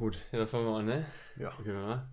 [0.00, 1.04] Gut, ja, dann fangen wir an, ne?
[1.36, 1.52] Ja.
[1.58, 2.08] Okay, mal.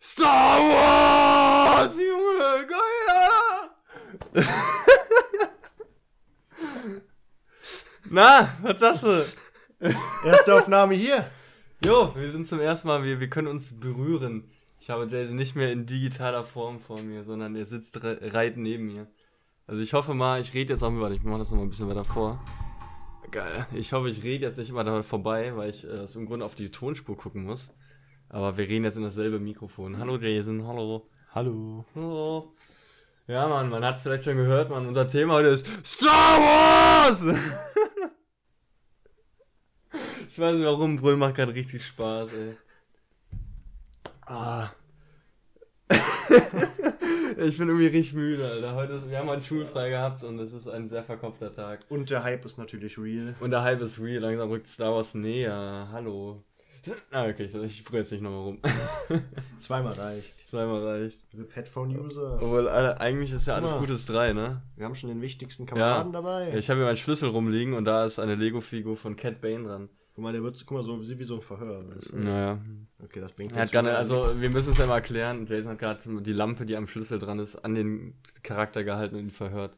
[0.00, 1.96] Star Wars!
[1.96, 4.44] Junge, geil!
[8.08, 9.24] Na, was sagst du?
[10.24, 11.28] Erste Aufnahme hier.
[11.84, 14.48] Jo, wir sind zum ersten Mal, wir, wir können uns berühren.
[14.78, 18.58] Ich habe Jason nicht mehr in digitaler Form vor mir, sondern er sitzt re reit
[18.58, 19.08] neben mir.
[19.66, 21.70] Also ich hoffe mal, ich rede jetzt auch über, ich mache das noch mal ein
[21.70, 22.40] bisschen weiter vor.
[23.30, 23.66] Geil.
[23.74, 26.42] Ich hoffe, ich rede jetzt nicht immer da vorbei, weil ich äh, aus dem Grund
[26.42, 27.70] auf die Tonspur gucken muss.
[28.28, 29.98] Aber wir reden jetzt in dasselbe Mikrofon.
[29.98, 31.08] Hallo Jason, hallo.
[31.34, 31.84] Hallo.
[31.94, 32.54] Hallo.
[33.26, 34.86] Ja, Mann, man hat es vielleicht schon gehört, Mann.
[34.86, 37.22] Unser Thema heute ist Star Wars!
[40.28, 42.56] ich weiß nicht warum, Brüll macht gerade richtig Spaß, ey.
[44.26, 44.70] Ah.
[47.38, 48.74] ich bin irgendwie richtig müde, Alter.
[48.74, 51.80] Heute, wir haben heute schulfrei gehabt und es ist ein sehr verkopfter Tag.
[51.88, 53.34] Und der Hype ist natürlich real.
[53.40, 55.88] Und der Hype ist real, langsam rückt Star Wars näher.
[55.92, 56.42] Hallo.
[57.10, 58.60] Ah, okay, ich brüll jetzt nicht nochmal rum.
[59.58, 60.48] Zweimal reicht.
[60.48, 61.20] Zweimal reicht.
[61.32, 62.40] Liebe Petphone-Users.
[62.40, 63.80] Obwohl, Alter, eigentlich ist ja alles mal.
[63.80, 64.62] Gutes 3, ne?
[64.76, 66.54] Wir haben schon den wichtigsten Kameraden dabei.
[66.54, 69.88] Ich habe hier meinen Schlüssel rumliegen und da ist eine Lego-Figur von Cat Bane dran.
[70.16, 71.84] Guck mal, der wird, guck mal, so sieht wie so ein Verhör.
[71.94, 72.16] Weißt du?
[72.16, 72.58] Naja.
[73.04, 75.46] Okay, das bringt Er hat wieder also wir müssen es ja mal erklären.
[75.46, 79.26] Jason hat gerade die Lampe, die am Schlüssel dran ist, an den Charakter gehalten und
[79.26, 79.76] ihn verhört.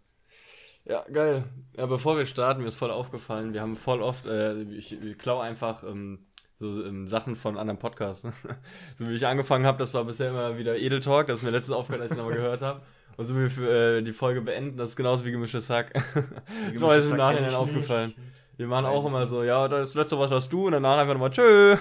[0.84, 1.42] Ja, geil.
[1.76, 5.18] Ja, bevor wir starten, mir ist voll aufgefallen, wir haben voll oft, äh, ich, ich
[5.18, 6.20] klaue einfach ähm,
[6.54, 8.22] so ähm, Sachen von anderen Podcasts.
[8.96, 11.50] so wie ich angefangen habe, das war bisher immer wieder Edel Talk, das ist mir
[11.50, 12.82] letztens aufgehört, als ich nochmal gehört habe.
[13.16, 15.92] Und so wie wir für, äh, die Folge beenden, das ist genauso wie gemischtes Hack.
[16.72, 18.14] das war jetzt im Nachhinein aufgefallen.
[18.16, 18.37] nicht.
[18.58, 19.30] Wir machen Weiß auch immer nicht.
[19.30, 21.76] so, ja, das letzte was hast du und danach einfach nochmal tschö.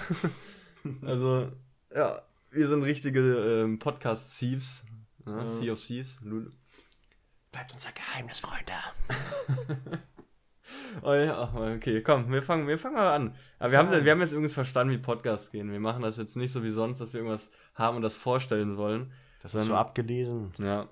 [1.05, 1.51] also,
[1.93, 3.19] ja, wir sind richtige
[3.63, 4.85] ähm, Podcast-Thieves.
[5.25, 5.47] Ja, Ja.
[5.47, 6.17] Sea of Thieves.
[6.23, 6.51] Lul-
[7.51, 8.71] Bleibt unser Geheimnis, Freunde.
[11.01, 11.43] Oh ja,
[11.75, 13.35] okay, komm, wir fangen, wir fangen mal an.
[13.57, 14.03] Aber wir, haben, Ja.
[14.03, 15.71] wir haben jetzt übrigens verstanden, wie Podcasts gehen.
[15.71, 18.75] Wir machen das jetzt nicht so wie sonst, dass wir irgendwas haben und das vorstellen
[18.75, 19.13] wollen.
[19.41, 20.51] Das ist so abgelesen.
[20.57, 20.89] Ja.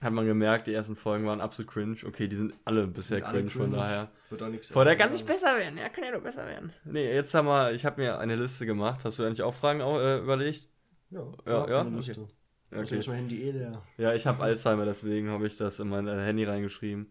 [0.00, 1.96] Hat man gemerkt, die ersten Folgen waren absolut cringe.
[2.06, 3.76] Okay, die sind alle bisher Sind alle cringe, von cringe.
[3.76, 4.08] daher.
[4.30, 5.76] Wird auch nichts Vor der kann sich besser werden.
[5.76, 6.72] Ja, kann ja nur besser werden.
[6.84, 9.04] Nee, jetzt haben wir, ich habe mir eine Liste gemacht.
[9.04, 10.68] Hast du eigentlich auch Fragen au- äh, überlegt?
[11.10, 12.26] Ja, Ja, ja, keine okay.
[12.70, 13.82] Ja, Also mein Handy eh leer.
[13.96, 17.10] Ja, ich habe Alzheimer, deswegen habe ich das in mein äh, Handy reingeschrieben.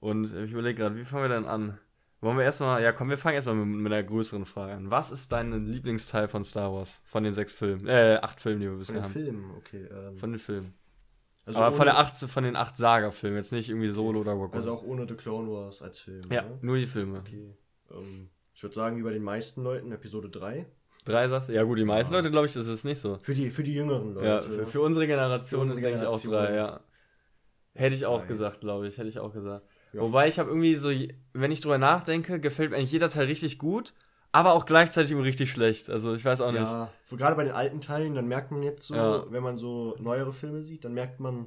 [0.00, 1.78] Und ich überlege gerade, wie fangen wir denn an?
[2.20, 4.90] Wollen wir erstmal, ja komm, wir fangen erstmal mit, mit einer größeren Frage an.
[4.90, 7.00] Was ist dein Lieblingsteil von Star Wars?
[7.04, 9.12] Von den sechs Filmen, äh, acht Filmen, die wir Von bisher den haben.
[9.12, 9.86] Filmen, okay.
[9.90, 10.74] Ähm, Von den Filmen.
[11.46, 14.52] Also Aber von, der acht, von den acht Saga-Filmen, jetzt nicht irgendwie Solo oder One.
[14.52, 16.20] Also auch ohne The Clone Wars als Film.
[16.30, 16.58] ja, ne?
[16.60, 17.18] nur die Filme.
[17.20, 17.54] Okay.
[17.90, 20.66] Ähm, ich würde sagen, wie bei den meisten Leuten, Episode 3.
[21.04, 21.54] Drei sagst du?
[21.54, 22.18] Ja gut, die meisten Ja.
[22.20, 23.18] Leute, glaube ich, das ist nicht so.
[23.22, 24.26] Für die, für die jüngeren Leute.
[24.26, 26.54] Ja, für, für unsere Generation sind unsere eigentlich auch Generation.
[26.54, 26.80] drei, ja.
[27.74, 28.98] Hätte ich auch gesagt, glaube ich.
[28.98, 29.66] Hätte ich auch gesagt.
[29.92, 30.02] Ja.
[30.02, 30.90] Wobei ich habe irgendwie so,
[31.32, 33.94] wenn ich drüber nachdenke, gefällt mir eigentlich jeder Teil richtig gut,
[34.32, 35.90] aber auch gleichzeitig irgendwie richtig schlecht.
[35.90, 36.62] Also ich weiß auch nicht.
[36.62, 39.24] Ja, so gerade bei den alten Teilen, dann merkt man jetzt so, Ja.
[39.30, 41.46] wenn man so neuere Filme sieht, dann merkt man,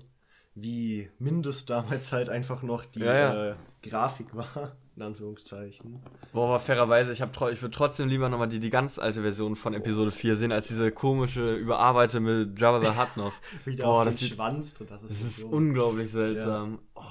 [0.55, 3.49] wie Mindest damals halt einfach noch die Ja, ja.
[3.51, 6.01] Äh, Grafik war, in Anführungszeichen.
[6.31, 9.55] Boah, aber fairerweise, ich, hab, ich würde trotzdem lieber nochmal die, die ganz alte Version
[9.55, 13.33] von Episode 4 sehen, als diese komische, überarbeitete mit Jabba the Hutt noch.
[13.83, 16.79] Boah, das sieht- Schwanz das ist, Das ist so, unglaublich seltsam.
[16.95, 17.01] Oh,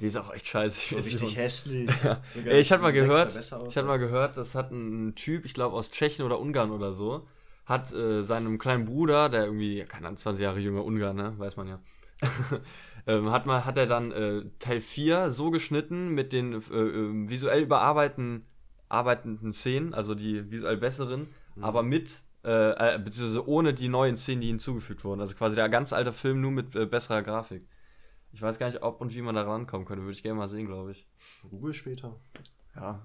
[0.00, 0.90] die ist auch echt scheiße.
[0.90, 1.90] so richtig hässlich.
[2.04, 2.20] Ja.
[2.52, 5.90] Ich hatte mal gehört, ich hatte mal gehört, das hat ein Typ, ich glaube aus
[5.90, 7.26] Tschechien oder Ungarn oder so,
[7.66, 11.34] hat äh, seinem kleinen Bruder, der irgendwie, ja, keine Ahnung, 20 Jahre jünger Ungarn, ne,
[11.38, 11.76] weiß man ja,
[13.06, 17.28] ähm, hat, mal, hat er dann äh, Teil 4 so geschnitten mit den äh, äh,
[17.28, 18.44] visuell überarbeiteten
[18.88, 21.28] arbeitenden Szenen, also die visuell besseren,
[21.58, 21.64] Mhm.
[21.64, 25.20] aber mit, äh, äh, beziehungsweise ohne die neuen Szenen, die hinzugefügt wurden.
[25.20, 27.66] Also quasi der ganz alte Film nur mit äh, besserer Grafik.
[28.32, 30.02] Ich weiß gar nicht, ob und wie man da rankommen könnte.
[30.04, 31.06] Würde ich gerne mal sehen, glaube ich.
[31.50, 32.16] Google später.
[32.76, 33.02] Ja,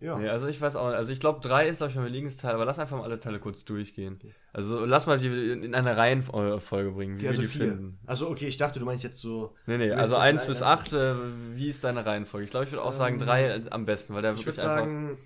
[0.00, 0.18] Ja.
[0.18, 0.96] Nee, also ich weiß auch nicht.
[0.96, 3.38] Also ich glaube, drei ist, glaube ich, mein Lieblingsteil, aber lass einfach mal alle Teile
[3.38, 4.18] kurz durchgehen.
[4.52, 7.68] Also lass mal die in eine Reihenfolge bringen, wie Okay, also wir die vier.
[7.68, 7.98] finden.
[8.04, 9.54] Also okay, ich dachte, du meinst jetzt so.
[9.66, 11.14] Nee, nee, also willst 1 jetzt bis 8, äh,
[11.54, 12.44] wie ist deine Reihenfolge?
[12.44, 14.70] Ich glaube, ich würde auch sagen Ähm, 3 am besten, weil der Ich wirklich würde
[14.70, 14.84] einfach.
[14.84, 15.18] sagen,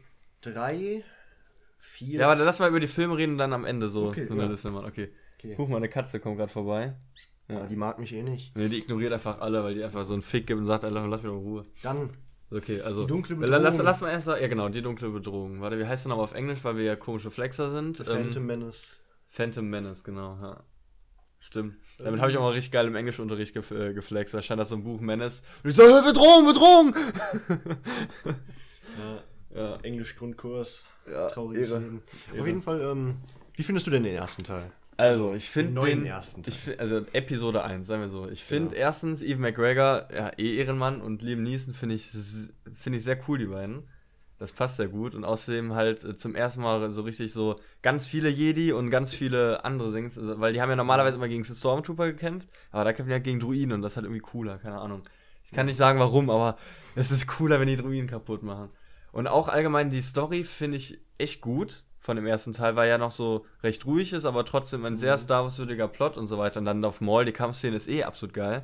[0.42, 1.04] drei,
[1.78, 2.20] vier.
[2.20, 4.34] Ja, aber lass mal über die Filme reden und dann am Ende so, Okay, so
[4.34, 4.48] eine ja.
[4.50, 4.84] Liste machen.
[4.86, 5.10] Okay.
[5.38, 5.54] okay.
[5.56, 6.94] Guck mal, eine Katze kommt gerade vorbei.
[7.48, 7.64] Ja.
[7.66, 8.56] Die mag mich eh nicht.
[8.56, 11.06] Nee, die ignoriert einfach alle, weil die einfach so einen Fick gibt und sagt, Alter,
[11.06, 11.64] lass mich doch in Ruhe.
[11.82, 12.10] Dann
[12.50, 13.02] Okay, also.
[13.02, 13.62] Die dunkle Bedrohung.
[13.62, 15.60] Lass, lass mal erst ja genau, die dunkle Bedrohung.
[15.60, 17.96] Warte, wie heißt denn aber auf Englisch, weil wir ja komische Flexer sind?
[17.96, 19.00] The Ähm, Phantom Menace.
[19.28, 20.62] Phantom Menace, genau, ja.
[21.40, 21.74] Stimmt.
[21.98, 22.04] Ähm.
[22.04, 24.32] Damit habe ich auch mal richtig geil im Englischunterricht gef äh, geflext.
[24.34, 25.42] Da stand das so ein Buch Menace.
[25.64, 26.94] Und ich so, "Äh, Bedrohung, Bedrohung!
[29.54, 30.84] Ja, Ja, Englisch Grundkurs.
[31.10, 31.70] ja Trauriges.
[31.70, 32.02] Leben.
[32.38, 33.16] Auf jeden Fall, ähm,
[33.54, 34.70] wie findest du denn den ersten Teil?
[34.96, 36.52] Also, ich finde Den ersten Teil.
[36.52, 38.28] Ich find, also, Episode 1, sagen wir so.
[38.28, 38.82] Ich finde Ja.
[38.82, 42.06] erstens Evan McGregor, ja, eh Ehrenmann und Liam Neeson finde ich,
[42.74, 43.88] finde ich sehr cool, die beiden.
[44.38, 45.14] Das passt sehr gut.
[45.14, 49.14] Und außerdem halt äh, zum ersten Mal so richtig so ganz viele Jedi und ganz
[49.14, 50.18] viele andere Dings.
[50.18, 53.24] Also, weil die haben ja normalerweise immer gegen Stormtrooper gekämpft, aber da kämpfen die halt
[53.24, 55.02] gegen Druiden und das ist halt irgendwie cooler, keine Ahnung.
[55.44, 56.58] Ich kann nicht sagen warum, aber
[56.94, 58.68] es ist cooler, wenn die Druiden kaputt machen.
[59.12, 62.98] Und auch allgemein die Story finde ich echt gut von dem ersten Teil, weil ja
[62.98, 66.60] noch so recht ruhig ist, aber trotzdem ein sehr Star Wars-würdiger Plot und so weiter.
[66.60, 68.62] Und dann auf Maul, die Kampfszene ist eh absolut geil.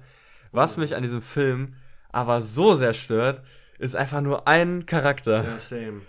[0.52, 1.74] Was mich an diesem Film
[2.12, 3.42] aber so sehr stört,
[3.80, 5.44] ist einfach nur ein Charakter.
[5.44, 6.02] Ja, same.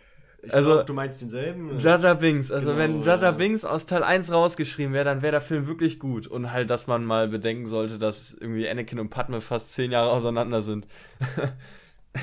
[0.44, 1.80] Ich Also- glaub, du meinst denselben?
[1.80, 2.51] Jaja Binks.
[2.51, 3.31] Also Genau, wenn Jaja ja.
[3.31, 6.27] Binks aus Teil 1 rausgeschrieben wäre, dann wäre der Film wirklich gut.
[6.27, 10.12] Und halt, dass man mal bedenken sollte, dass irgendwie Anakin und Padme fast zehn Jahre
[10.12, 10.85] auseinander sind.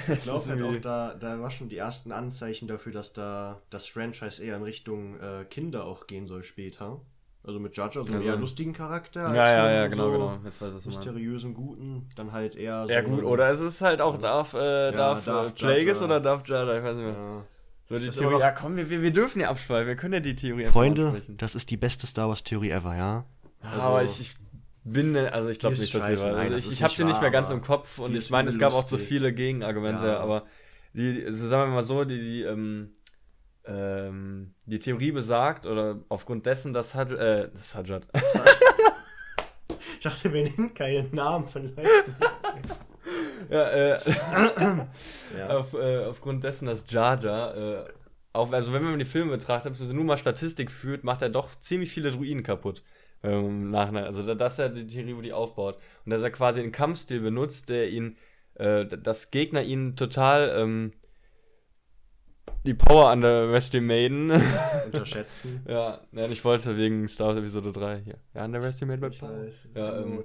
[0.08, 3.87] Ich glaube halt auch, da, da war schon die ersten Anzeichen dafür, dass da das
[3.87, 7.00] Franchise eher in Richtung äh, Kinder auch gehen soll später.
[7.42, 9.20] Also mit Jar Jar so Also- eher lustigen Charakter.
[9.22, 10.38] Ja, als ja, ja, genau, so genau.
[10.44, 11.04] Jetzt weiß ich, was du meinst.
[11.06, 12.08] Mysteriösen Guten.
[12.14, 12.92] Dann halt eher so.
[12.92, 16.46] Ja gut, oder es ist halt auch Darth, äh, Darth, Darth äh, Plagueis oder Darth
[16.48, 17.25] Jar Jar, ich weiß nicht mehr.
[17.25, 17.44] Ja.
[17.88, 20.20] So die Das Theorie, ja komm, wir, wir, wir dürfen ja abschweifen, wir können ja
[20.20, 23.25] die Theorie Freunde, das ist die beste Star Wars Theorie ever, ja?
[23.64, 24.34] Ja, aber ich, ich
[24.85, 26.37] bin, also ich glaube nicht, dass sie war.
[26.37, 28.59] Also das ich ich habe sie nicht mehr ganz im Kopf und ich meine, es
[28.59, 29.09] gab auch so lustig.
[29.09, 30.21] viele Gegenargumente, Ja.
[30.21, 30.47] aber
[30.94, 32.91] die, also sagen wir mal so, die, die, ähm,
[33.65, 38.09] ähm, die Theorie besagt, oder aufgrund dessen, dass hat, äh, das Hajjat,
[39.94, 42.15] Ich dachte, wir nennen keinen Namen von Leuten.
[43.50, 44.00] ja, äh,
[45.38, 45.49] ja.
[45.59, 47.85] auf, äh, aufgrund dessen, dass Jar Jar, äh,
[48.32, 51.49] auch, also wenn man die Filme betrachtet, beziehungsweise nur mal Statistik führt, macht er doch
[51.61, 52.82] ziemlich viele Druiden kaputt.
[53.22, 54.05] Ähm, Im Nachhinein.
[54.05, 55.78] Also da- das ist ja die Theorie, wo die aufbaut.
[56.05, 58.17] Und dass er quasi einen Kampfstil benutzt, der ihn,
[58.55, 60.93] äh, dass Gegner ihn total ähm,
[62.67, 64.31] die Power underestimate Maiden.
[64.87, 65.64] Unterschätzen.
[65.69, 68.19] ja, nein, ich wollte wegen Star Wars Episode 3 hier.
[68.34, 69.44] Ja, underestimate my Ich power.
[69.44, 69.69] weiß.
[69.75, 70.22] Ja, ähm.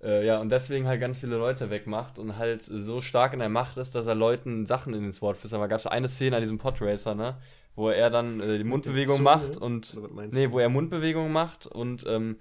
[0.00, 3.48] Äh, ja, und deswegen halt ganz viele Leute wegmacht und halt so stark in der
[3.48, 5.58] Macht ist, dass er Leuten Sachen in ins Wort flüstert.
[5.58, 7.38] Aber gab es eine Szene an diesem Podracer, ne?
[7.78, 9.98] Wo er dann äh, die Mundbewegung macht und.
[10.32, 12.38] Nee, wo er Mundbewegungen macht und ähm,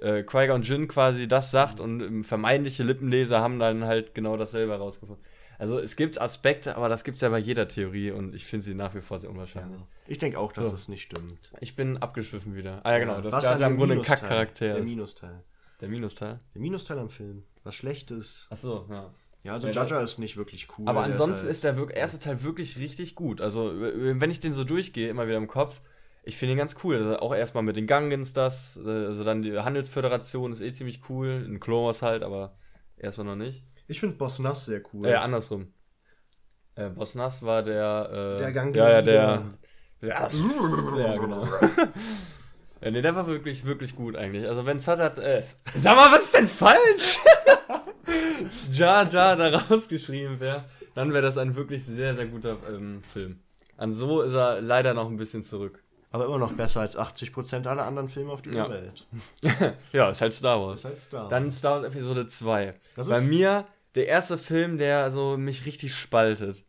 [0.00, 4.72] äh, Qui-Gon Jinn quasi das sagt und ähm, vermeintliche Lippenleser haben dann halt genau dasselbe
[4.72, 5.24] herausgefunden.
[5.58, 8.64] Also es gibt Aspekte, aber das gibt es ja bei jeder Theorie und ich finde
[8.64, 9.80] sie nach wie vor sehr unwahrscheinlich.
[10.06, 10.74] Ich denke auch, dass So.
[10.74, 11.52] es nicht stimmt.
[11.60, 12.80] Ich bin abgeschwiffen wieder.
[12.84, 13.20] Ah ja, genau.
[13.20, 14.02] das Jar dann Jar der im Grunde ein?
[14.02, 14.88] Kackcharakter Der ist.
[14.88, 15.44] Minusteil.
[15.82, 16.40] Der Minusteil?
[16.54, 17.44] Der Minusteil am Film.
[17.62, 18.46] Was Schlechtes.
[18.50, 19.12] Achso, ja.
[19.42, 20.86] Ja, also Ja, Jar ist nicht wirklich cool.
[20.88, 23.40] Aber ansonsten halt- ist der erste Teil wirklich richtig gut.
[23.40, 25.80] Also, wenn ich den so durchgehe, immer wieder im Kopf,
[26.22, 26.96] ich finde ihn ganz cool.
[26.96, 31.00] Also auch erstmal mit den Gangans das, äh, also dann die Handelsföderation ist eh ziemlich
[31.08, 31.44] cool.
[31.46, 32.58] In Wars halt, aber
[32.98, 33.64] erstmal noch nicht.
[33.88, 35.06] Ich finde Boss Nass sehr cool.
[35.08, 35.72] Äh, andersrum.
[36.74, 38.36] Äh, Boss Nass war der.
[38.36, 39.42] Äh, Der Gang Ja, ja, der.
[40.02, 40.30] der- Ja,
[40.98, 41.44] ja genau.
[42.82, 44.46] ja, nee, der war wirklich, wirklich gut eigentlich.
[44.46, 45.18] Also, wenn Sadat.
[45.18, 45.42] Äh,
[45.74, 47.18] sag mal, was ist denn falsch?
[48.70, 50.64] Jar Jar da rausgeschrieben wäre,
[50.94, 53.38] dann wäre das ein wirklich sehr, sehr guter ähm, Film.
[53.76, 55.82] An so ist er leider noch ein bisschen zurück.
[56.12, 58.68] Aber immer noch besser als 80% aller anderen Filme auf dieser Ja.
[58.70, 59.06] Welt.
[59.92, 60.80] ja, ist halt Star Wars.
[60.80, 61.30] ist halt Star Wars.
[61.30, 62.74] Dann Star Wars Episode 2.
[62.96, 63.64] Das Bei ist- mir
[63.94, 66.64] der erste Film, der so mich richtig spaltet.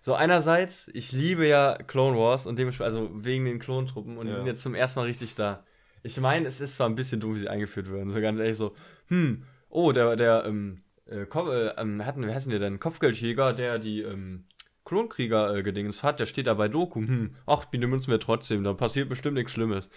[0.00, 4.30] So einerseits, ich liebe ja Clone Wars und dementsprechend, also wegen den Klontruppen und die
[4.32, 4.38] Ja.
[4.38, 5.62] sind jetzt zum ersten Mal richtig da.
[6.02, 8.10] Ich meine, es ist zwar ein bisschen dumm, wie sie eingeführt werden.
[8.10, 8.74] So ganz ehrlich so,
[9.08, 12.78] hm, oh, der, der, ähm, äh, Ko- äh, ähm, hatten, wie heißen die denn?
[12.80, 14.46] Kopfgeldjäger, der die, ähm,
[14.84, 17.00] Klonkrieger äh, gedings hat, der steht da bei Doku.
[17.00, 19.88] Hm, ach, die benutzen wir trotzdem, da passiert bestimmt nichts Schlimmes.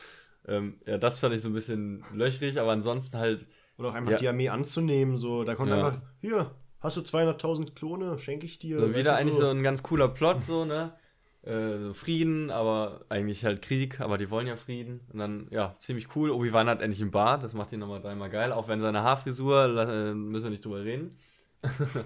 [0.48, 3.48] Ähm, ja, das fand ich so ein bisschen löchrig, aber ansonsten halt,
[3.78, 4.18] Oder auch einfach Ja.
[4.18, 5.18] die Armee anzunehmen.
[5.18, 5.76] So, da kommt Ja.
[5.86, 8.80] einfach, hier, hast du 200.000 Klone, schenke ich dir.
[8.80, 10.94] So wieder eigentlich so ein ganz cooler Plot, so, ne?
[11.42, 15.00] Äh, Frieden, aber eigentlich halt Krieg, aber die wollen ja Frieden.
[15.14, 16.32] Und dann, ja, ziemlich cool.
[16.32, 18.52] Obi-Wan hat endlich einen Bart, das macht ihn nochmal dreimal geil.
[18.52, 21.18] Auch wenn seine Haarfrisur, äh, müssen wir nicht drüber reden.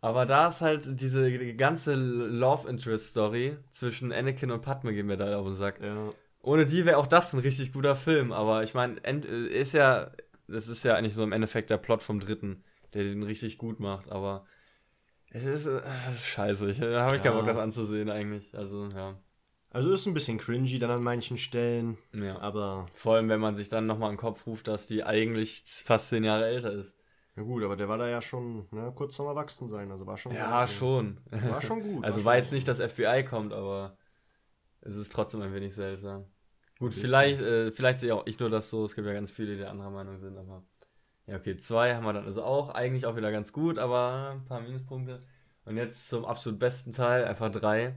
[0.00, 5.08] aber da ist halt diese die ganze Love Interest Story zwischen Anakin und Padme, gehen
[5.08, 5.82] wir da auf den Sack.
[5.82, 6.10] Ja.
[6.42, 10.12] Ohne die wäre auch das ein richtig guter Film, aber ich meine, äh, ist ja,
[10.46, 12.62] das ist ja eigentlich so im Endeffekt der Plot vom dritten,
[12.94, 14.46] der den richtig gut macht, aber
[15.30, 15.80] es ist, äh,
[16.12, 16.70] ist scheiße.
[16.70, 17.38] Ich, da habe ich keinen Ja.
[17.38, 18.54] Bock, das anzusehen eigentlich.
[18.56, 19.18] Also, ja.
[19.70, 21.96] Also ist ein bisschen cringy dann an manchen Stellen.
[22.12, 22.38] ja.
[22.40, 25.62] Aber, Vor allem, wenn man sich dann nochmal in den Kopf ruft, dass die eigentlich
[25.84, 26.96] fast zehn Jahre älter ist.
[27.36, 29.90] ja gut, aber der war da ja schon ne, kurz vorm Erwachsensein.
[29.92, 31.20] Also war schon Ja, sehr- schon.
[31.30, 32.04] War schon gut.
[32.04, 33.96] Also war jetzt nicht, dass FBI kommt, aber
[34.80, 36.24] es ist trotzdem ein wenig seltsam.
[36.80, 39.54] Gut, vielleicht, äh, vielleicht sehe auch ich nur das so, es gibt ja ganz viele,
[39.56, 40.64] die anderer Meinung sind, aber
[41.26, 44.44] ja, okay, zwei haben wir dann also auch, eigentlich auch wieder ganz gut, aber ein
[44.44, 45.22] paar Minuspunkte.
[45.64, 47.94] Und jetzt zum absolut besten Teil, einfach drei.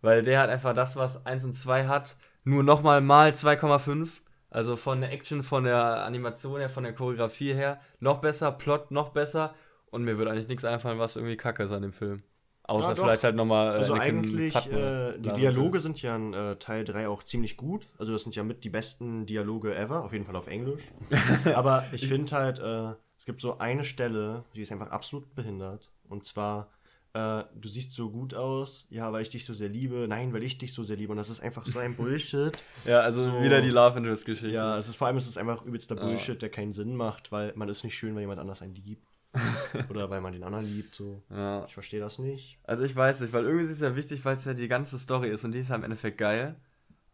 [0.00, 4.20] Weil der hat einfach das, was 1 und 2 hat, nur nochmal mal 2,5.
[4.50, 8.90] Also von der Action, von der Animation her, von der Choreografie her, noch besser, Plot
[8.90, 9.54] noch besser.
[9.90, 12.22] Und mir würde eigentlich nichts einfallen, was irgendwie kacke ist an dem Film.
[12.68, 13.70] Außer Ja, vielleicht halt nochmal.
[13.70, 15.82] Also eigentlich, äh, die Dialoge Interest.
[15.84, 17.88] sind ja in äh, Teil 3 auch ziemlich gut.
[17.98, 20.82] Also das sind ja mit die besten Dialoge ever, auf jeden Fall auf Englisch.
[21.54, 25.90] Aber ich finde halt, äh, es gibt so eine Stelle, die ist einfach absolut behindert.
[26.10, 26.68] Und zwar,
[27.14, 30.06] äh, du siehst so gut aus, ja, weil ich dich so sehr liebe.
[30.06, 31.10] Nein, weil ich dich so sehr liebe.
[31.12, 32.52] Und das ist einfach so ein Bullshit.
[32.84, 33.42] Ja, also So.
[33.42, 34.54] wieder die Love Interest-Geschichte.
[34.54, 36.02] ja, es ist vor allem es ist einfach übelster Ja.
[36.02, 39.07] Bullshit, der keinen Sinn macht, weil man ist nicht schön, weil jemand anders einen liebt.
[39.90, 40.94] Oder weil man den anderen liebt.
[40.94, 41.22] So.
[41.30, 41.64] ja.
[41.66, 42.58] Ich verstehe das nicht.
[42.64, 44.98] Also ich weiß nicht, weil irgendwie ist es ja wichtig, weil es ja die ganze
[44.98, 46.56] Story ist und die ist ja im Endeffekt geil.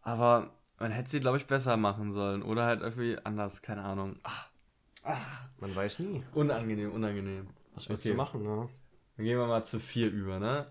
[0.01, 2.41] Aber man hätte sie, glaube ich, besser machen sollen.
[2.43, 4.17] Oder halt irgendwie anders, keine Ahnung.
[4.23, 5.11] Ah,
[5.59, 6.23] Man weiß nie.
[6.33, 7.47] unangenehm, unangenehm.
[7.73, 8.11] Was willst Okay.
[8.11, 8.69] du machen, ne?
[9.17, 10.67] Dann gehen wir mal zu 4 über, ne?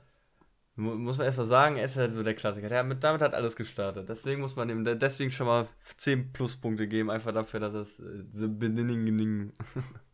[0.77, 2.69] Mu- Muss man erst mal sagen, er ist halt so der Klassiker.
[2.69, 4.09] Der, mit, damit hat alles gestartet.
[4.09, 5.67] Deswegen muss man ihm de- deswegen schon mal
[5.97, 9.53] 10 Pluspunkte geben, einfach dafür, dass es äh, The Beginning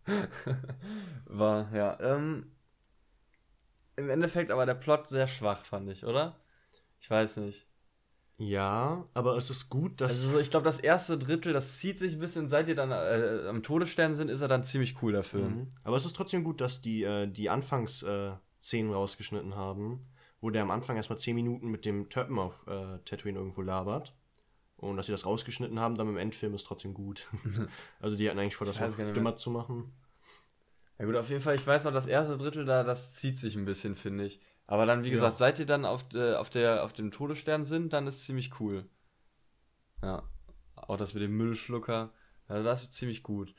[1.27, 1.75] war.
[1.75, 2.47] Ja, ähm,
[3.97, 6.37] im Endeffekt aber der Plot sehr schwach, fand ich, oder?
[7.01, 7.67] Ich weiß nicht.
[8.39, 10.13] Ja, aber es ist gut, dass.
[10.13, 12.91] Also so, ich glaube, das erste Drittel, das zieht sich ein bisschen, seit die dann
[12.91, 15.57] äh, am Todesstern sind, ist er dann ziemlich cool, der Film.
[15.57, 15.69] Mhm.
[15.85, 18.41] Aber es ist trotzdem gut, dass die äh, die Anfangsszenen
[18.91, 20.07] äh, rausgeschnitten haben,
[20.41, 24.15] wo der am Anfang erstmal 10 Minuten mit dem Töppen auf äh, Tatooine irgendwo labert.
[24.77, 27.29] Und dass sie das rausgeschnitten haben, dann im Endfilm ist trotzdem gut.
[28.01, 29.93] also die hatten eigentlich vor, das noch dümmer zu machen.
[30.99, 33.57] Ja gut, auf jeden Fall, ich weiß noch, das erste Drittel da, das zieht sich
[33.57, 34.41] ein bisschen, finde ich.
[34.67, 35.37] Aber dann, wie gesagt, Ja.
[35.39, 38.61] seit die dann auf, äh, auf, der, auf dem Todesstern sind, dann ist es ziemlich
[38.61, 38.89] cool.
[40.03, 40.23] Ja.
[40.77, 42.13] Auch das mit dem Müllschlucker,
[42.49, 43.55] also das ist ziemlich gut.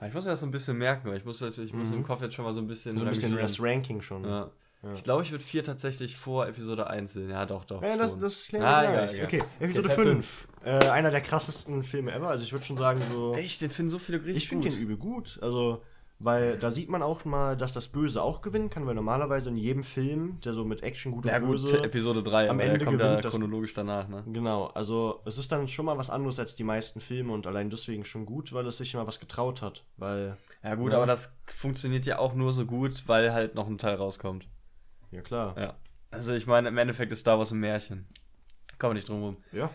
[0.00, 1.90] Ja, ich muss mir das so ein bisschen merken, weil ich muss, natürlich- ich muss
[1.90, 1.98] Mhm.
[1.98, 4.24] im Kopf jetzt schon mal so ein bisschen So ein bisschen das Ranking schon.
[4.24, 4.50] Ja.
[4.82, 4.92] Ja.
[4.94, 7.28] Ich glaube, ich würde 4 tatsächlich vor Episode 1 sehen.
[7.30, 7.82] Ja, doch, doch.
[7.82, 8.20] Ja, das, schon.
[8.20, 9.14] das klären Ah, gleich.
[9.14, 9.26] egal.
[9.26, 10.48] Okay, Episode Teil 5.
[10.64, 12.28] Äh, einer der krassesten Filme ever.
[12.28, 13.34] Also ich würde schon sagen, so.
[13.34, 14.76] Echt, den finden so viele richtig Ich finde gut.
[14.78, 15.38] den übel gut.
[15.42, 15.82] Also,
[16.18, 19.56] weil da sieht man auch mal, dass das Böse auch gewinnen kann, weil normalerweise in
[19.58, 21.82] jedem Film, der so mit Action gut und Ja gut, böse.
[21.82, 24.24] Episode 3, am Ende kommt ja gewinnt das- chronologisch danach, ne?
[24.32, 27.68] Genau, also es ist dann schon mal was anderes als die meisten Filme und allein
[27.68, 29.84] deswegen schon gut, weil es sich mal was getraut hat.
[29.98, 30.98] Weil, Ja gut, Ja.
[30.98, 34.46] aber das funktioniert ja auch nur so gut, weil halt noch ein Teil rauskommt.
[35.10, 35.58] Ja klar.
[35.58, 35.76] Ja.
[36.10, 38.08] Also ich meine, im Endeffekt ist Star Wars ein Märchen.
[38.78, 39.36] Kann man nicht drum rum.
[39.52, 39.70] Ja.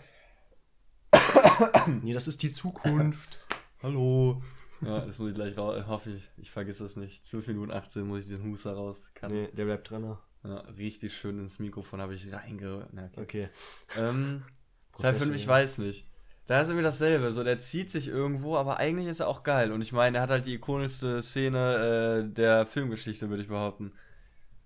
[2.01, 3.45] nee, das ist die Zukunft.
[3.83, 4.41] Hallo.
[4.81, 5.85] Ja, das muss ich gleich raus.
[5.87, 6.29] Hoffe ich.
[6.37, 7.25] Ich vergesse das nicht.
[7.25, 9.11] 12 Minuten 18 muss ich den Huster raus.
[9.13, 9.31] Kann.
[9.31, 10.17] Nee, der bleibt drin.
[10.43, 12.87] Ja, richtig schön ins Mikrofon habe ich reinge...
[12.91, 13.21] Na, okay.
[13.21, 13.49] Okay.
[13.97, 14.43] Ähm,
[14.99, 16.07] Teil 5, ich weiß nicht.
[16.47, 17.31] Da ist irgendwie dasselbe.
[17.31, 19.71] So, der zieht sich irgendwo, aber eigentlich ist er auch geil.
[19.71, 23.93] Und ich meine, er hat halt die ikonischste Szene äh, der Filmgeschichte, würde ich behaupten.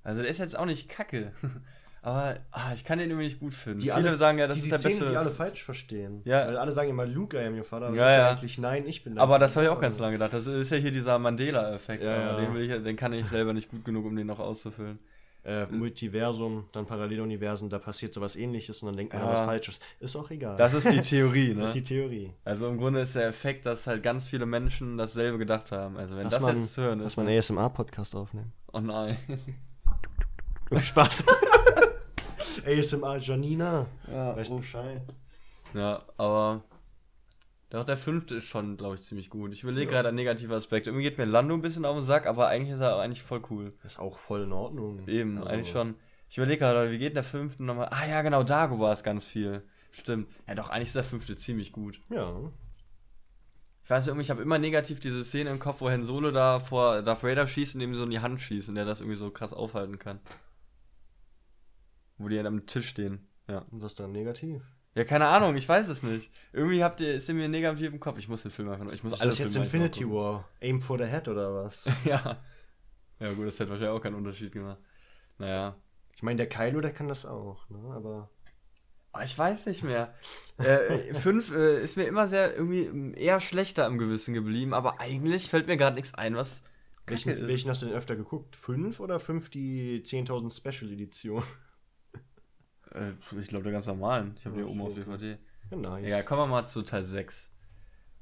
[0.04, 1.32] Also der ist jetzt auch nicht kacke.
[2.02, 3.80] aber ah, ich kann den irgendwie nicht gut finden.
[3.80, 5.12] Die Viele alle- sagen ja, das die, ist der Szenen, beste.
[5.12, 6.22] die alle falsch verstehen.
[6.26, 6.48] Ja.
[6.48, 7.88] Weil alle sagen immer, Luke, I am your father.
[7.88, 8.30] aber Ja, ja.
[8.32, 10.34] eigentlich, nein, ich bin dein aber das habe ich auch ganz lange gedacht.
[10.34, 12.04] Das ist ja hier dieser Mandela-Effekt.
[12.04, 12.40] Ja, ja.
[12.40, 15.00] Den, will ich, den kann ich selber nicht gut genug, um den noch auszufüllen.
[15.46, 19.32] Äh, Multiversum, dann Paralleluniversen, da passiert sowas ähnliches und dann denkt man Ja.
[19.32, 19.80] was Falsches.
[20.02, 20.58] Ist auch egal.
[20.58, 21.62] Das ist die Theorie, ne?
[21.62, 22.34] Das ist die Theorie.
[22.44, 25.96] also im Grunde ist der Effekt, dass halt ganz viele Menschen dasselbe gedacht haben.
[25.96, 27.16] Also wenn Lass das mal- jetzt zu hören ist.
[27.16, 28.52] mal einen ASMR-Podcast aufnehmen.
[28.74, 29.18] Oh nein.
[30.78, 31.24] Spaß.
[32.66, 33.88] ASMR Janina.
[34.12, 35.02] Ja, Weißt du Bescheid?
[35.74, 36.64] Ja, aber
[37.70, 39.54] doch, der fünfte ist schon, glaube ich, ziemlich gut.
[39.54, 39.98] Ich überlege Ja.
[39.98, 40.90] gerade an negative Aspekte.
[40.90, 43.42] Irgendwie geht mir Lando ein bisschen auf den Sack, aber eigentlich ist er eigentlich voll
[43.50, 43.74] cool.
[43.84, 45.08] Ist auch voll in Ordnung.
[45.08, 45.96] Eben, Also, eigentlich schon.
[46.30, 47.90] Ich überlege gerade, wie geht der fünfte nochmal?
[47.92, 49.64] Ah ja, genau, Dago war es ganz viel.
[49.92, 50.28] Stimmt.
[50.48, 52.00] Ja doch, eigentlich ist der fünfte ziemlich gut.
[52.10, 52.34] Ja.
[53.84, 56.60] Ich weiß irgendwie, ich habe immer negativ diese Szene im Kopf, wo Han Solo da
[56.60, 59.18] vor Darth Vader schießt und ihm so in die Hand schießt und der das irgendwie
[59.18, 60.20] so krass aufhalten kann.
[62.20, 63.28] Wo die dann am Tisch stehen.
[63.48, 63.66] Ja.
[63.72, 64.62] Und das dann negativ.
[64.96, 66.32] Ja, keine Ahnung, ich weiß es nicht.
[66.52, 68.18] Irgendwie habt ihr, ist ihr mir negativ im Kopf.
[68.18, 68.92] Ich muss den Film einfach noch.
[68.92, 70.10] Ich muss Ist alle das jetzt Filme Infinity.
[70.10, 70.48] War?
[70.62, 71.90] Aim for the Head oder was?
[72.06, 72.38] Ja.
[73.20, 74.78] Ja, gut, das hätte wahrscheinlich auch keinen Unterschied gemacht.
[75.38, 75.76] Naja.
[76.16, 77.80] Ich meine, der Kylo, der kann das auch, ne?
[77.94, 78.30] Aber.
[79.12, 80.14] Aber ich weiß nicht mehr.
[80.58, 85.50] äh, fünf äh, ist mir immer sehr irgendwie eher schlechter im Gewissen geblieben, aber eigentlich
[85.50, 86.64] fällt mir gerade nichts ein, was.
[87.08, 87.48] Welchen, ist.
[87.48, 88.56] welchen hast du denn öfter geguckt?
[88.56, 91.44] Fünf oder fünf die 10.000 Special Edition?
[92.94, 94.36] Äh, ich glaube, der ganz normalen.
[94.38, 94.94] Ich habe die Ja, oben auf.
[94.94, 95.38] DVD.
[95.72, 96.06] Ja, nice.
[96.06, 97.52] Egal, kommen wir mal zu Teil 6.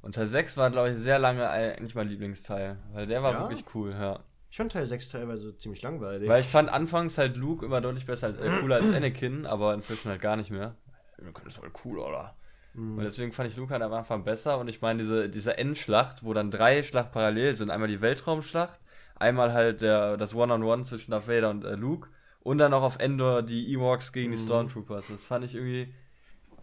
[0.02, 2.78] Und Teil 6 war, glaube ich, sehr lange eigentlich mein Lieblingsteil.
[2.94, 3.40] Weil der war Ja?
[3.40, 4.20] wirklich cool, ja.
[4.50, 6.30] Ich fand Teil 6 teilweise ziemlich langweilig.
[6.30, 10.10] Weil ich fand anfangs halt Luke immer deutlich besser, äh, cooler als Anakin, aber inzwischen
[10.10, 10.76] halt gar nicht mehr.
[11.20, 12.36] Anakin ist voll cool, oder?
[12.74, 12.98] Mhm.
[12.98, 14.58] Und deswegen fand ich Luke halt am Anfang besser.
[14.60, 18.80] Und ich meine, diese, diese Endschlacht, wo dann drei Schlacht parallel sind: einmal die Weltraumschlacht,
[19.16, 22.10] einmal halt der, das One-on-One zwischen Darth Vader und äh, Luke
[22.48, 24.44] und dann auch auf Endor die Ewoks gegen die Mhm.
[24.44, 25.08] Stormtroopers.
[25.10, 25.94] Das fand ich irgendwie.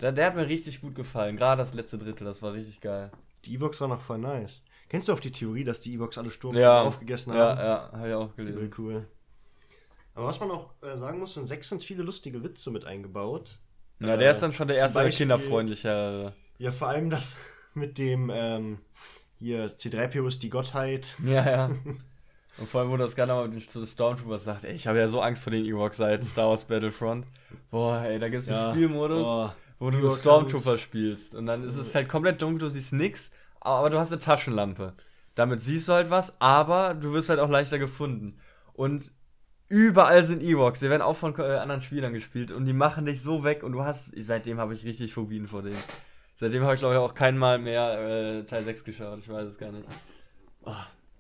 [0.01, 1.37] Der, der hat mir richtig gut gefallen.
[1.37, 3.13] Gerade das letzte Drittel, das war richtig geil.
[3.45, 4.63] Die Evox war noch voll nice.
[4.89, 7.59] Kennst du auch die Theorie, dass die Evox alle Sturm Ja, aufgegessen ja, haben?
[7.61, 8.75] ja, habe ich auch Übel gelesen.
[8.79, 9.07] cool.
[10.15, 13.59] Aber was man auch äh, sagen muss, in 6 sind viele lustige Witze mit eingebaut.
[14.01, 16.33] Ja, der ist dann schon der erste Beispiel- kinderfreundliche.
[16.59, 17.37] Ja, vor allem das
[17.75, 18.79] mit dem, ähm,
[19.39, 21.17] hier, C3PO ist die Gottheit.
[21.25, 21.71] Ja, ja.
[22.59, 25.21] Und vor allem, wo das mal mit den Stormtroopers sagt, ey, ich habe ja so
[25.21, 27.27] Angst vor den Ewoks seit Star Wars Battlefront.
[27.71, 28.67] Boah, ey, da gibt es Ja.
[28.71, 31.35] einen Spielmodus, Oh, wo du Stormtrooper spielst.
[31.35, 34.95] Und dann ist es halt komplett dunkel, du siehst nix, aber du hast eine Taschenlampe.
[35.35, 38.39] Damit siehst du halt was, aber du wirst halt auch leichter gefunden.
[38.73, 39.13] Und
[39.69, 43.21] überall sind Ewoks, die werden auch von äh, anderen Spielern gespielt und die machen dich
[43.21, 45.83] so weg und du hast, seitdem habe ich richtig Phobien vor denen.
[46.37, 49.49] Seitdem habe ich glaube ich auch kein Mal mehr äh, Teil 6 geschaut, ich weiß
[49.49, 49.89] es gar nicht.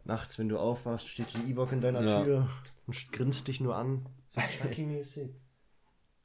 [0.04, 2.22] Nachts, wenn du aufwachst, steht ein Ewok in deiner Ja.
[2.24, 2.48] Tür
[2.86, 4.06] und grinst dich nur an.
[4.34, 5.30] So Chucky-mäßig.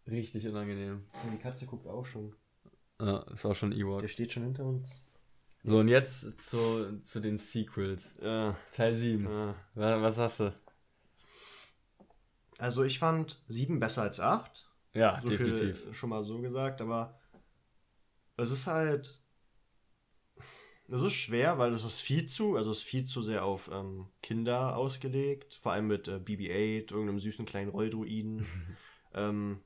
[0.07, 1.05] Richtig unangenehm.
[1.23, 2.35] Und die Katze guckt auch schon.
[2.99, 4.01] Ja, ist auch schon Ewok.
[4.01, 5.01] Der steht schon hinter uns.
[5.63, 8.15] So, und jetzt zu, zu den Sequels.
[8.21, 9.25] Ja, Teil 7.
[9.25, 9.55] ja.
[9.75, 10.53] Wa- Was hast du?
[12.57, 14.69] Also ich fand 7 besser als 8.
[14.93, 15.83] Ja, So definitiv.
[15.83, 17.19] viel schon mal so gesagt, aber
[18.37, 19.18] es ist halt.
[20.91, 23.69] Es ist schwer, weil es ist viel zu, also es ist viel zu sehr auf
[23.71, 28.45] ähm, Kinder ausgelegt, vor allem mit äh, BB-8, irgendeinem süßen kleinen Rolldruiden.
[29.13, 29.61] ähm,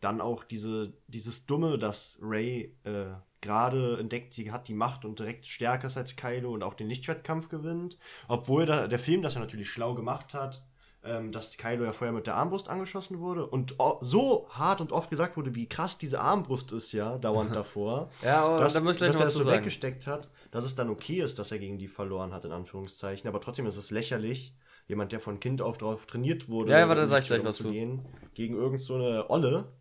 [0.00, 5.18] dann auch diese, dieses Dumme, dass Ray äh, gerade entdeckt, sie hat die Macht und
[5.18, 7.98] direkt stärker ist als Kylo und auch den Lichtschwertkampf gewinnt.
[8.28, 10.65] Obwohl da, der Film das ja natürlich schlau gemacht hat,
[11.06, 15.10] ähm, dass Kylo ja vorher mit der Armbrust angeschossen wurde und so hart und oft
[15.10, 18.10] gesagt wurde, wie krass diese Armbrust ist ja, dauernd davor.
[18.22, 19.60] Ja, aber dass, da muss ich gleich dass noch er was das so sagen.
[19.60, 23.28] weggesteckt hat, dass es dann okay ist, dass er gegen die verloren hat, in Anführungszeichen.
[23.28, 24.54] Aber trotzdem ist es lächerlich,
[24.88, 27.56] jemand, der von Kind auf drauf trainiert wurde, Ja, warte, um sag ich gleich was
[27.58, 27.64] zu.
[27.68, 29.72] umzugehen, gegen irgend so eine Olle,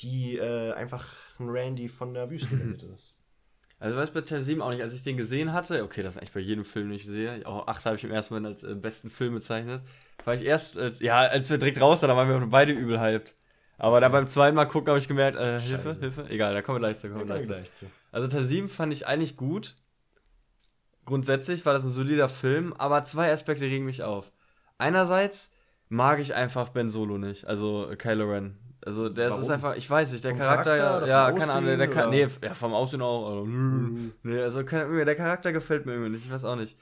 [0.00, 1.06] die äh, einfach
[1.38, 2.54] ein Randy von der Wüste
[2.94, 3.15] ist.
[3.78, 6.14] Also, weißt du, bei Teil 7 auch nicht, als ich den gesehen hatte, okay, das
[6.14, 8.46] ist eigentlich bei jedem Film, den ich sehe, auch 8 habe ich im ersten Mal
[8.46, 9.82] als äh, besten Film bezeichnet,
[10.24, 13.00] war ich erst, als, ja, als wir direkt raus waren, da waren wir beide übel
[13.00, 13.34] hyped.
[13.78, 16.00] Aber dann beim zweiten Mal gucken habe ich gemerkt, äh, Hilfe, Scheiße.
[16.00, 17.86] Hilfe, egal, da kommen wir gleich zu, kommen wir gleich zu.
[18.12, 19.76] Also Teil 7 fand ich eigentlich gut.
[21.04, 24.32] Grundsätzlich war das ein solider Film, aber zwei Aspekte regen mich auf.
[24.78, 25.52] Einerseits
[25.88, 28.56] mag ich einfach Ben Solo nicht, also Kylo Ren.
[28.86, 31.90] Also der ist einfach, ich weiß nicht, der Vom Charakter, Charakter ja, keine Ahnung, der,
[31.90, 33.28] kann, nee, ja, vom Aussehen auch.
[33.30, 36.78] Also, nee, also der Charakter gefällt mir irgendwie nicht, ich weiß auch nicht.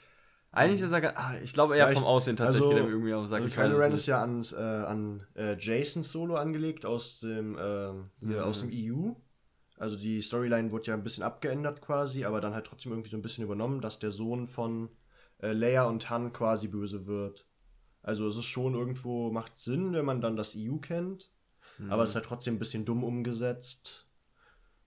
[0.53, 3.15] Eigentlich ist er, ah, ich glaube eher Ja, vom Aussehen tatsächlich, also- geht er irgendwie
[3.15, 3.43] auf den Sack.
[3.43, 8.05] Also Kylo Ren ist ja an, äh, an äh, Jasons Solo angelegt aus dem, hier,
[8.21, 8.39] Mhm.
[8.39, 9.13] aus dem EU.
[9.79, 13.17] Also die Storyline wurde ja ein bisschen abgeändert quasi, aber dann halt trotzdem irgendwie so
[13.17, 14.91] ein bisschen übernommen, dass der Sohn von
[15.43, 17.47] äh, Leia und Han quasi böse wird.
[18.03, 21.33] Also es ist schon irgendwo, macht Sinn, wenn man dann das EU kennt,
[21.79, 21.91] Mhm.
[21.91, 24.05] aber es ist halt trotzdem ein bisschen dumm umgesetzt.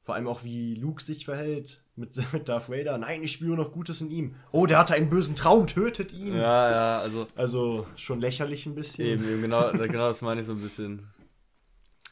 [0.03, 2.97] Vor allem auch, wie Luke sich verhält mit, mit Darth Vader.
[2.97, 4.35] Nein, ich spüre noch Gutes in ihm.
[4.51, 6.33] Oh, der hatte einen bösen Traum, tötet ihn.
[6.33, 9.05] Ja, ja, also Also schon lächerlich ein bisschen.
[9.05, 11.07] Eben, eben genau, genau das meine ich so ein bisschen.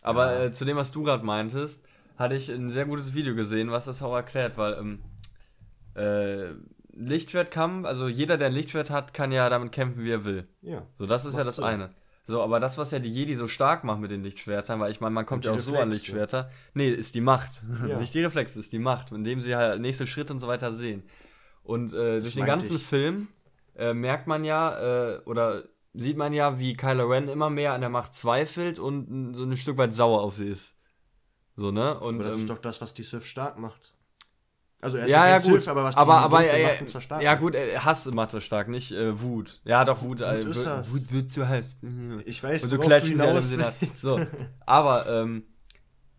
[0.01, 0.43] Aber Ja.
[0.45, 1.83] äh, zu dem, was du gerade meintest,
[2.17, 4.99] hatte ich ein sehr gutes Video gesehen, was das auch erklärt, weil ähm,
[5.95, 6.51] äh,
[6.97, 10.47] Lichtschwertkampf, also jeder, der ein Lichtschwert hat, kann ja damit kämpfen, wie er will.
[10.61, 10.85] Ja.
[10.93, 11.65] So, das ist ja das Sinn.
[11.65, 11.89] eine.
[12.27, 14.99] So, aber das, was ja die Jedi so stark macht mit den Lichtschwertern, weil ich
[14.99, 15.93] meine, man kommt ja auch so an Reflexe.
[15.93, 16.49] Lichtschwerter.
[16.73, 17.61] Nee, ist die Macht.
[17.87, 17.97] Ja.
[17.99, 21.03] Nicht die Reflexe, ist die Macht, indem sie halt nächste Schritte und so weiter sehen.
[21.63, 22.83] Und äh, durch den ganzen ich.
[22.83, 23.27] Film
[23.75, 27.81] äh, merkt man ja, äh, oder sieht man ja, wie Kylo Ren immer mehr an
[27.81, 30.75] der Macht zweifelt und so ein Stück weit sauer auf sie ist.
[31.55, 31.99] So, ne?
[31.99, 33.94] Und, Aber das ähm, ist doch das, was die Sith stark macht.
[34.85, 35.61] Also er ist ja, ja, gut.
[35.61, 38.05] Sith, aber was aber, aber dunkle ja, Macht ja, und Zerstörung ja, gut, äh, Hass
[38.11, 39.59] macht er stark, nicht äh, Wut.
[39.63, 40.21] Ja, doch, Wut.
[40.21, 40.93] äh, Wut ist Wut, Hass.
[40.93, 41.79] Wut wird zu Hass.
[42.25, 43.63] Ich weiß, Und so klatschen sie alle im.
[43.95, 44.23] So,
[44.67, 45.45] aber, ähm,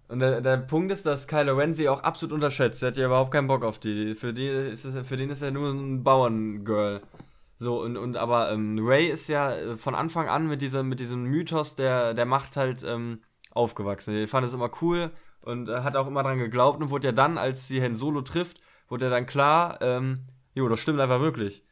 [0.09, 2.83] und der, der Punkt ist, dass Kylo Ren sie auch absolut unterschätzt.
[2.83, 4.17] Der hat ja überhaupt keinen Bock auf die.
[4.17, 7.03] Für, die ist es, für den ist er nur ein Bauerngirl.
[7.57, 10.99] So, und, und aber ähm, Ray ist ja äh, von Anfang an mit diesem, mit
[10.99, 13.21] diesem Mythos der, der Macht halt ähm,
[13.53, 14.13] aufgewachsen.
[14.13, 15.13] Er fand es immer cool
[15.47, 18.23] und äh, hat auch immer dran geglaubt und wurde ja dann, als sie Herrn Solo
[18.23, 20.21] trifft, wurde ja dann klar, ähm,
[20.55, 21.65] jo, das stimmt einfach wirklich.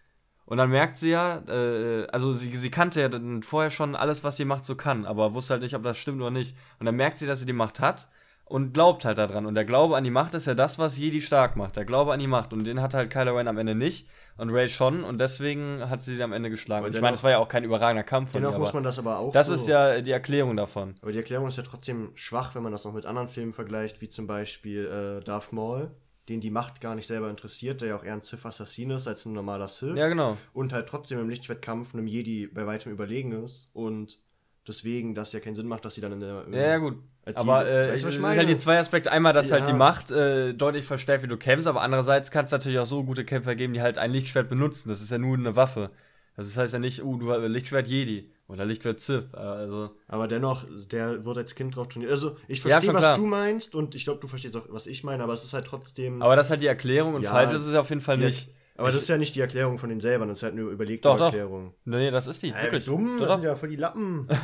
[0.46, 4.24] Und dann merkt sie ja, äh, also sie, sie kannte ja dann vorher schon alles,
[4.24, 6.56] was die Macht so kann, aber wusste halt nicht, ob das stimmt oder nicht.
[6.78, 8.08] Und dann merkt sie, dass sie die Macht hat
[8.44, 9.46] und glaubt halt daran.
[9.46, 11.76] Und der Glaube an die Macht ist ja das, was Jedi stark macht.
[11.76, 12.52] Der Glaube an die Macht.
[12.52, 15.02] Und den hat halt Kylo Ren am Ende nicht und Ray schon.
[15.02, 16.86] Und deswegen hat sie die am Ende geschlagen.
[16.90, 18.84] Ich meine, es war ja auch kein überragender Kampf von ihr, Dennoch muss aber man
[18.84, 20.94] das aber auch das so, ist ja die Erklärung davon.
[21.00, 24.00] Aber die Erklärung ist ja trotzdem schwach, wenn man das noch mit anderen Filmen vergleicht,
[24.00, 25.90] wie zum Beispiel äh, Darth Maul,
[26.28, 29.24] den die Macht gar nicht selber interessiert, der ja auch eher ein Sith-Assassin ist als
[29.26, 29.96] ein normaler Sith.
[29.96, 30.36] Ja, genau.
[30.52, 33.68] Und halt trotzdem im Lichtschwertkampf einem Jedi bei weitem überlegen ist.
[33.72, 34.18] Und
[34.66, 36.44] deswegen das ja keinen Sinn macht, dass sie dann in der...
[36.50, 36.96] Ja, ja, gut.
[37.34, 39.10] Aber äh, Weißt es sind halt die zwei Aspekte.
[39.10, 39.66] Einmal, dass halt Ja.
[39.68, 43.02] die Macht äh, deutlich verstärkt, wie du kämpfst, aber andererseits kann es natürlich auch so
[43.04, 44.88] gute Kämpfer geben, die halt ein Lichtschwert benutzen.
[44.88, 45.90] Das ist ja nur eine Waffe.
[46.36, 48.30] Das heißt ja nicht, uh, du hast Lichtschwert Jedi.
[48.48, 49.32] Liegt wird Sith.
[49.32, 52.10] Also, Aber dennoch, der wird als Kind drauf trainiert.
[52.10, 53.16] Also, ich Ja, verstehe, schon was klar.
[53.16, 55.66] du meinst und ich glaube, du verstehst auch, was ich meine, aber es ist halt
[55.66, 56.20] trotzdem.
[56.20, 58.50] aber das ist halt die Erklärung und Ja, falsch ist es auf jeden Fall nicht.
[58.76, 61.08] Aber das ist ja nicht die Erklärung von den selber, das ist halt eine überlegte
[61.08, 61.26] Doch, doch.
[61.26, 61.74] Erklärung.
[61.84, 62.50] Nee, das ist die.
[62.52, 62.84] Ey, wirklich.
[62.86, 63.50] dumm, Doch, das sind doch.
[63.50, 64.28] ja voll die Lappen.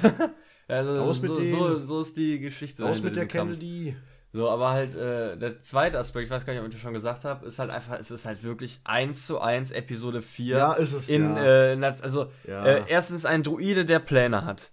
[0.69, 1.59] Also, mit so, denen.
[1.59, 2.85] so, so ist die Geschichte.
[2.85, 3.27] Aus mit der.
[3.27, 3.97] Kennedy.
[4.33, 6.93] So, aber halt äh, der zweite Aspekt, ich weiß gar nicht, ob ich das schon
[6.93, 10.57] gesagt habe, ist halt einfach, es ist halt wirklich eins zu eins Episode 4.
[10.57, 11.73] Ja, ist es, In, ja.
[11.73, 12.65] äh, also, Ja.
[12.65, 14.71] äh, erstens ein Druide, der Pläne hat.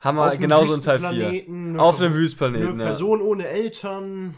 [0.00, 1.08] Haben wir genauso in Teil 4.
[1.10, 2.88] Wüstenplaneten, eine Auf einem Wüstplaneten, Eine ja.
[2.88, 4.34] Person ohne Eltern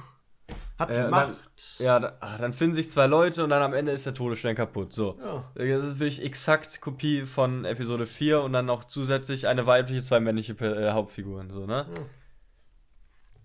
[0.79, 1.33] hat Äh, die dann- Macht.
[1.79, 4.55] Ja, da, ah, dann finden sich zwei Leute und dann am Ende ist der Todesstern
[4.55, 4.93] kaputt.
[4.93, 5.19] So.
[5.21, 5.45] Ja.
[5.55, 10.21] Das ist wirklich exakt Kopie von Episode 4 und dann noch zusätzlich eine weibliche, zwei
[10.21, 11.51] männliche äh, Hauptfiguren.
[11.51, 11.87] So, ne?
[11.95, 12.03] Ja.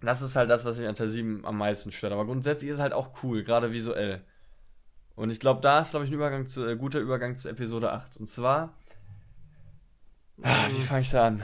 [0.02, 2.14] Das ist halt das, was mich an Teil 7 am meisten stört.
[2.14, 4.22] Aber grundsätzlich ist es halt auch cool, gerade visuell.
[5.16, 7.92] Und ich glaube, da ist, glaube ich, ein Übergang zu, äh, guter Übergang zu Episode
[7.92, 8.18] 8.
[8.18, 8.74] Und zwar.
[10.42, 11.44] Ah, wie fange ich da an?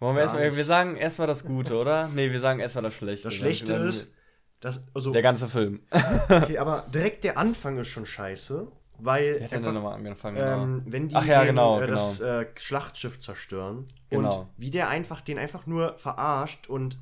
[0.00, 0.54] Wollen wir erstmal.
[0.54, 2.08] Wir sagen erstmal das Gute, oder?
[2.08, 3.28] Nee, wir sagen erstmal das Schlechte.
[3.28, 4.12] Das Schlechte ist,
[4.60, 5.80] dass, also, Der ganze Film.
[6.28, 8.66] okay, aber direkt der Anfang ist schon scheiße,
[8.98, 10.36] weil hat einfach, nochmal angefangen?
[10.40, 11.94] ähm, wenn die Ach ja, den, genau, äh, genau.
[11.94, 14.40] das äh, Schlachtschiff zerstören Genau.
[14.40, 16.98] und wie der einfach den einfach nur verarscht und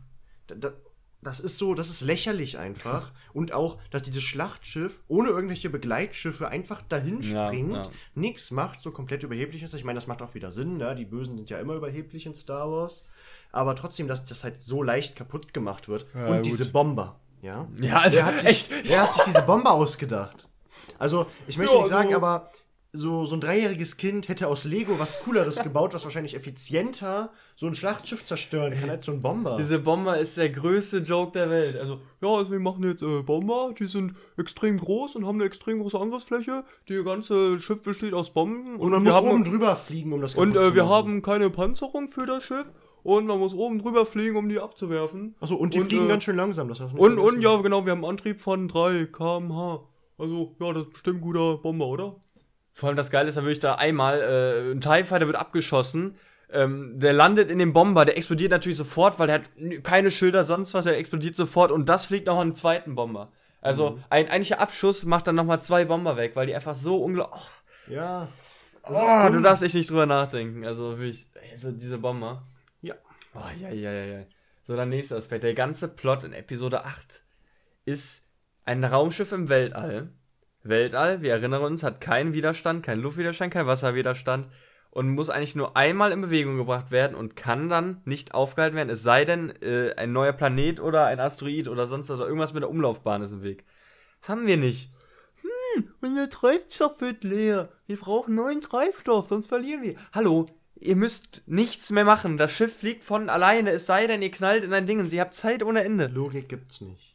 [0.49, 0.73] da, da,
[1.23, 6.49] das ist so, das ist lächerlich einfach und auch, dass dieses Schlachtschiff ohne irgendwelche Begleitschiffe
[6.49, 7.91] einfach dahin Ja, springt, ja.
[8.15, 9.73] nichts macht, so komplett überheblich ist.
[9.75, 10.95] Ich meine, das macht auch wieder Sinn, ne?
[10.95, 13.03] die Bösen sind ja immer überheblich in Star Wars,
[13.53, 16.47] aber trotzdem, dass das halt so leicht kaputt gemacht wird Ja, und gut.
[16.47, 18.71] diese Bomber, ja, Ja, also Wer hat sich, echt.
[18.85, 20.49] Wer hat sich diese Bombe ausgedacht?
[20.99, 22.51] Also, ich möchte Ja, nicht sagen, so- aber
[22.93, 27.67] so, so ein dreijähriges Kind hätte aus Lego was Cooleres gebaut, was wahrscheinlich effizienter so
[27.67, 29.57] ein Schlachtschiff zerstören kann als so ein Bomber.
[29.59, 31.77] Diese Bomber ist der größte Joke der Welt.
[31.77, 35.45] Also, ja, also wir machen jetzt äh, Bomber, die sind extrem groß und haben eine
[35.45, 36.65] extrem große Angriffsfläche.
[36.89, 38.77] Die ganze Schiff besteht aus Bomben.
[38.77, 41.51] und man wir muss haben oben drüber fliegen, um das Und äh, wir haben keine
[41.51, 42.73] Panzerung für das Schiff.
[43.07, 45.37] Und man muss oben drüber fliegen, um die abzuwerfen.
[45.41, 46.69] Achso, und die und, fliegen äh, ganz schön langsam.
[46.69, 49.85] Das hast du nicht Und, und ja, genau, wir haben einen Antrieb von 3 km/h.
[50.19, 52.17] Also, ja, das ist bestimmt ein guter Bomber, oder?
[52.73, 56.17] Vor allem das Geile ist, da wirklich da einmal, äh, ein TIE Fighter wird abgeschossen,
[56.53, 59.51] ähm, der landet in dem Bomber, der explodiert natürlich sofort, weil der hat
[59.85, 63.31] keine Schilder, sonst was, er explodiert sofort und das fliegt noch an einen zweiten Bomber.
[63.61, 64.05] Also, Mhm.
[64.11, 67.43] ein eigentlicher Abschuss macht dann nochmal zwei Bomber weg, weil die einfach so unglaublich.
[67.89, 68.29] Ja.
[68.83, 70.65] Das Oh, du darfst echt nicht drüber nachdenken.
[70.65, 72.43] Also wirklich, also diese Bomber.
[73.37, 74.27] Oh, ja, ja, ja, ja.
[74.67, 75.45] So, der nächste Aspekt.
[75.45, 77.23] Der ganze Plot in Episode 8
[77.85, 78.27] ist
[78.65, 80.11] ein Raumschiff im Weltall.
[80.63, 84.49] Weltall, wir erinnern uns, hat keinen Widerstand, keinen Luftwiderstand, keinen Wasserwiderstand
[84.91, 88.91] und muss eigentlich nur einmal in Bewegung gebracht werden und kann dann nicht aufgehalten werden,
[88.91, 92.55] es sei denn, äh, ein neuer Planet oder ein Asteroid oder sonst was, oder irgendwas
[92.55, 93.65] mit der Umlaufbahn ist im Weg.
[94.23, 94.91] Haben wir nicht.
[95.43, 97.69] Hm, unser Treibstoff wird leer.
[97.87, 99.97] Wir brauchen neuen Treibstoff, sonst verlieren wir.
[100.13, 100.47] Hallo,
[100.81, 102.37] ihr müsst nichts mehr machen.
[102.37, 105.21] Das Schiff fliegt von alleine, es sei denn, ihr knallt in ein Ding und ihr
[105.21, 106.07] habt Zeit ohne Ende.
[106.07, 107.15] Logik gibt's nicht.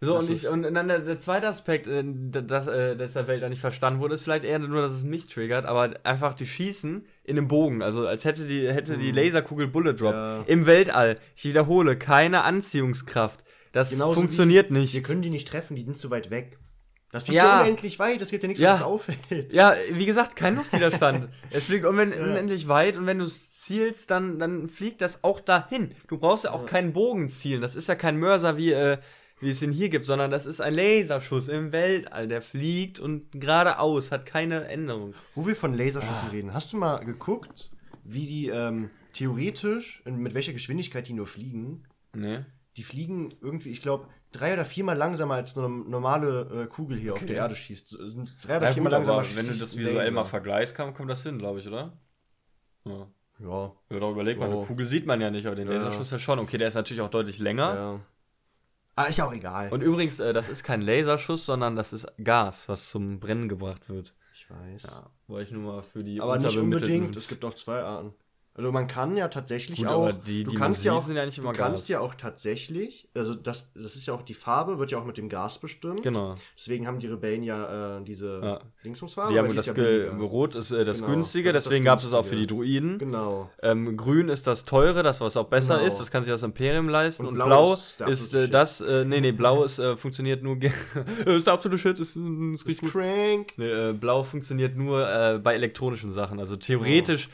[0.00, 3.28] So, Das und, ich, und dann der, der zweite Aspekt, äh, dass, äh, dass der
[3.28, 6.34] Welt da nicht verstanden wurde, ist vielleicht eher nur, dass es mich triggert, aber einfach
[6.34, 10.12] die schießen in einem Bogen, also als hätte die, hätte die Laserkugel Bullet Drop.
[10.12, 10.42] Ja.
[10.48, 13.44] Im Weltall, ich wiederhole, keine Anziehungskraft.
[13.70, 14.94] Das Genauso funktioniert wie, nicht.
[14.94, 16.58] Wir können die nicht treffen, die sind zu weit weg.
[17.12, 17.58] Das fliegt Ja.
[17.58, 18.70] ja unendlich weit, das gibt ja nichts, Ja.
[18.72, 19.52] was es auffällt.
[19.52, 21.28] Ja, wie gesagt, kein Luftwiderstand.
[21.50, 25.38] es fliegt unend unendlich weit und wenn du es zielst, dann, dann fliegt das auch
[25.38, 25.94] dahin.
[26.08, 27.60] Du brauchst ja auch keinen Bogen zielen.
[27.60, 28.98] Das ist ja kein Mörser, wie, äh,
[29.40, 32.26] wie es ihn hier gibt, sondern das ist ein Laserschuss im Weltall.
[32.28, 35.14] Der fliegt und geradeaus, hat keine Änderung.
[35.36, 35.76] Wo wir von Ah.
[35.76, 37.70] Laserschüssen reden, hast du mal geguckt,
[38.04, 41.84] wie die ähm, theoretisch, mit welcher Geschwindigkeit die nur fliegen?
[42.14, 42.46] Ne?
[42.76, 47.12] Die fliegen irgendwie, ich glaube, drei oder viermal langsamer als eine normale äh, Kugel hier
[47.14, 47.88] auf der Erde schießt.
[47.88, 51.10] Sind drei oder Ja, viermal gut, langsamer wenn du das visuell mal vergleichst, kommt, kommt
[51.10, 51.92] das hin, glaube ich, oder?
[52.84, 53.06] Ja.
[53.38, 54.58] Ja, Ja, doch überleg mal, Oh.
[54.58, 55.74] eine Kugel sieht man ja nicht, aber den Ja.
[55.74, 56.38] Laserschuss ja schon.
[56.38, 57.74] Okay, der ist natürlich auch deutlich länger.
[57.74, 58.00] ja.
[58.94, 59.70] Ah, ist ja auch egal.
[59.72, 63.88] Und übrigens, äh, das ist kein Laserschuss, sondern das ist Gas, was zum Brennen gebracht
[63.88, 64.14] wird.
[64.34, 64.82] ich weiß.
[64.82, 68.12] Ja, wollte ich nur mal für die aber nicht unbedingt, es gibt auch zwei Arten.
[68.54, 71.38] Also man kann ja tatsächlich Gut, auch, die, du die kannst ja auch, ja nicht
[71.38, 71.88] immer du kannst Gas.
[71.88, 75.16] ja auch tatsächlich, also das, das ist ja auch die Farbe, wird ja auch mit
[75.16, 76.02] dem Gas bestimmt.
[76.02, 76.34] Genau.
[76.58, 78.60] Deswegen haben die Rebellen ja äh, diese Ja.
[78.84, 79.32] Dingsungsfarbe.
[79.32, 80.12] Die haben das ist ja.
[80.18, 82.36] Rot ist äh, das Genau, günstige, das ist das deswegen gab es es auch für
[82.36, 82.98] die Druiden.
[82.98, 83.48] Genau.
[83.62, 85.86] Ähm, grün ist das teure, das was auch besser Genau.
[85.86, 87.22] ist, das kann sich das Imperium leisten.
[87.22, 90.58] Und, Und blau, blau ist, äh, das, äh, nee, nee, blau ist, äh, funktioniert nur,
[91.24, 93.54] ist der absolute Shit, ist, ist Ist richtig crank.
[93.56, 96.38] Nee, äh, blau funktioniert nur äh, bei elektronischen Sachen.
[96.38, 97.30] Also theoretisch,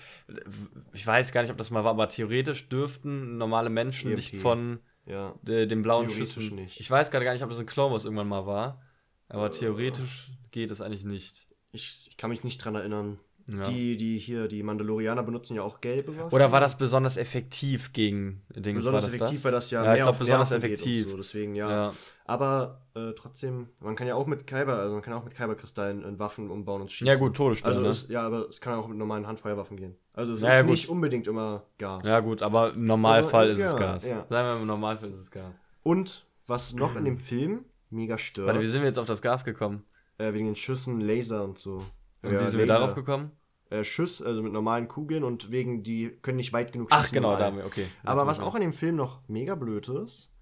[0.93, 4.17] ich weiß gar nicht, ob das mal war, aber theoretisch dürften normale Menschen EMP.
[4.19, 5.35] nicht von Ja.
[5.47, 6.55] äh, den blauen Schüssen.
[6.55, 6.81] nicht.
[6.81, 8.83] Ich weiß gerade gar nicht, ob das in Clone Wars irgendwann mal war.
[9.29, 11.49] Aber theoretisch geht es eigentlich nicht.
[11.73, 13.19] Ich, ich kann mich nicht dran erinnern.
[13.51, 13.63] Ja.
[13.63, 16.35] Die, die hier, die Mandalorianer benutzen ja auch gelbe Waffen.
[16.35, 18.77] Oder war das besonders effektiv gegen Dings?
[18.77, 19.45] besonders war das effektiv, das?
[19.45, 21.05] weil das ja, ja mehr glaube auf besonders Nerven effektiv.
[21.05, 21.71] Geht so, deswegen ja.
[21.71, 21.93] Ja.
[22.27, 26.05] Aber äh, trotzdem, man kann ja auch mit Kyber, also man kann auch mit Kyberkristallen
[26.05, 27.07] in Waffen umbauen und schießen.
[27.07, 27.89] Ja, gut, Todesstern, Also ne?
[27.89, 29.97] es, ja, aber es kann auch mit normalen Handfeuerwaffen gehen.
[30.13, 32.07] Also es Ja, ist nicht unbedingt immer Gas.
[32.07, 34.11] Ja, gut, aber im Normalfall Aber, ist es Gas.
[34.11, 34.27] ja.
[34.29, 35.55] Sagen wir, im Normalfall ist es Gas.
[35.83, 39.23] Und was noch in dem Film mega stört, Warte, wie sind wir jetzt auf das
[39.23, 39.85] Gas gekommen?
[40.19, 41.83] äh, wegen den Schüssen, Laser und so.
[42.23, 43.33] Und Ja, wie sind wir darauf gekommen?
[43.71, 47.17] Äh, Schuss, also mit normalen Kugeln und wegen, die können nicht weit genug Ach, schießen
[47.17, 47.51] genau, im da All.
[47.51, 47.83] haben wir, okay.
[47.83, 50.33] Jetzt Aber was auch in dem Film noch mega blöd ist,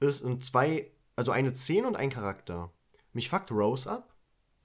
[0.00, 2.70] ist in zwei, also eine Szene und ein Charakter.
[3.14, 4.14] Mich fuckt Rose ab.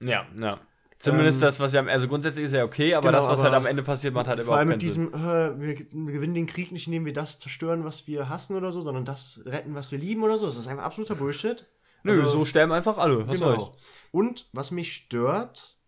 [0.00, 0.58] Ja, ja.
[0.98, 3.44] Zumindest Ähm, das, was ja, also grundsätzlich ist ja okay, aber genau, das, was aber
[3.52, 5.10] halt am Ende passiert, macht halt überhaupt keinen mit Sinn.
[5.10, 8.54] diesem, äh, wir, wir gewinnen den Krieg nicht, indem wir das zerstören, was wir hassen
[8.54, 10.46] oder so, sondern das retten, was wir lieben oder so.
[10.46, 11.64] Das ist einfach absoluter Bullshit.
[12.02, 13.26] Nö, Also- so sterben einfach alle.
[13.26, 13.50] Hast Genau.
[13.52, 13.70] recht.
[14.10, 15.78] Und was mich stört,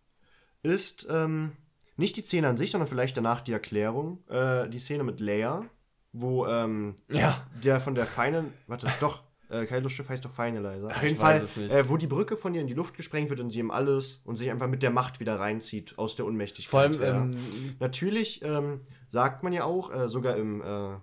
[0.63, 1.51] ist ähm,
[1.97, 4.23] nicht die Szene an sich, sondern vielleicht danach die Erklärung.
[4.29, 5.65] Äh, die Szene mit Leia,
[6.11, 7.45] wo ähm, Ja.
[7.63, 10.87] der von der feinen, warte, doch, äh, kein Luftschiff heißt doch Finalizer.
[10.87, 11.41] Auf jeden Fall.
[11.69, 14.21] Äh, wo die Brücke von ihr in die Luft gesprengt wird und sie ihm alles
[14.23, 16.69] und sich einfach mit der Macht wieder reinzieht aus der Unmächtigkeit.
[16.71, 17.21] Vor allem, ja.
[17.23, 18.79] ähm, Natürlich ähm,
[19.11, 20.95] sagt man ja auch, äh, sogar im, äh,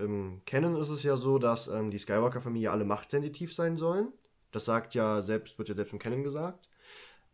[0.00, 4.12] im Canon ist es ja so, dass ähm, die Skywalker-Familie alle machtsensitiv sein sollen.
[4.52, 6.68] Das sagt ja selbst, wird ja selbst im Canon gesagt.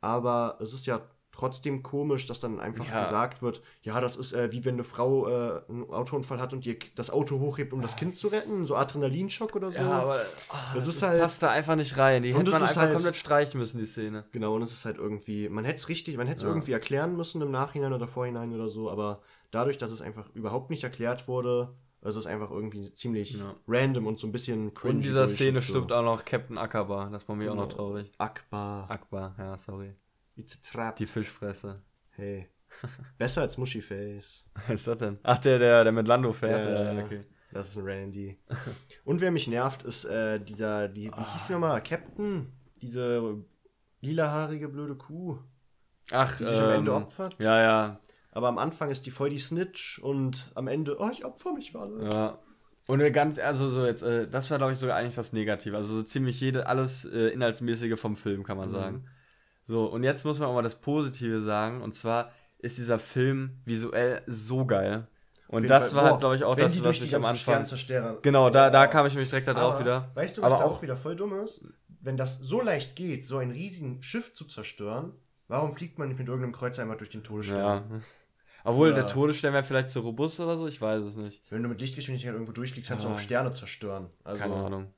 [0.00, 1.02] Aber es ist ja
[1.34, 3.04] trotzdem komisch, dass dann einfach Ja.
[3.04, 6.64] gesagt wird, ja, das ist äh, wie wenn eine Frau äh, einen Autounfall hat und
[6.64, 9.78] ihr das Auto hochhebt, um das Kind zu retten, so Adrenalinschock oder so.
[9.78, 12.22] ja, aber ah, Das das, ist halt- passt da einfach nicht rein.
[12.22, 14.24] Die hätte das man ist einfach halt- komplett streichen müssen, die Szene.
[14.32, 16.48] Genau, und es ist halt irgendwie, man hätte es richtig, man hätte es Ja.
[16.48, 19.20] irgendwie erklären müssen im Nachhinein oder Vorhinein oder so, aber
[19.50, 23.54] dadurch, dass es einfach überhaupt nicht erklärt wurde, ist es einfach irgendwie ziemlich Ja.
[23.66, 24.94] random und so ein bisschen Und cringy.
[24.96, 25.68] in dieser Szene so.
[25.72, 27.08] stirbt auch noch Captain Akaba.
[27.10, 27.74] Das macht mich auch noch Genau.
[27.76, 28.12] traurig.
[28.18, 29.94] Akbar, Akbar, ja, sorry.
[30.36, 30.96] It's a trap.
[30.96, 31.82] Die Fischfresse.
[32.10, 32.48] Hey.
[33.18, 34.46] Besser als Mushiface.
[34.54, 35.18] Was ist das denn?
[35.22, 36.68] Ach, der, der, der mit Lando fährt.
[36.68, 37.24] Ja, Ja, okay.
[37.52, 38.36] Das ist ein Randy.
[39.04, 41.80] Und wer mich nervt, ist äh, dieser, die, wie hieß die nochmal?
[41.82, 42.52] Captain?
[42.82, 43.44] Diese
[44.00, 45.38] lilahaarige blöde Kuh,
[46.10, 47.36] Ach, die sich am Ende ähm, opfert.
[47.38, 48.00] Ja, ja,
[48.32, 51.74] Aber am Anfang ist die voll die Snitch und am Ende, oh, ich opfer mich
[51.76, 52.08] alle.
[52.12, 52.38] ja.
[52.86, 55.74] Und äh, ganz, also so jetzt, äh, das war glaube ich sogar eigentlich das Negative.
[55.76, 58.72] Also so ziemlich jede, alles äh, Inhaltsmäßige vom Film, kann man Mhm.
[58.72, 59.08] sagen.
[59.64, 61.82] So, und jetzt muss man auch mal das Positive sagen.
[61.82, 65.06] Und zwar ist dieser Film visuell so geil.
[65.48, 66.02] Und das Fall.
[66.04, 67.64] war halt, glaube ich, auch wenn das, was mich am Anfang.
[68.22, 70.10] Genau, da, da kam ich mich direkt da drauf Aber, wieder.
[70.14, 71.66] Weißt du, was Aber da auch- auch wieder voll dumm ist?
[72.00, 75.12] Wenn das so leicht geht, so ein riesigen Schiff zu zerstören,
[75.48, 77.58] warum fliegt man nicht mit irgendeinem Kreuzer einmal durch den Todesstern?
[77.58, 78.00] Ja.
[78.64, 81.42] Obwohl, Oder- der Todesstern wäre vielleicht zu robust oder so, ich weiß es nicht.
[81.50, 83.14] Wenn du mit Lichtgeschwindigkeit irgendwo durchfliegst, kannst du Ja.
[83.14, 84.08] auch Sterne zerstören.
[84.24, 84.93] Also, Keine Ahnung.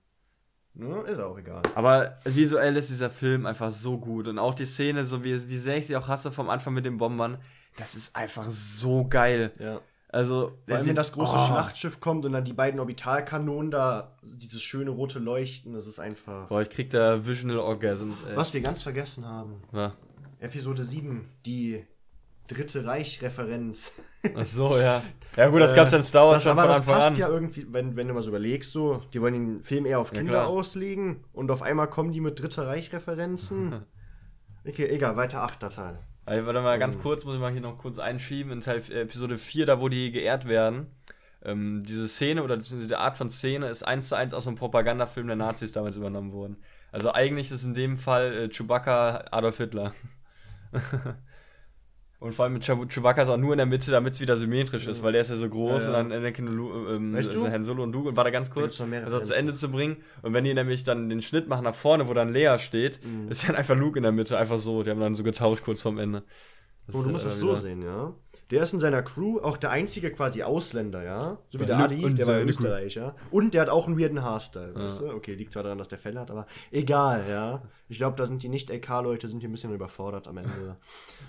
[0.79, 1.63] Ne, ist auch egal.
[1.75, 4.29] Aber visuell ist dieser Film einfach so gut.
[4.29, 6.85] Und auch die Szene, so wie, wie sehr ich sie auch hasse vom Anfang mit
[6.85, 7.39] den Bombern,
[7.77, 9.53] das ist einfach so geil.
[9.59, 9.81] Ja.
[10.09, 11.47] Also, wenn das große oh.
[11.47, 16.49] Schlachtschiff kommt und dann die beiden Orbitalkanonen da, dieses schöne rote Leuchten, das ist einfach.
[16.49, 18.37] Boah, ich krieg da Visional Orgasms, ey.
[18.37, 19.63] Was wir ganz vergessen haben.
[19.73, 19.95] Ja.
[20.39, 21.85] Episode 7, die
[22.49, 23.93] Dritte Reich-Referenz.
[24.35, 25.03] Ach so, ja.
[25.37, 27.07] Ja gut, das gab's ja in Star Wars das, schon aber von das Anfang passt
[27.09, 27.17] an.
[27.17, 30.13] ja irgendwie, wenn, wenn du mal so überlegst, so, die wollen den Film eher auf
[30.13, 30.47] Ja, Kinder klar.
[30.49, 33.85] auslegen und auf einmal kommen die mit Dritter Reich-Referenzen.
[34.67, 35.99] okay, egal, weiter achter Teil.
[36.25, 39.03] Ey, warte mal ganz kurz, muss ich mal hier noch kurz einschieben, in Teil, äh,
[39.03, 40.89] Episode 4, da wo die geehrt werden.
[41.45, 44.57] Ähm, diese Szene oder beziehungsweise die Art von Szene ist eins zu eins aus einem
[44.57, 46.57] Propagandafilm der Nazis damals übernommen worden.
[46.91, 49.93] Also eigentlich ist in dem Fall äh, Chewbacca Adolf Hitler.
[52.19, 54.37] Und vor allem mit Chew- Chewbacca ist auch nur in der Mitte, damit es wieder
[54.39, 56.01] symmetrisch ist, weil der ist ja so groß Ja, ja.
[56.01, 57.33] und dann Anakin Lu- ähm, Weißt du?
[57.33, 59.35] also Han Solo und Luke und war da ganz kurz, also zu.
[59.37, 59.99] Ende zu bringen.
[60.23, 63.29] Und wenn die nämlich dann den Schnitt machen nach vorne, wo dann Lea steht, Mhm.
[63.29, 64.83] ist dann einfach Luke in der Mitte, einfach so.
[64.83, 66.23] Die haben dann so getauscht kurz vorm Ende.
[66.87, 68.15] Das Oh, du musst das wieder- so sehen, ja.
[68.51, 71.39] Der ist in seiner Crew auch der einzige quasi Ausländer, ja.
[71.51, 73.17] So wie Ja, der Adi, und der war Österreicher.
[73.33, 75.09] Und der hat auch einen weirden Haarstyle, weißt du?
[75.11, 77.63] Okay, liegt zwar daran, dass der Fell hat, aber egal, ja.
[77.89, 80.77] Ich glaube, da sind die Nicht-LK-Leute, sind hier ein bisschen überfordert am Ende.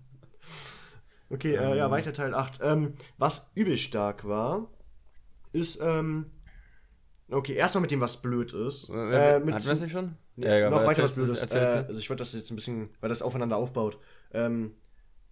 [1.30, 2.60] okay, äh, ja, weiter Teil 8.
[2.62, 4.70] Ähm, was übel stark war,
[5.52, 6.24] ist, ähm,
[7.30, 8.88] okay, erstmal mit dem, was blöd ist.
[8.88, 8.92] Äh,
[9.36, 10.16] Äh, mit Hatten wir das nicht schon?
[10.36, 11.52] ja, noch aber weiter was erzähl's- Blödes.
[11.54, 13.98] Äh, also ich würde das jetzt ein bisschen, weil das aufeinander aufbaut.
[14.32, 14.72] Ähm,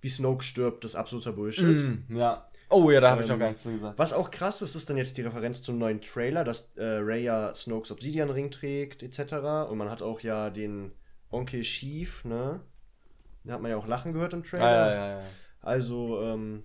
[0.00, 1.64] wie Snoke stirbt, das ist absoluter Bullshit.
[2.08, 2.48] Mm, ja.
[2.70, 3.98] Oh ja, da habe ich Ähm, noch gar nichts zu gesagt.
[3.98, 7.54] Was auch krass ist, ist dann jetzt die Referenz zum neuen Trailer, dass äh, ja
[7.54, 9.70] Snokes Obsidian-Ring trägt, etc.
[9.70, 10.92] Und man hat auch ja den
[11.30, 12.60] Onkel Chief, ne?
[13.44, 14.64] Den hat man ja auch lachen gehört im Ah, Trailer.
[14.64, 15.24] ja, ja, ja.
[15.60, 16.62] Also, ähm,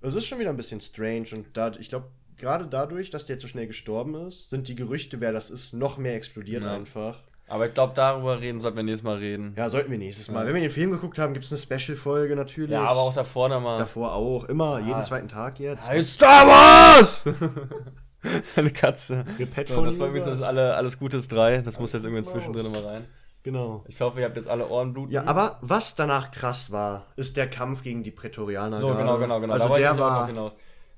[0.00, 3.34] es ist schon wieder ein bisschen strange und da, ich glaube, gerade dadurch, dass der
[3.34, 6.72] jetzt so schnell gestorben ist, sind die Gerüchte, wer das ist, noch mehr explodiert Ja.
[6.74, 7.22] einfach.
[7.50, 9.54] Aber ich glaube, darüber reden sollten wir nächstes Mal reden.
[9.56, 10.46] Ja, sollten wir nächstes Mal.
[10.46, 12.72] Wenn wir den Film geguckt haben, gibt es eine Special-Folge natürlich.
[12.72, 13.78] Ja, aber auch davor nochmal.
[13.78, 14.44] Davor auch.
[14.44, 15.88] Immer, jeden zweiten Tag jetzt.
[15.88, 17.24] Hey, Star Wars!
[18.56, 19.24] Eine Katze.
[19.38, 21.62] Repet So, von das war übrigens das alle, alles Gutes 3.
[21.62, 23.04] Das muss jetzt irgendwie zwischendrin mal rein.
[23.44, 23.84] Genau.
[23.86, 25.12] Ich hoffe, ihr habt jetzt alle Ohrenbluten.
[25.12, 28.78] Ja, aber was danach krass war, ist der Kampf gegen die Prätorianer.
[28.78, 29.02] So, gerade.
[29.02, 29.54] genau, genau, genau.
[29.54, 30.28] Also der war.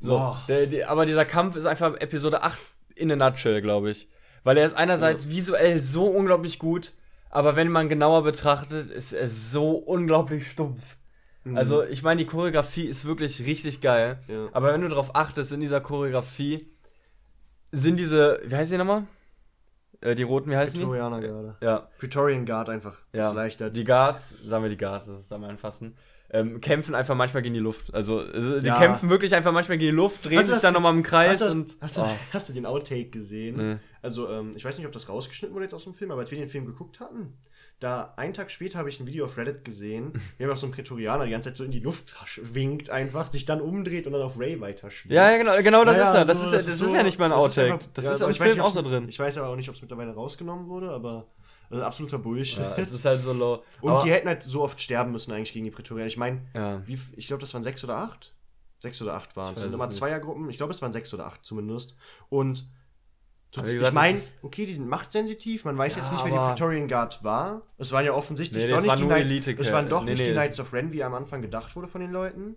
[0.01, 2.59] So, der, der, aber dieser Kampf ist einfach Episode 8
[2.95, 4.09] in a nutshell, glaube ich.
[4.45, 6.95] Weil er ist einerseits visuell so unglaublich gut,
[7.29, 10.97] aber wenn man genauer betrachtet, ist er so unglaublich stumpf.
[11.55, 14.19] Also, ich meine, die Choreografie ist wirklich richtig geil.
[14.29, 14.49] Ja.
[14.53, 16.71] Aber wenn du darauf achtest, in dieser Choreografie
[17.73, 19.05] sind diese, wie heißen die nochmal?
[20.01, 20.85] Äh, die roten, wie heißen die?
[20.85, 21.57] Prätorianer gerade.
[21.63, 22.99] Ja, Praetorian Guard einfach.
[23.13, 23.29] ja.
[23.29, 23.71] Ist leichter.
[23.71, 25.97] Die Guards, sagen wir die Guards, das ist mal anfassen,
[26.33, 27.93] ähm, kämpfen einfach manchmal gegen die Luft.
[27.93, 28.23] Also,
[28.61, 28.79] die Ja.
[28.79, 31.41] kämpfen wirklich einfach manchmal gegen die Luft, drehen sich das dann nochmal im Kreis hast,
[31.41, 31.77] du das, und.
[31.81, 32.09] hast, du, oh.
[32.33, 33.57] hast du den Outtake gesehen?
[33.57, 33.77] Nee.
[34.03, 36.31] Also, ähm, ich weiß nicht, ob das rausgeschnitten wurde jetzt aus dem Film, aber als
[36.31, 37.35] wir den Film geguckt hatten,
[37.81, 40.73] da einen Tag später habe ich ein Video auf Reddit gesehen, wie einfach so ein
[40.73, 42.15] Prätorianer die ganze Zeit so in die Luft
[42.55, 45.13] winkt, einfach, sich dann umdreht und dann auf Ray weiterschwingt.
[45.15, 46.25] Ja, ja, genau, genau das Naja, ist er.
[46.27, 47.73] Das, so, ist, ja- das ist so- ja nicht mal ein das ist Outtake.
[47.75, 49.07] einfach- Das ja, ist im Film nicht, auch so drin.
[49.09, 51.27] Ich weiß aber auch nicht, ob es mittlerweile rausgenommen wurde, aber
[51.71, 52.59] also absoluter Bullshit.
[52.59, 53.63] Ja, es ist halt so low.
[53.81, 56.07] und Aber- die hätten halt so oft sterben müssen eigentlich gegen die Prätorianer.
[56.09, 56.83] Ich meine, Ja.
[57.17, 58.35] ich glaube, das waren sechs oder acht.
[58.81, 59.61] Sechs oder acht waren es.
[59.61, 59.91] sind immer.
[59.91, 60.49] Zweiergruppen.
[60.51, 61.95] Ich glaube, es waren sechs oder acht zumindest.
[62.31, 62.65] Und
[63.55, 65.65] wie ich gesagt, meine, das ist- okay, die sind machtsensitiv.
[65.65, 67.63] Man weiß Ja, jetzt nicht, wer die Praetorian Guard war.
[67.79, 70.05] Es waren ja offensichtlich Nee, doch das nicht die nur Knight- Elite- Es waren doch
[70.05, 70.27] nee, nicht nee.
[70.29, 72.57] die Knights of Ren, wie am Anfang gedacht wurde von den Leuten.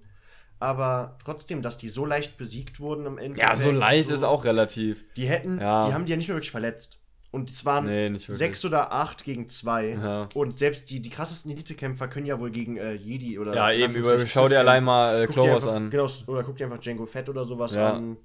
[0.59, 3.41] Aber trotzdem, dass die so leicht besiegt wurden am Ende.
[3.41, 5.03] Ja, so leicht ist auch relativ.
[5.15, 5.85] Die hätten, Ja.
[5.85, 6.99] die haben die ja nicht mehr wirklich verletzt.
[7.33, 9.97] Und es waren Nee, sechs oder acht gegen zwei.
[9.99, 10.29] Ja.
[10.35, 13.55] Und selbst die, die krassesten Elite-Kämpfer können ja wohl gegen äh, Jedi oder.
[13.55, 15.89] Ja, eben, über, schau dir allein mal äh, einfach- an.
[15.89, 17.93] Genau, oder guck dir einfach Django Fett oder sowas Ja.
[17.93, 18.17] an.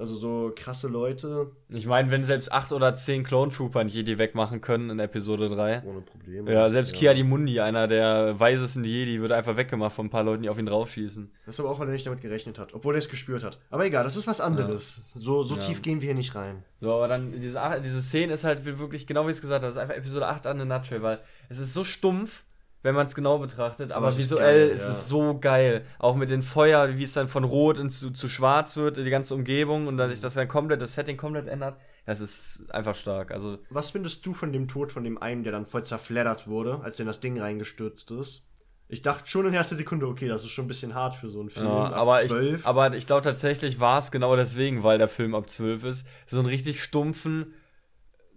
[0.00, 1.50] Also so krasse Leute.
[1.68, 5.50] Ich meine, wenn selbst 8 oder 10 Clone Trooper nicht Jedi wegmachen können in Episode
[5.50, 5.82] 3.
[5.84, 6.50] Ohne Probleme.
[6.50, 10.42] Ja, selbst Kiadi Mundi, einer der weisesten Jedi, wird einfach weggemacht von ein paar Leuten,
[10.42, 11.30] die auf ihn draufschießen.
[11.44, 12.72] Das ist aber auch, weil er nicht damit gerechnet hat.
[12.72, 13.58] Obwohl er es gespürt hat.
[13.68, 15.02] Aber egal, das ist was anderes.
[15.14, 15.60] So, so Ja.
[15.60, 16.64] tief gehen wir hier nicht rein.
[16.78, 19.74] So, aber dann, diese, diese Szene ist halt wirklich, genau wie es gesagt habe, das
[19.76, 21.18] ist einfach Episode 8 an der Nutshell, weil
[21.50, 22.44] es ist so stumpf,
[22.82, 24.90] wenn man es genau betrachtet, aber, Aber es ist visuell geil, ist ja.
[24.90, 25.84] es so geil.
[25.98, 29.10] Auch mit den Feuer, wie es dann von rot ins, zu, zu schwarz wird, die
[29.10, 31.78] ganze Umgebung und dass sich das dann komplett, das Setting komplett ändert.
[32.06, 33.30] Das ist einfach stark.
[33.32, 36.80] Also, Was findest du von dem Tod von dem einen, der dann voll zerfleddert wurde,
[36.82, 38.46] als in das Ding reingestürzt ist?
[38.88, 41.38] Ich dachte schon in erster Sekunde, okay, das ist schon ein bisschen hart für so
[41.38, 41.66] einen Film.
[41.66, 42.66] ja, ab aber, ich, 12.
[42.66, 46.38] aber ich glaube tatsächlich war es genau deswegen, weil der Film ab 12 ist, so
[46.38, 47.54] einen richtig stumpfen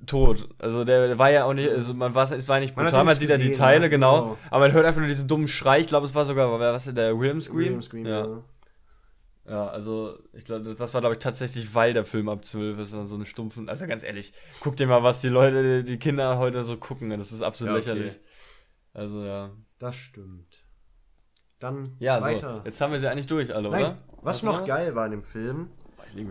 [0.06, 0.50] Tod.
[0.60, 3.12] Also der, war ja auch nicht, also man war es war nicht Man brutal, man
[3.12, 4.38] nicht sieht ja die Teile, ja, genau, genau.
[4.50, 7.18] aber man hört einfach nur diesen dummen Schrei, ich glaube es war sogar, was der
[7.18, 7.58] William Scream?
[7.58, 8.26] William Scream, ja.
[8.26, 8.44] ja.
[9.50, 12.94] ja, also ich glaube, das, war glaube ich tatsächlich, weil der Film ab 12 ist
[12.94, 16.38] und so eine stumpfen, also ganz ehrlich, guck dir mal, was die Leute, die Kinder
[16.38, 17.90] heute so gucken, das ist absolut Ja, okay.
[17.90, 18.20] lächerlich.
[18.94, 19.52] Also ja.
[19.80, 20.64] Das stimmt.
[21.60, 22.60] Dann Ja, weiter.
[22.60, 23.98] so, jetzt haben wir sie eigentlich durch alle, Nein, oder?
[24.22, 25.70] was du noch geil war in dem Film,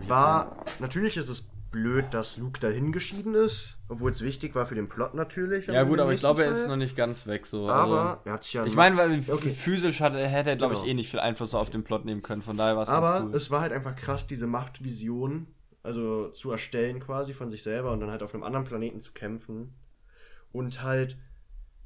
[0.07, 4.75] war, natürlich ist es blöd, dass Luke dahin geschieden ist, obwohl es wichtig war für
[4.75, 5.67] den Plot natürlich.
[5.67, 6.57] Ja gut, aber ich glaube, er Teil.
[6.57, 7.67] ist noch nicht ganz weg so.
[7.69, 8.65] Aber also, er hat sich ja.
[8.65, 9.49] ich meine, weil Okay.
[9.49, 10.91] physisch hat, hätte er, glaube ich, Genau.
[10.91, 12.41] eh nicht viel Einfluss auf den Plot nehmen können.
[12.41, 13.35] Von daher war es aber cool.
[13.35, 15.47] es war halt einfach krass, diese Machtvision,
[15.81, 19.11] also zu erstellen quasi von sich selber und dann halt auf einem anderen Planeten zu
[19.11, 19.73] kämpfen.
[20.53, 21.17] Und halt,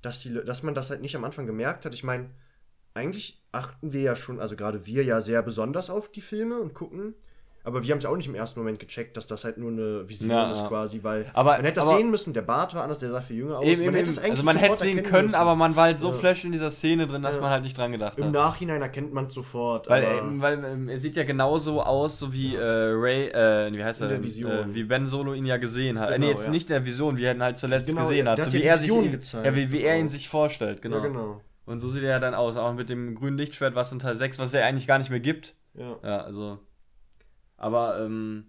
[0.01, 1.93] dass, die, dass man das halt nicht am Anfang gemerkt hat.
[1.93, 2.29] Ich meine,
[2.93, 6.73] eigentlich achten wir ja schon, also gerade wir ja sehr besonders auf die Filme und
[6.73, 7.15] gucken.
[7.67, 10.07] Aber wir haben es auch nicht im ersten Moment gecheckt, dass das halt nur eine
[10.07, 10.67] Vision Ja, ist ja.
[10.69, 13.35] quasi, weil Aber- man hätte das sehen müssen, der Bart war anders, der sah viel
[13.39, 13.65] jünger aus.
[13.65, 15.35] Eben, man eben, hätte es eigentlich also man hätte sehen können, müssen.
[15.35, 16.13] aber man war halt so Ja.
[16.13, 17.41] flash in dieser Szene drin, dass Ja.
[17.41, 18.31] man halt nicht dran gedacht Im hat.
[18.31, 19.89] Nachhinein erkennt man es sofort.
[19.89, 23.73] Weil, aber ähm, weil ähm, er sieht ja genauso aus, so wie äh, Ray, äh,
[23.73, 24.09] wie heißt In er?
[24.13, 24.51] der Vision.
[24.51, 26.09] Äh, wie Ben Solo ihn ja gesehen hat.
[26.09, 26.51] äh, Genau, nee, jetzt ja.
[26.51, 28.39] nicht in der Vision, wie er ihn halt zuletzt Genau, gesehen hat.
[28.41, 30.09] So ja wie er sich ihn, ja, wie, wie er ihn Genau.
[30.11, 30.97] sich vorstellt, genau.
[30.97, 31.41] Ja, genau.
[31.65, 34.39] Und so sieht er dann aus, auch mit dem grünen Lichtschwert, was in Teil 6,
[34.39, 35.55] was er eigentlich gar nicht mehr gibt.
[35.73, 35.97] Ja.
[36.01, 36.59] Ja, also.
[37.57, 38.45] Aber ähm,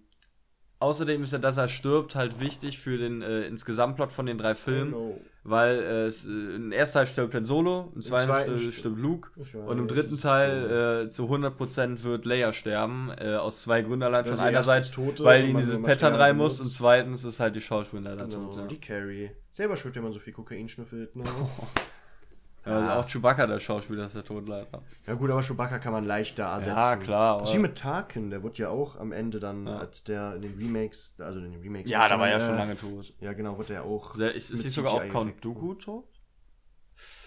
[0.80, 4.54] außerdem ist ja, dass er stirbt, halt wichtig für den äh, insgesamtplot von den drei
[4.54, 4.92] Filmen.
[4.92, 5.20] Genau.
[5.44, 8.78] Weil äh, es, äh, im ersten Teil stirbt Ben Solo, im zweiten, zweiten stirbt, st-
[8.80, 13.10] stirbt Luke weiß, und im dritten Teil äh, zu 100% wird Leia sterben.
[13.16, 14.36] Äh, aus zwei Gründen allein schon.
[14.36, 17.56] sie Einerseits, erstens tot ist weil man dieses Pattern rein muss und zweitens ist halt
[17.56, 18.56] die Schauspielerin leider Genau, tot.
[18.56, 18.66] Ja.
[18.66, 19.30] die Carrie.
[19.54, 21.24] Selber schuld, wenn man so viel Kokain schnüffelt, ne?
[22.68, 24.82] Ja, auch Chewbacca, der Schauspieler, ist der tot leider.
[25.06, 26.76] ja gut, aber Chewbacca kann man leichter ersetzen.
[26.76, 27.38] Ja, klar.
[27.40, 29.78] Das ist wie mit Tarkin, der wurde ja auch am Ende dann, Ja.
[29.78, 31.90] als der in den Remakes, also in den Remakes.
[31.90, 33.12] Ja, da war er äh, schon lange tot.
[33.20, 34.14] Ja, genau, wurde er auch.
[34.14, 35.44] Sehr, ist, ist sogar auch Count.
[35.44, 36.04] Dooku tot?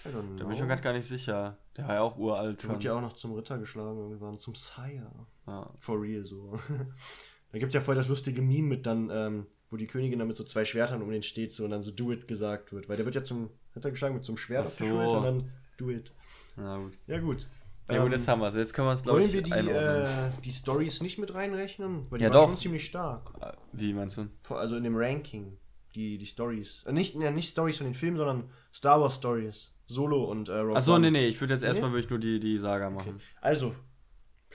[0.05, 1.57] I don't Da bin ich mir gerade gar nicht sicher.
[1.77, 4.55] Der war ja auch uralt Der wurde ja auch noch zum Ritter geschlagen irgendwann, zum
[4.55, 5.27] Sire.
[5.47, 5.69] Ja.
[5.79, 6.59] For real so.
[7.51, 10.35] da gibt's ja voll das lustige Meme mit dann, ähm, wo die Königin dann mit
[10.35, 12.89] so zwei Schwertern um den steht so und dann so do it gesagt wird.
[12.89, 14.83] Weil der wird ja zum, hat er geschlagen mit so einem Schwert Ach auf die
[14.85, 14.89] so.
[14.89, 16.11] Schulter und dann do it.
[16.55, 16.97] Na gut.
[17.07, 17.47] Ja gut.
[17.89, 18.55] Ja gut, Ähm, jetzt haben wir es.
[18.55, 22.05] Jetzt können wir es, glaube Wollen ich, wir die, äh, die Stories nicht mit reinrechnen?
[22.09, 22.47] Weil die Ja, waren doch.
[22.49, 23.33] schon ziemlich stark.
[23.41, 24.27] Äh, Wie meinst du?
[24.53, 25.57] Also in dem Ranking.
[25.95, 26.83] Die, die Stories.
[26.85, 29.73] Äh, nicht, ja, nicht Stories von den Filmen, sondern Star Wars Stories.
[29.87, 31.97] Solo und äh, Rogue Achso, nee, nee, ich würde jetzt erstmal Nee?
[31.97, 33.19] wirklich nur die, die Saga machen.
[33.41, 33.75] Also,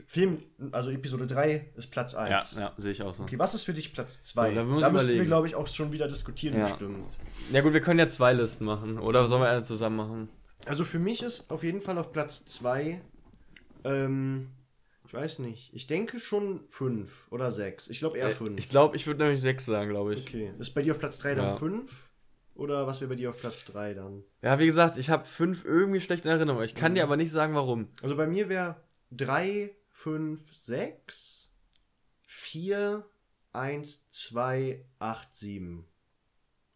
[0.06, 0.42] Film,
[0.72, 2.52] also Episode 3 ist Platz 1.
[2.52, 3.22] Ja, ja, sehe ich auch so.
[3.24, 4.48] Okay, was ist für dich Platz 2?
[4.50, 5.26] Ja, da müssen wir, überlegen.
[5.26, 6.68] glaube ich, auch schon wieder diskutieren, Ja.
[6.68, 7.16] bestimmt.
[7.52, 8.98] Ja gut, wir können ja zwei Listen machen.
[8.98, 10.28] Oder sollen wir eine zusammen machen?
[10.66, 13.00] Also für mich ist auf jeden Fall auf Platz 2,
[13.84, 14.50] ähm,
[15.06, 17.88] ich weiß nicht, ich denke schon 5 oder 6.
[17.88, 18.50] Ich glaube eher 5.
[18.50, 20.22] Äh, Ich glaube, ich würde nämlich sechs sagen, glaube ich.
[20.22, 21.56] okay, ist bei dir auf Platz 3 dann Ja.
[21.56, 22.10] 5?
[22.56, 24.24] Oder was wäre bei dir auf Platz 3 dann?
[24.42, 26.62] Ja, wie gesagt, ich habe fünf irgendwie schlecht in Erinnerung.
[26.62, 26.96] Ich kann Mhm.
[26.96, 27.88] dir aber nicht sagen, warum.
[28.02, 28.76] Also bei mir wäre
[29.12, 31.48] 3, 5, 6,
[32.26, 33.04] 4,
[33.52, 35.86] 1, 2, 8, 7.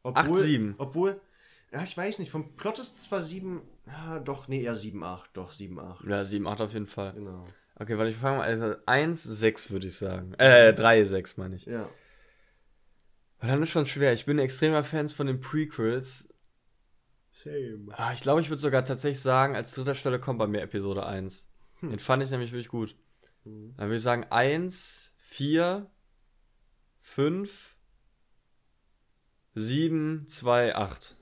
[0.03, 0.75] Obwohl, 8, 7.
[0.79, 1.21] Obwohl,
[1.71, 5.31] ja, ich weiß nicht, vom Plot ist zwar 7, ja, doch, nee, eher 7, 8,
[5.35, 6.07] doch, 7, 8.
[6.07, 7.13] Ja, sieben, acht auf jeden Fall.
[7.13, 7.43] Genau.
[7.77, 8.45] Okay, warte, ich fange mal.
[8.45, 10.35] Also, eins, sechs würde ich sagen.
[10.39, 11.67] Äh, drei, sechs meine ich.
[11.67, 11.89] Ja.
[13.39, 14.15] Weil dann ist schon schwer.
[14.15, 16.33] Ich bin extremer Fan von den Prequels.
[17.33, 17.93] Same.
[17.93, 21.07] Ah, ich glaube, ich würde sogar tatsächlich sagen, als dritter Stelle kommt bei mir Episode
[21.07, 21.49] 1.
[21.83, 22.97] Den fand ich nämlich wirklich gut.
[23.45, 23.75] Mhm.
[23.77, 25.87] Dann würde ich sagen 1, 4,
[27.01, 27.77] 5,
[29.55, 31.17] 7, 2, 8.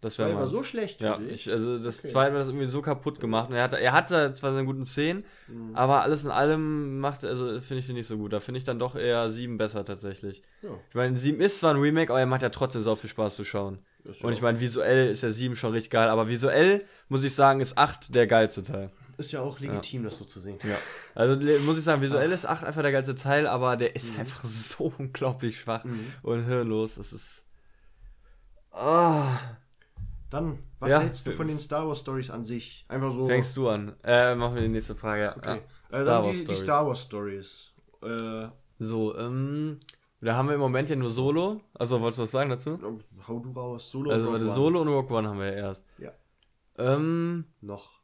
[0.00, 2.08] Das wäre war so schlecht Ja, ich, also das Okay.
[2.08, 3.48] zweite war das irgendwie so kaputt gemacht.
[3.48, 5.74] Und er hatte, er hatte zwar seine guten Szenen, Mhm.
[5.74, 8.32] aber alles in allem macht, also finde ich den nicht so gut.
[8.32, 10.42] Da finde ich dann doch eher 7 besser tatsächlich.
[10.62, 13.10] Ja, Ich meine, 7 ist zwar ein Remake, aber er macht ja trotzdem so viel
[13.10, 13.78] Spaß zu schauen.
[14.04, 17.34] Und ja ich meine, visuell ist der 7 schon richtig geil, aber visuell muss ich
[17.34, 18.92] sagen, ist 8 der geilste Teil.
[19.18, 20.58] Ist ja auch legitim, das so zu sehen.
[20.62, 20.76] Ja.
[21.14, 24.20] Also muss ich sagen, visuell ist 8 einfach der geilste Teil, aber der ist Mhm.
[24.20, 26.06] einfach so unglaublich schwach Mhm.
[26.22, 26.96] und hirnlos.
[26.96, 27.44] Das ist.
[28.72, 29.38] Ah.
[30.30, 31.00] Dann, was Ja.
[31.00, 32.84] hältst du von den Star Wars Stories an sich?
[32.88, 33.26] Einfach so.
[33.26, 33.94] Fängst du an.
[34.02, 35.34] Äh, machen wir die nächste Frage.
[35.36, 35.60] Okay.
[35.92, 35.98] Ja.
[35.98, 36.62] Äh, Star Wars die, die Stories.
[36.62, 37.72] Star Wars Stories.
[38.02, 38.48] Äh,
[38.78, 39.78] So, ähm.
[40.20, 41.60] Da haben wir im Moment ja nur Solo.
[41.74, 42.78] Also, wolltest du was sagen dazu?
[43.28, 43.90] hau du raus.
[43.90, 45.86] Solo Also, und Rogue Solo und Rogue One haben wir ja erst.
[45.98, 46.10] Ja.
[46.78, 47.44] Ähm.
[47.60, 47.95] Noch.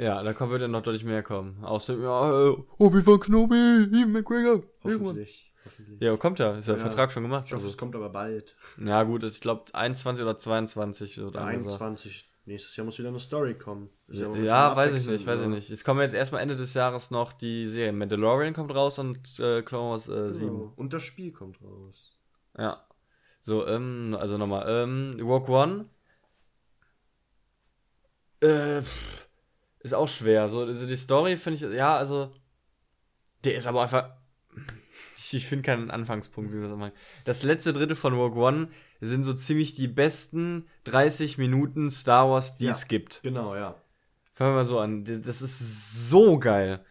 [0.00, 1.62] Ja, da kommt, wird ja noch deutlich mehr kommen.
[1.62, 4.62] Außerdem, ja, äh, Obi-Wan Kenobi, Ewan McGregor.
[4.82, 5.52] Hoffentlich.
[5.64, 6.00] Hoffentlich.
[6.00, 6.56] Ja, kommt ja.
[6.58, 6.80] Ist ja, Ja.
[6.80, 7.44] Vertrag schon gemacht.
[7.46, 7.68] Ich hoffe, Also.
[7.74, 8.56] es kommt aber bald.
[8.78, 12.26] Ja, gut, ich glaube 21 oder 22 oder 21.
[12.46, 13.90] Nächstes Jahr muss wieder eine Story kommen.
[14.08, 15.56] Ist Ja, ja weiß ich nicht, weiß ich ne?
[15.56, 15.70] nicht.
[15.70, 17.98] Es kommen jetzt erstmal Ende des Jahres noch die Serien.
[17.98, 20.60] Mandalorian kommt raus und äh, Clone Wars äh, 7.
[20.60, 20.72] Ja.
[20.76, 22.16] Und das Spiel kommt raus.
[22.56, 22.82] Ja.
[23.42, 25.86] So, ähm, also nochmal, ähm, Rogue One.
[28.40, 29.28] Äh, pff,
[29.80, 30.48] ist auch schwer.
[30.48, 32.32] So, also die Story finde ich, ja, also,
[33.44, 34.10] der ist aber einfach.
[35.16, 36.92] Ich, ich finde keinen Anfangspunkt, wie man das sagen.
[37.24, 38.68] Das letzte Drittel von Rogue One
[39.00, 42.72] sind so ziemlich die besten 30 Minuten Star Wars, die Ja.
[42.72, 43.22] es gibt.
[43.22, 43.76] Genau, ja.
[44.34, 45.04] Fangen wir mal so an.
[45.04, 46.84] Das ist so geil.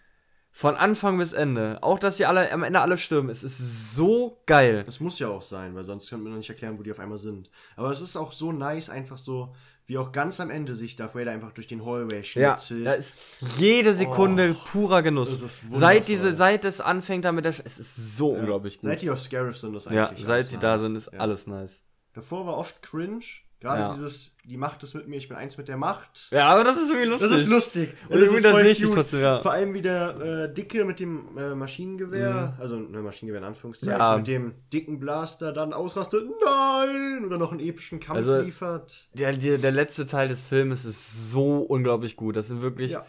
[0.52, 1.80] Von Anfang bis Ende.
[1.82, 3.30] Auch, dass die alle am Ende alle stürmen.
[3.30, 4.84] Es ist so geil.
[4.86, 7.00] Das muss ja auch sein, weil sonst könnte man noch nicht erklären, wo die auf
[7.00, 7.50] einmal sind.
[7.76, 9.56] Aber es ist auch so nice, einfach so,
[9.90, 12.86] wie auch ganz am Ende sich Darth Vader einfach durch den Hallway Ja, schnitzelt.
[12.86, 13.18] da ist
[13.58, 15.44] jede Sekunde purer Genuss.
[15.72, 18.40] seit diese, seit es anfängt damit, der Sch es ist so Ja.
[18.40, 18.88] unglaublich gut.
[18.88, 20.62] Seit die auf Scarif sind, ist ja, eigentlich seit alles sie nice.
[20.62, 21.20] da sind, ist Ja.
[21.20, 21.82] alles nice.
[22.14, 23.22] Davor war oft cringe.
[23.62, 23.94] Gerade Ja.
[23.94, 26.30] dieses, die Macht ist mit mir, ich bin eins mit der Macht.
[26.32, 27.30] Ja, aber das ist irgendwie lustig.
[27.30, 27.94] Das ist lustig.
[28.08, 29.00] Und irgendwie, da voll sehe ich mich cute.
[29.00, 29.42] trotzdem, ja.
[29.42, 34.00] Vor allem wie der äh, Dicke mit dem äh, Maschinengewehr, also ne, Maschinengewehr in Anführungszeichen,
[34.00, 34.16] Ja.
[34.18, 37.26] mit dem dicken Blaster dann ausrastet, nein!
[37.26, 39.10] Oder noch einen epischen Kampf Also, liefert.
[39.14, 42.38] Der, der, der letzte Teil des Filmes ist so unglaublich gut.
[42.38, 42.94] Das sind wirklich.
[42.94, 43.06] Ja.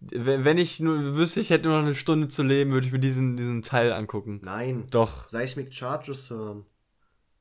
[0.00, 2.92] Wenn, wenn ich nur wüsste, ich hätte nur noch eine Stunde zu leben, würde ich
[2.94, 4.40] mir diesen, diesen Teil angucken.
[4.42, 4.86] Nein.
[4.90, 5.28] Doch.
[5.28, 6.64] Seismic Charges hören.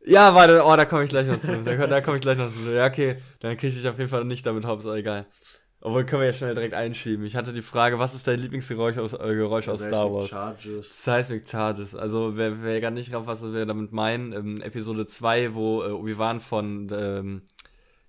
[0.05, 1.61] Ja, warte, oh, da komme ich gleich noch zu.
[1.63, 2.73] Da, da komme ich gleich noch zu.
[2.73, 5.25] Ja, okay, dann kriege ich auf jeden Fall nicht damit Hauptsache egal.
[5.81, 7.25] Obwohl können wir ja schnell direkt einschieben.
[7.25, 10.27] Ich hatte die Frage, was ist dein Lieblingsgeräusch aus, äh, Geräusch aus Seismic Star Wars?
[10.29, 11.03] Charges.
[11.03, 11.95] Seismic Charges.
[11.95, 15.91] Also, wer, wer gar nicht drauf, was wir damit meinen, ähm, Episode 2, wo äh,
[15.91, 17.41] Obi-Wan von, ähm,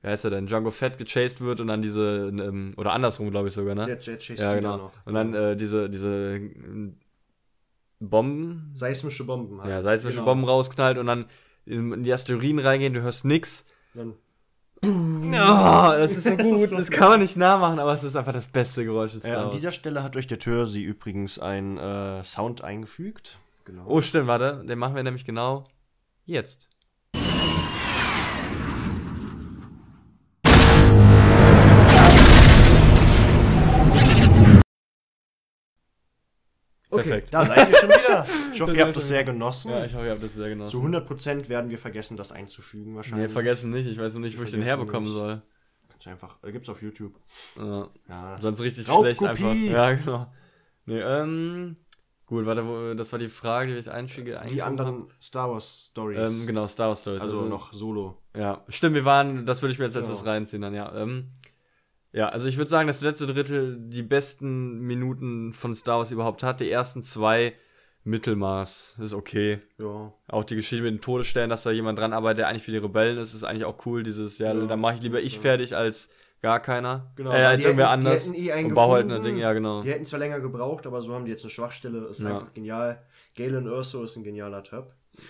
[0.03, 3.49] wie heißt er denn, Django Fett gechased wird und dann diese, ähm, oder andersrum, glaube
[3.49, 3.85] ich sogar, ne?
[3.87, 4.77] Der Jet Chase ja, genau.
[4.77, 4.93] noch.
[5.05, 6.97] Und dann äh, diese, diese ähm,
[8.01, 9.71] Bomben, Seismische Bomben halt.
[9.71, 10.25] ja, seismische Genau.
[10.27, 11.27] Bomben rausknallt und dann
[11.67, 13.65] in die Asteroiden reingehen, du hörst nix.
[13.95, 14.15] Dann,
[14.83, 16.69] Oh, das ist so Das gut.
[16.71, 19.15] so das kann man nicht nachmachen, aber es ist einfach das beste Geräusch.
[19.15, 23.39] äh, Star an dieser Stelle hat euch der Törsi übrigens ein äh, Sound eingefügt.
[23.67, 23.85] Genau.
[23.87, 24.65] oh, stimmt, warte.
[24.67, 25.65] Den machen wir nämlich genau
[26.25, 26.70] jetzt.
[36.91, 37.33] Okay, Perfekt.
[37.35, 38.27] da seid ihr schon wieder.
[38.53, 39.71] Ich hoffe, ihr habt das sehr genossen.
[39.71, 40.71] Ja, ich hoffe, ihr habt das sehr genossen.
[40.71, 43.33] Zu 100% werden wir vergessen, das einzufügen Nee, wahrscheinlich.
[43.33, 43.87] vergessen nicht.
[43.87, 45.13] Ich weiß noch nicht, wo ich den herbekommen nicht.
[45.15, 45.41] soll.
[45.89, 47.15] Kannst du einfach, äh, gibt's auf YouTube.
[47.57, 47.89] Ja.
[48.09, 48.39] Ja.
[48.41, 49.15] Sonst richtig Raubkopie.
[49.15, 49.55] schlecht einfach.
[49.55, 50.33] Ja, genau.
[50.87, 51.77] Nee, ähm.
[52.27, 54.41] Gut, warte, das war die Frage, die ich einschicke.
[54.51, 56.19] Die anderen Star Wars Stories.
[56.19, 57.23] Ähm, genau, Star Wars Stories.
[57.23, 58.23] also, noch solo.
[58.37, 60.31] Ja, stimmt, wir waren, das würde ich mir jetzt letztes Ja.
[60.31, 60.95] reinziehen dann, ja.
[60.95, 61.33] Ähm,
[62.13, 66.43] ja, also ich würde sagen, das letzte Drittel die besten Minuten von Star Wars überhaupt
[66.43, 66.61] hat.
[66.61, 67.55] Die ersten zwei
[68.05, 69.61] Mittelmaß ist okay.
[69.79, 70.13] Ja.
[70.29, 72.79] Auch die Geschichte mit den Todesstern, dass da jemand dran arbeitet, der eigentlich für die
[72.79, 74.03] Rebellen ist, ist eigentlich auch cool.
[74.03, 75.41] Dieses, ja, Ja, da mache ich lieber ich ja.
[75.43, 76.11] fertig als
[76.43, 77.13] gar keiner.
[77.17, 78.25] Genau, Äh, als die irgendwer hätten- die anders.
[78.27, 79.23] hätten eh und bau halt ein.
[79.23, 79.83] Ding, ja, genau.
[79.83, 82.07] Die hätten zwar länger gebraucht, aber so haben die jetzt eine Schwachstelle.
[82.07, 82.31] Ist Ja.
[82.31, 83.03] einfach genial.
[83.37, 84.87] Galen Urso ist ein genialer Typ.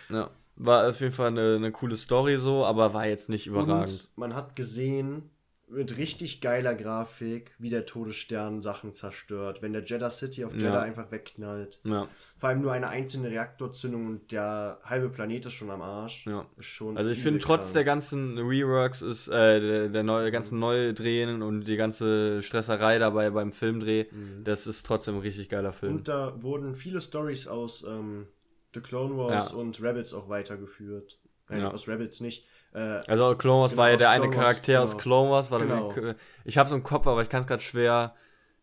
[0.09, 0.31] Ja.
[0.57, 3.91] War auf jeden Fall eine, eine coole Story so, aber war jetzt nicht überragend.
[3.91, 5.31] Und man hat gesehen,
[5.71, 9.62] mit richtig geiler Grafik, wie der Todesstern Sachen zerstört.
[9.62, 10.81] Wenn der Jeddah City auf Jeddah Ja.
[10.83, 11.81] einfach wegknallt.
[11.85, 12.09] Ja,
[12.39, 16.27] Vor allem nur eine einzelne Reaktorzündung und der halbe Planet ist schon am Arsch.
[16.27, 16.47] ja.
[16.95, 21.64] Also ich finde, trotz der ganzen Reworks ist, äh, der, der neue, ganzen Neudrehen und
[21.64, 24.07] die ganze Stresserei dabei beim Filmdreh,
[24.45, 25.93] das ist trotzdem ein richtig geiler Film.
[25.93, 25.99] Mhm.
[25.99, 28.27] Und da wurden viele Stories aus ähm,
[28.75, 31.18] The Clone Wars und Rebels auch weitergeführt.
[31.49, 32.45] Nein, aus Rebels nicht.
[32.73, 35.03] Äh, Also Clone Wars Genau, war ja aus der eine Wars, Charakter aus genau.
[35.03, 35.51] Clone Wars.
[35.51, 35.93] War Genau.
[35.93, 36.14] der,
[36.45, 38.14] ich hab's im Kopf, aber ich kann es gerade schwer.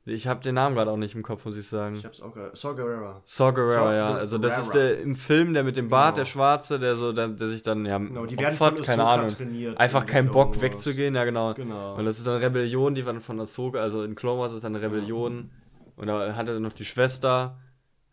[0.09, 1.95] Ich habe den Namen gerade auch nicht im Kopf, muss ich sagen.
[1.95, 2.55] ich hab's auch gehört.
[2.55, 3.19] Saw Gerrera.
[3.25, 4.13] Saw Gerrera, ja.
[4.13, 6.23] Also das ist der im Film, der mit dem Bart, Genau.
[6.23, 9.27] der Schwarze, der so, der, der sich dann ja Genau, die opfert, keine Ahnung.
[9.27, 10.61] trainiert Einfach in keinen Bock Wars.
[10.61, 11.53] wegzugehen, ja genau.
[11.55, 11.95] Genau.
[11.95, 14.81] Und das ist eine Rebellion, die waren von Ahsoka, also in Clone Wars ist eine
[14.81, 15.51] Rebellion.
[15.97, 17.57] Und da hatte er noch die Schwester.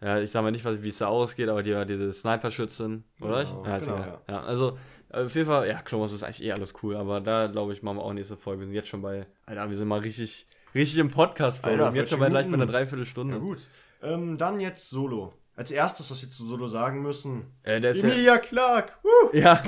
[0.02, 3.04] Ja, ich sag mal nicht, was- wie es da ausgeht, aber die war diese Sniper-Schützin,
[3.20, 3.44] oder?
[3.44, 4.18] Genau, ja, ist genau, egal.
[4.28, 4.42] ja.
[4.42, 4.76] also
[5.14, 7.82] auf jeden Fall, ja, Clone Wars ist eigentlich eh alles cool, aber da glaube ich,
[7.82, 8.60] machen wir auch nächste Folge.
[8.60, 11.64] Wir sind jetzt schon bei, Alter, wir sind mal richtig, richtig im Podcast.
[11.64, 12.66] Alter, Wir sind jetzt schon bei 40 gleich bei einer.
[12.72, 13.34] Dreiviertelstunde.
[13.34, 13.68] Na gut.
[14.02, 15.32] Ähm, dann jetzt Solo.
[15.56, 17.44] Als erstes, was wir zu Solo sagen müssen.
[17.62, 18.98] Äh, der ist ja, Emilia Clark.
[19.04, 19.36] Woo!
[19.38, 19.62] ja.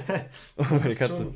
[0.56, 1.16] oh, meine Das ist Katze.
[1.24, 1.34] schon-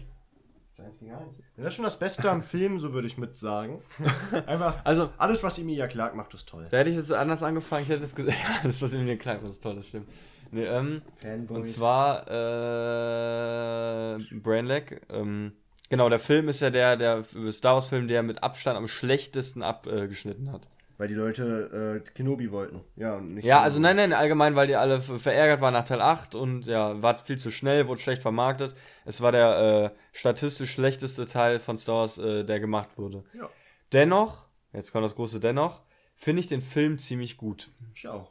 [1.56, 3.82] Das ist schon das Beste am Film, so würde ich mit sagen.
[4.46, 6.66] Einfach, Also, alles, was Emilia Clark macht, ist toll.
[6.70, 9.36] da hätte ich jetzt anders angefangen, ich hätte es gesagt, ja, das was mir klar,
[9.42, 10.08] das ist toll, das stimmt.
[10.52, 11.56] Nee, ähm, Fanboys.
[11.58, 15.00] Und zwar äh, Brainlag.
[15.10, 15.52] Ähm,
[15.88, 19.62] genau, der Film ist ja der, der Star Wars Film, der mit Abstand am schlechtesten
[19.62, 20.68] abgeschnitten hat.
[20.98, 22.80] Weil die Leute äh, Kenobi wollten.
[22.96, 25.86] Ja, und nicht Ja, so- also nein, nein, allgemein, weil die alle verärgert waren nach
[25.86, 28.74] Teil 8 und ja, war viel zu schnell, wurde schlecht vermarktet.
[29.06, 33.24] Es war der äh, statistisch schlechteste Teil von Star Wars, äh, der gemacht wurde.
[33.32, 33.48] Ja,
[33.94, 34.44] Dennoch,
[34.74, 35.80] jetzt kommt das große Dennoch,
[36.16, 37.70] finde ich den Film ziemlich gut.
[37.94, 38.30] ich auch.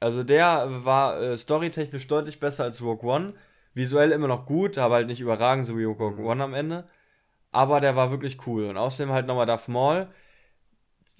[0.00, 3.34] Also der war äh, storytechnisch deutlich besser als Rogue One.
[3.74, 6.86] Visuell immer noch gut, aber halt nicht überragend, so wie Rogue One am Ende.
[7.52, 8.66] Aber der war wirklich cool.
[8.66, 10.08] Und außerdem halt nochmal Darth Maul.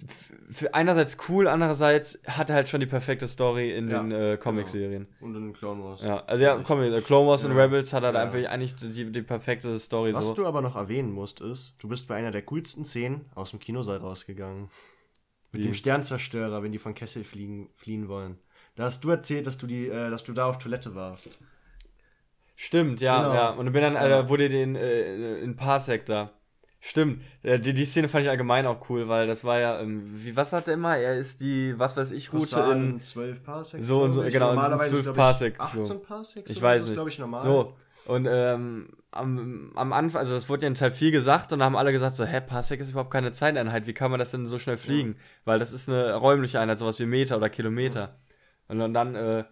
[0.07, 4.37] F- einerseits cool, andererseits hat er halt schon die perfekte Story in Ja, den äh,
[4.37, 5.07] Comic-Serien.
[5.21, 6.03] Und in Clone Wars.
[6.03, 7.63] Ja, also ja, komm, äh, Clone Wars und Ja.
[7.63, 8.25] Rebels hat er da Ja.
[8.25, 10.33] einfach eigentlich die, die perfekte Story Was so.
[10.35, 13.59] du aber noch erwähnen musst, ist, du bist bei einer der coolsten Szenen aus dem
[13.59, 14.69] Kinosaal rausgegangen.
[15.51, 15.67] Mit Wie?
[15.69, 18.37] dem Sternzerstörer, wenn die von Kessel fliegen, fliehen wollen.
[18.77, 21.37] Da hast du erzählt, dass du, die, äh, dass du da auf Toilette warst.
[22.55, 23.33] Stimmt, ja, Genau.
[23.33, 23.49] ja.
[23.49, 24.19] Und ich bin dann, Ja.
[24.21, 26.31] äh, wurde den äh, in Parsec da.
[26.79, 27.21] Stimmt.
[27.43, 30.35] Äh, die, die Szene fand ich allgemein auch cool, weil das war ja, ähm, wie,
[30.35, 30.95] was hat er immer?
[30.97, 33.01] Er ist die, was weiß ich, Route in.
[33.01, 33.85] 12 Parsecs.
[33.85, 34.31] So und so, ich.
[34.31, 36.03] genau, Normalerweise 12 ist, glaub Parsec Ich, 18 geflogen.
[36.07, 36.51] Parsecs?
[36.51, 36.95] Ich oder weiß so, nicht.
[36.95, 37.41] glaube ich, normal.
[37.41, 37.73] So.
[38.05, 41.65] Und ähm, am, am Anfang, also das wurde ja in Teil 4 gesagt und da
[41.65, 44.47] haben alle gesagt so, hä, Parsec ist überhaupt keine Zeiteinheit, wie kann man das denn
[44.47, 45.17] so schnell fliegen?
[45.45, 48.15] Weil das ist eine räumliche Einheit, sowas wie Meter oder Kilometer.
[48.67, 49.45] Und dann, äh,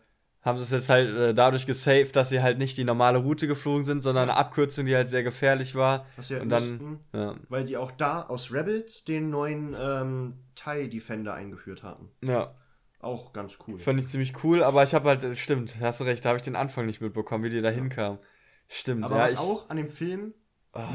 [0.45, 3.47] haben sie es jetzt halt äh, dadurch gesaved, dass sie halt nicht die normale Route
[3.47, 6.05] geflogen sind, sondern eine Abkürzung, die halt sehr gefährlich war.
[6.15, 9.75] Was sie halt und dann, mussten, ja, weil die auch da aus Rebels den neuen
[9.77, 12.11] ähm, TIE Defender eingeführt hatten.
[12.21, 12.53] ja,
[12.99, 13.79] Auch ganz cool.
[13.79, 16.37] fand ich ziemlich cool, aber ich habe halt, äh, stimmt, hast du recht, da habe
[16.37, 18.19] ich den Anfang nicht mitbekommen, wie die da hinkamen.
[18.67, 20.35] Stimmt, Aber ja, was ich, auch an dem Film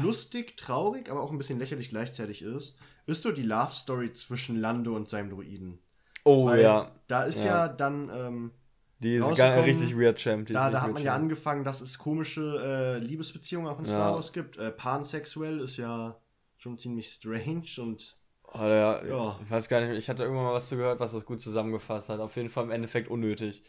[0.01, 4.55] lustig, traurig, aber auch ein bisschen lächerlich gleichzeitig ist, ist so die Love Story zwischen
[4.61, 5.79] Lando und seinem Druiden.
[6.23, 7.45] Oh Weil ja, Da ist Ja.
[7.45, 8.51] ja, dann, ähm,
[8.99, 10.47] die ist gar, richtig weird, Champ.
[10.47, 11.23] die da, da hat man ja Champ.
[11.23, 13.91] angefangen, dass es komische äh, Liebesbeziehungen auch in Ja.
[13.91, 14.57] Star Wars gibt.
[14.57, 16.15] Äh, pansexuell ist ja
[16.57, 18.15] schon ziemlich strange und
[18.53, 19.39] Oh, ja, Ja.
[19.43, 22.09] Ich weiß gar nicht, ich hatte irgendwann mal was zu gehört, was das gut zusammengefasst
[22.09, 22.19] hat.
[22.19, 23.63] Auf jeden Fall im Endeffekt unnötig.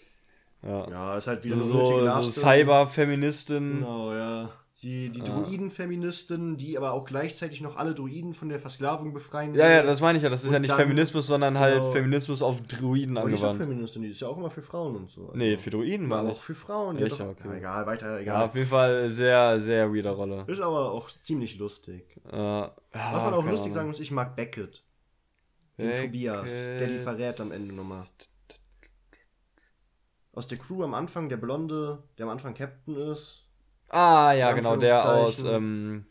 [0.63, 0.89] Ja.
[0.91, 2.31] ja, ist halt wieder so, eine so.
[2.31, 3.79] Cyber-Feministin.
[3.81, 4.51] Genau, ja.
[5.13, 5.27] Die, Ja.
[5.27, 10.01] Druiden-Feministin, die aber auch gleichzeitig noch alle Druiden von der Versklavung befreien Ja, ja, das
[10.01, 10.31] meine ich ja.
[10.31, 11.91] Das ist ja nicht Feminismus, sondern halt genau.
[11.93, 13.71] Feminismus auf Druiden Aber die ist auch angewandt.
[13.71, 15.31] Feministin, die ist ja auch immer für Frauen und so.
[15.35, 16.99] Nee, für Druiden war auch für Frauen.
[16.99, 17.49] Ja, doch, Okay.
[17.49, 18.45] ja, egal, weiter, Ja, egal.
[18.47, 20.45] auf jeden Fall sehr, sehr weirder Rolle.
[20.49, 22.05] Ist aber auch ziemlich lustig.
[22.31, 24.83] Äh, Was man auch lustig sagen muss, ich mag Beckett.
[25.79, 26.05] Den Beckett.
[26.07, 28.03] Tobias, der die verrät am Ende nochmal.
[30.35, 33.42] aus der Crew am Anfang, der Blonde, der am Anfang Captain ist.
[33.93, 36.05] Ah, ja, genau, der aus, ähm,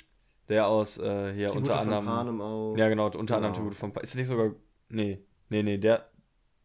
[0.47, 2.05] der aus, äh, hier Tribute unter von anderem.
[2.05, 2.75] Panem auch.
[2.77, 3.63] Ja, genau, unter anderem Genau.
[3.63, 4.51] Tribute von Pa- Ist das nicht sogar.
[4.89, 6.07] Nee, nee, nee, der.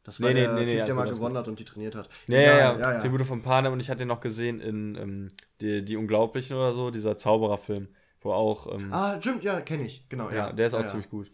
[0.04, 1.64] Das Nee, war nee, der nee, nee, Typ, alles der mal gewonnen hat und die
[1.64, 2.08] trainiert hat.
[2.28, 2.98] Ja, ja, ja, ja, ja.
[3.00, 6.74] Tribute von Panem und ich hatte den noch gesehen in ähm, die, die Unglaublichen oder
[6.74, 7.88] so, dieser Zaubererfilm,
[8.20, 8.72] wo auch.
[8.72, 10.08] Ähm, Ah, stimmt, ja, kenne ich.
[10.08, 10.36] Genau, ja.
[10.48, 11.30] ja, der ist auch ziemlich gut.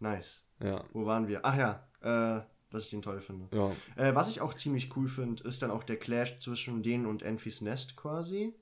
[0.00, 0.44] Nice.
[0.62, 1.40] Ja, Wo waren wir?
[1.44, 3.48] Ach ja, äh, dass ich den toll finde.
[3.56, 3.70] ja.
[3.96, 7.22] Äh, was ich auch ziemlich cool finde, ist dann auch der Clash zwischen denen und
[7.22, 8.54] Enfys Nest quasi.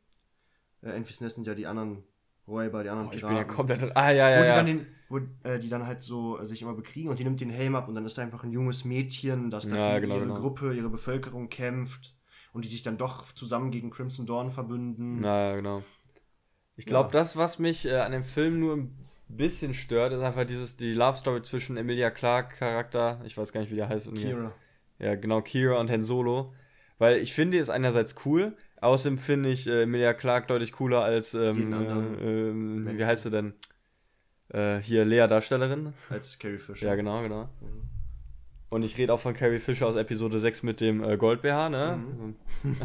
[0.83, 2.03] Äh, Enfys sind ja die anderen
[2.47, 3.57] Räuber, die anderen Ich bin ja Piraten.
[3.57, 3.97] komplett.
[3.97, 4.55] Ah, ja, wo ja, die ja.
[4.57, 7.41] dann den, wo äh, die dann halt so äh, sich immer bekriegen und die nimmt
[7.41, 10.01] den Helm ab und dann ist da einfach ein junges Mädchen, das da Ja, für
[10.01, 10.41] genau, ihre genau.
[10.41, 12.17] Gruppe, ihre Bevölkerung kämpft
[12.53, 15.21] und die sich dann doch zusammen gegen Crimson Dawn verbünden.
[15.21, 15.83] Na, ja, genau.
[16.77, 17.13] Ich glaube, Ja.
[17.13, 18.97] das, was mich äh, an dem Film nur ein
[19.29, 23.61] bisschen stört, ist einfach dieses, die Love Story zwischen Emilia Clarke Charakter, ich weiß gar
[23.61, 24.15] nicht, wie der heißt.
[24.15, 24.53] Kira.
[24.99, 26.53] Ja, genau, Kira und Han Solo.
[26.99, 31.03] Weil ich finde, die ist einerseits cool, außerdem finde ich äh, Emilia Clarke deutlich cooler
[31.03, 33.55] als, ähm, anderen äh, ähm, wie heißt sie denn?
[34.49, 35.93] Äh, hier, Lea Darstellerin.
[36.09, 36.87] Als Carrie Fisher.
[36.87, 37.49] Ja, genau, genau.
[38.69, 41.97] Und ich rede auch von Carrie Fisher aus Episode 6 mit dem äh, Gold-BH, ne?
[41.99, 42.37] Mhm.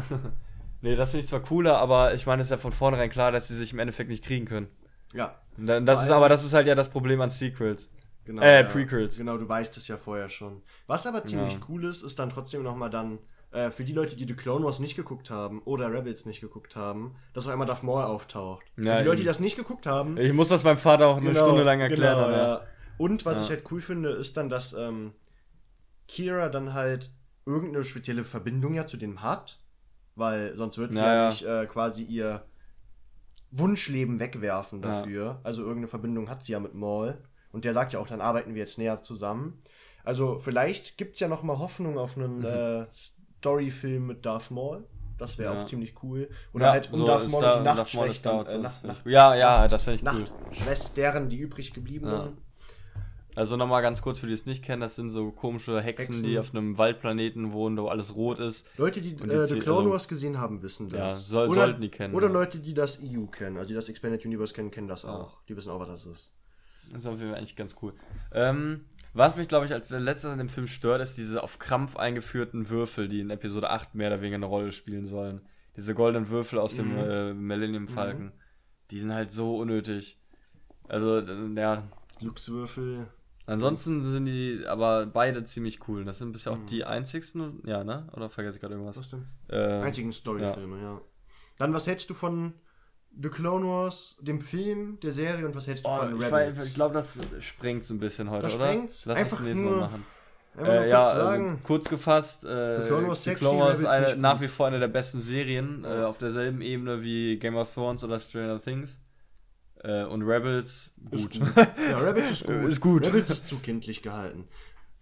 [0.82, 3.32] nee, das finde ich zwar cooler, aber ich meine, es ist ja von vornherein klar,
[3.32, 4.68] dass sie sich im Endeffekt nicht kriegen können.
[5.14, 7.90] Ja, Und Das ist aber, das ist halt ja das Problem an Sequels.
[8.24, 8.42] genau.
[8.42, 8.62] Äh, ja.
[8.64, 9.16] Prequels.
[9.16, 10.62] Genau, du weißt es ja vorher schon.
[10.88, 11.60] Was aber ziemlich Ja.
[11.68, 13.18] cool ist, ist dann trotzdem nochmal dann,
[13.56, 16.76] äh, für die Leute, die The Clone Wars nicht geguckt haben oder Rebels nicht geguckt
[16.76, 18.64] haben, dass auch einmal Darth Maul auftaucht.
[18.76, 21.16] Ja, Und die Leute, die das nicht geguckt haben, Ich muss das meinem Vater auch
[21.16, 22.26] eine Genau, Stunde lang erklären.
[22.26, 22.60] genau, ja.
[22.98, 23.42] Und was Ja.
[23.42, 25.12] ich halt cool finde, ist dann, dass ähm,
[26.08, 27.10] Kira dann halt
[27.44, 29.58] irgendeine spezielle Verbindung ja zu dem hat,
[30.14, 32.44] weil sonst wird sie Ja, nicht äh, quasi ihr
[33.50, 35.40] Wunschleben wegwerfen dafür.
[35.44, 37.18] Also irgendeine Verbindung hat sie ja mit Maul.
[37.52, 39.62] Und der sagt ja auch, dann arbeiten wir jetzt näher zusammen.
[40.04, 42.86] Also vielleicht gibt es ja noch mal Hoffnung auf einen äh,
[43.46, 44.84] Storyfilm mit Darth Maul.
[45.18, 45.54] Das wäre.
[45.54, 45.62] Ja.
[45.62, 46.28] auch ziemlich cool.
[46.52, 48.44] Oder Ja, halt um so Darth Maul da- und die Nachtschwestern.
[48.46, 50.24] Äh, Nacht, Nacht, Ja, ja, das finde ich cool.
[50.24, 52.14] Nachtschwestern, die übrig gebliebenen.
[52.14, 52.32] Ja.
[53.34, 56.22] Also nochmal ganz kurz für die es nicht kennen, das sind so komische Hexen, Hexen.
[56.24, 58.66] die auf einem Waldplaneten wohnen, wo alles rot ist.
[58.78, 60.98] Leute, die, Und die äh, The Clone also- Wars gesehen haben, wissen das.
[60.98, 62.32] Ja, soll- oder, sollten die kennen, Oder ja.
[62.32, 65.38] Leute, die das EU kennen, also die das Expanded Universe kennen, kennen das auch.
[65.48, 66.32] Die wissen auch, was das ist.
[66.90, 67.92] Das ist auf jeden Fall eigentlich ganz cool.
[68.32, 68.84] Ähm,
[69.16, 72.68] was mich, glaube ich, als letztes an dem Film stört, ist diese auf Krampf eingeführten
[72.68, 75.40] Würfel, die in Episode 8 mehr oder weniger eine Rolle spielen sollen.
[75.76, 76.98] Diese goldenen Würfel aus dem Mhm.
[76.98, 78.32] äh, Millennium Falcon.
[78.90, 80.18] Die sind halt so unnötig.
[80.88, 81.82] Also, äh, ja.
[82.18, 83.08] Glückswürfel.
[83.46, 86.04] Ansonsten sind die aber beide ziemlich cool.
[86.04, 88.08] Das sind bisher auch die einzigsten, ja, ne?
[88.12, 88.96] Oder vergesse ich gerade irgendwas?
[88.96, 89.00] Mhm.
[89.00, 89.26] Was denn?
[89.48, 91.00] Äh, Einzigen Storyfilme, ja.
[91.58, 92.54] Dann, was hältst du von
[93.20, 96.66] The Clone Wars, dem Film, der Serie und was hältst du Oh, von ich Rebels?
[96.66, 98.66] ich glaube, das sprengt ein bisschen heute, Das oder?
[98.66, 99.04] sprengt's?
[99.06, 100.06] Lass Einfach uns nächstes Mal machen.
[100.58, 104.40] Äh, ja, kurz also kurz gefasst, äh, The Clone Wars The Clone Wars eine, nach
[104.40, 108.18] wie vor eine der besten Serien, äh, auf derselben Ebene wie Game of Thrones oder
[108.18, 109.00] Stranger Things.
[109.84, 111.38] Äh, und Rebels, gut.
[111.38, 111.52] Gut.
[111.90, 112.54] Ja, Rebels ist gut.
[112.68, 113.06] Ist gut.
[113.06, 114.48] Rebels ist zu kindlich gehalten.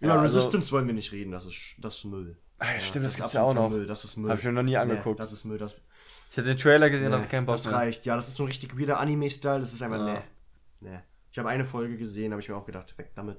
[0.01, 2.37] Über Ja, also- Resistance wollen wir nicht reden, das ist, das ist Müll.
[2.59, 3.69] Ah, ja, stimmt, das ist gibt's ja auch noch.
[3.69, 4.29] Müll, das ist Müll.
[4.29, 5.19] Hab ich mir noch nie Nee, angeguckt.
[5.21, 5.75] das ist Müll, das,
[6.35, 7.75] Ich hatte den Trailer gesehen, nee, hatte keinen Bock das mehr.
[7.75, 8.05] reicht.
[8.05, 10.13] Ja, das ist so ein richtig weirder Anime-Style, das ist einfach, Ja.
[10.15, 10.19] nee.
[10.89, 10.99] Nee.
[11.31, 13.37] Ich habe eine Folge gesehen, habe ich mir auch gedacht, weg damit.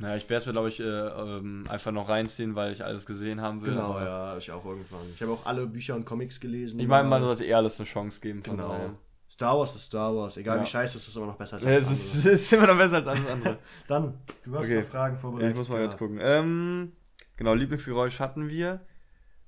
[0.00, 3.04] Ja, ich werde es mir, glaube ich, äh, ähm, einfach noch reinziehen, weil ich alles
[3.04, 3.72] gesehen haben will.
[3.74, 5.00] Genau, ja, ich auch irgendwann.
[5.14, 6.80] Ich habe auch alle Bücher und Comics gelesen.
[6.80, 8.42] Ich meine, man sollte eher alles eine Chance geben.
[8.42, 8.68] Von Genau.
[8.70, 8.90] daher.
[9.30, 10.38] Star Wars ist Star Wars.
[10.38, 10.62] Egal Ja.
[10.62, 12.32] wie scheiße es ist, ist immer noch besser als Ja, alles Es ist, andere.
[12.32, 13.58] ist immer noch besser als alles andere.
[13.86, 14.14] Dann,
[14.44, 14.80] du hast Okay.
[14.80, 15.50] noch Fragen Ja, vorbereitet.
[15.50, 15.84] ich muss mal ja.
[15.84, 16.18] jetzt gucken.
[16.22, 16.92] Ähm,
[17.36, 18.80] genau, Lieblingsgeräusch hatten wir.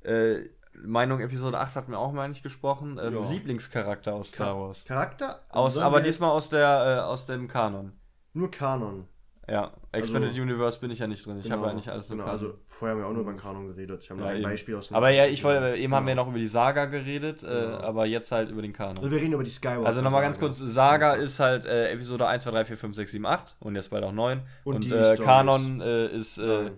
[0.03, 0.41] Äh,
[0.85, 2.99] Meinung Episode 8 hatten wir auch mal nicht gesprochen.
[3.03, 3.31] Ähm, Ja.
[3.31, 4.85] Lieblingscharakter aus Star Wars.
[4.85, 5.41] Charakter?
[5.51, 7.93] Aus, aber diesmal aus der äh, aus dem Kanon.
[8.33, 9.07] Nur Kanon.
[9.49, 11.37] Ja, Expanded Also- Universe bin ich ja nicht drin.
[11.41, 12.31] Ich habe Genau, ja nicht alles im genau.
[12.31, 14.03] Also, vorher haben wir auch nur über den Kanon geredet.
[14.05, 14.45] Ich habe Ja, ein eben.
[14.45, 16.23] Beispiel aus dem aber ja, ich wollte, eben haben wir Genau.
[16.23, 17.81] noch über die Saga geredet, äh, Ja.
[17.81, 18.97] aber jetzt halt über den Kanon.
[18.97, 19.85] Also, wir reden über die Skywalker.
[19.85, 23.11] Also nochmal ganz kurz, Saga ist halt äh, Episode 1, 2, 3, 4, 5, 6,
[23.11, 24.43] 7, 8 und jetzt bald auch 9.
[24.65, 25.17] Und Und, die äh.
[25.17, 26.71] Kanon äh, ist, äh,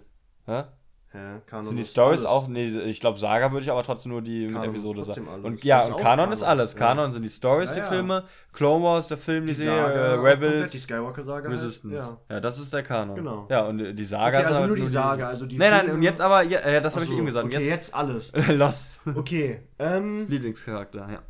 [1.46, 4.20] Kanon Sind die ist Stories auch, nee, ich glaube Saga würde ich aber trotzdem nur
[4.20, 5.28] die Kanon ist Episode sagen.
[5.44, 6.72] Und ja, ist und Kanon Kanon, ist alles.
[6.72, 6.78] ja.
[6.80, 7.86] Kanon sind die Stories, Ja, die ja.
[7.86, 11.44] Filme, Clone Wars, der Film, die, Die Serie, Saga, äh, Rebels, die Skywalker-Saga.
[11.48, 12.18] halt, Resistance.
[12.28, 12.34] Ja.
[12.34, 12.40] Ja.
[12.40, 13.14] das ist der Kanon.
[13.14, 13.46] Genau.
[13.48, 15.94] Ja, und die Saga Okay, also halt nur die Saga, also die Nein, nein, Filme-
[15.98, 17.46] und jetzt aber, ja, das habe ich eben gesagt.
[17.46, 18.32] Okay, jetzt, jetzt alles.
[18.48, 18.98] Lost.
[19.14, 21.22] Okay, ähm, Lieblingscharakter, ja.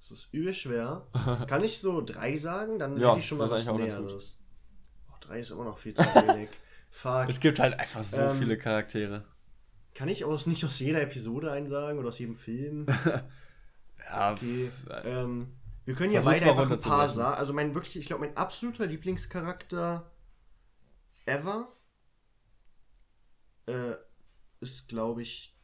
[0.00, 1.06] das ist übel schwer.
[1.46, 2.78] Kann ich so drei sagen?
[2.80, 4.38] Dann Ja, hätte ich schon mal was ist Näheres.
[5.10, 6.48] Oh, drei ist immer noch viel zu wenig.
[6.94, 7.28] Fuck.
[7.28, 9.24] Es gibt halt einfach so Ähm, viele Charaktere.
[9.94, 12.86] Kann ich aus, nicht aus jeder Episode einen sagen oder aus jedem Film?
[13.98, 14.70] Ja, Okay.
[14.70, 15.48] pff, ähm,
[15.84, 17.38] wir können ja beide einfach ein paar sagen.
[17.38, 20.10] Also mein wirklich, ich glaube, mein absoluter Lieblingscharakter
[21.26, 21.68] ever.
[23.66, 23.96] Äh,
[24.60, 25.56] ist, glaube ich,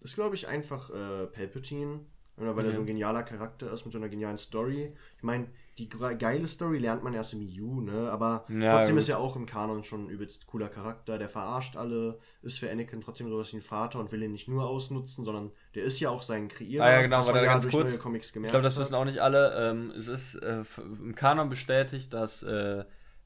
[0.00, 2.00] ist, glaube ich, einfach äh, Palpatine.
[2.36, 2.74] Weil er Mhm.
[2.74, 4.96] so ein genialer Charakter ist mit so einer genialen Story.
[5.16, 5.46] Ich meine,
[5.78, 8.10] die geile Story lernt man erst im EU, ne?
[8.10, 9.02] Aber Ja, trotzdem gut.
[9.02, 11.18] ist er auch im Kanon schon ein übelst cooler Charakter.
[11.18, 14.48] Der verarscht alle, ist für Anakin trotzdem sowas wie ein Vater und will ihn nicht
[14.48, 16.84] nur ausnutzen, sondern der ist ja auch sein Kreierer.
[16.84, 17.94] Ah ja, genau, man ja ganz kurz.
[17.94, 19.70] Ich glaube, das wissen auch nicht alle.
[19.70, 20.62] Ähm, es ist äh,
[21.00, 22.84] im Kanon bestätigt, dass äh,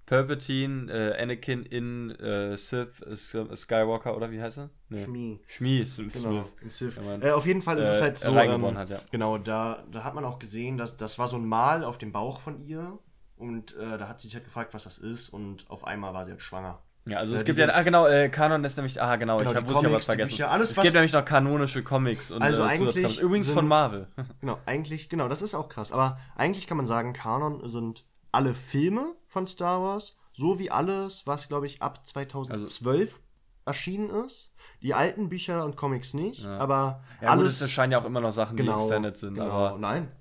[0.09, 3.15] Palpatine äh, Anakin in äh, Sith äh,
[3.57, 4.71] Skywalker oder wie heißt er?
[4.89, 5.05] Nee.
[5.05, 5.41] Schmie.
[5.47, 6.13] Schmie Sith.
[6.15, 6.97] Genau, Sith.
[6.97, 8.31] Ja, äh, auf jeden Fall ist es Äh, halt so.
[8.37, 8.99] ähm, hat, ja.
[9.11, 12.13] Genau, da, da hat man auch gesehen, dass das war so ein Mal auf dem
[12.13, 12.99] Bauch von ihr.
[13.37, 15.29] Und äh, da hat sie sich halt gefragt, was das ist.
[15.29, 16.81] Und auf einmal war sie halt schwanger.
[17.07, 19.51] Ja, also Ja, es gibt ja, ah genau, äh, Kanon ist nämlich, ah genau, Genau,
[19.51, 20.31] ich hab, wusste ja Comics, was die vergessen.
[20.33, 23.21] Bücher, alles, es was- gibt nämlich noch kanonische Comics und Also äh, eigentlich.
[23.21, 24.09] Übrigens sind- von Marvel.
[24.41, 25.93] Genau, eigentlich, genau, das ist auch krass.
[25.93, 31.27] Aber eigentlich kann man sagen, Kanon sind alle Filme von Star Wars, so wie alles,
[31.27, 33.21] was, glaube ich, ab 2012
[33.65, 34.53] erschienen ist.
[34.83, 36.59] Die alten Bücher und Comics nicht, Ja.
[36.59, 37.55] aber Ja, gut, alles.
[37.57, 40.13] es erscheinen ja auch immer noch Sachen, die genau, extended sind, genau, aber nein.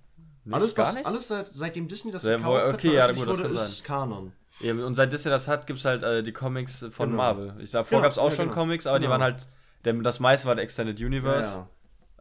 [0.43, 1.05] nicht, alles, gar was, nicht?
[1.05, 3.51] alles seit, seitdem Disney das Ja, gekauft wo- hat, okay, ja, gut, das wurde, kann
[3.65, 4.33] ist Kanon.
[4.59, 7.17] Eben, und seit Disney das hat, gibt es halt äh, die Comics von Genau.
[7.17, 7.53] Marvel.
[7.59, 8.59] Ich sag, vorher Genau, gab es auch ja, schon genau.
[8.59, 9.11] Comics, aber die Genau.
[9.13, 9.47] waren halt,
[9.85, 11.67] der, das meiste war der Extended Universe.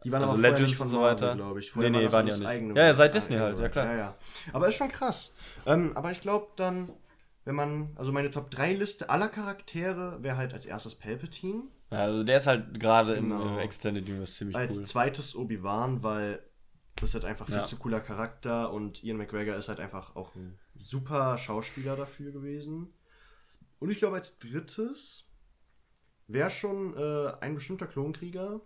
[0.07, 0.11] Ja, ja.
[0.11, 1.35] Die waren Also aber Legends nicht von und so weiter.
[1.35, 1.67] glaube ich.
[1.67, 2.47] Nee, Vorher nee, das waren auch nicht.
[2.47, 3.85] eigene Ja, ja, seit Disney halt, ja, klar.
[3.85, 4.15] Ja, ja.
[4.53, 5.31] Aber ist schon krass.
[5.65, 6.89] Ähm, aber ich glaube dann,
[7.45, 11.99] wenn man, also meine Top 3 Liste aller Charaktere wäre halt als erstes Palpatine, Ja,
[11.99, 13.41] also der ist halt gerade Genau.
[13.41, 14.83] im äh, Extended Universe ziemlich als cool.
[14.85, 16.41] zweites Obi-Wan, weil
[16.97, 17.63] das ist halt einfach viel Ja.
[17.63, 22.93] zu cooler Charakter und Ian McGregor ist halt einfach auch ein super Schauspieler dafür gewesen.
[23.79, 25.25] Und ich glaube als drittes
[26.27, 28.59] wäre schon äh, ein bestimmter Klonkrieger.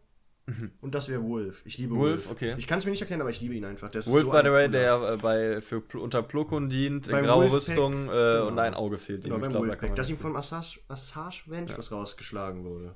[0.81, 1.61] Und das wäre Wolf.
[1.65, 1.99] Ich liebe Mhm.
[1.99, 2.31] Wolf, Wolf.
[2.31, 2.55] okay.
[2.57, 3.89] Ich kann es mir nicht erklären, aber ich liebe ihn einfach.
[3.89, 7.49] Der Wolf, so by the way, der äh, bei, für unter Plukon dient, Beim graue
[7.49, 8.47] Wolfpack, Rüstung äh, genau.
[8.47, 9.43] und ein Auge fehlt Genau, ihm.
[9.43, 12.95] Ich glaub, da dass ihm vom Assage, Assage Wench was rausgeschlagen wurde.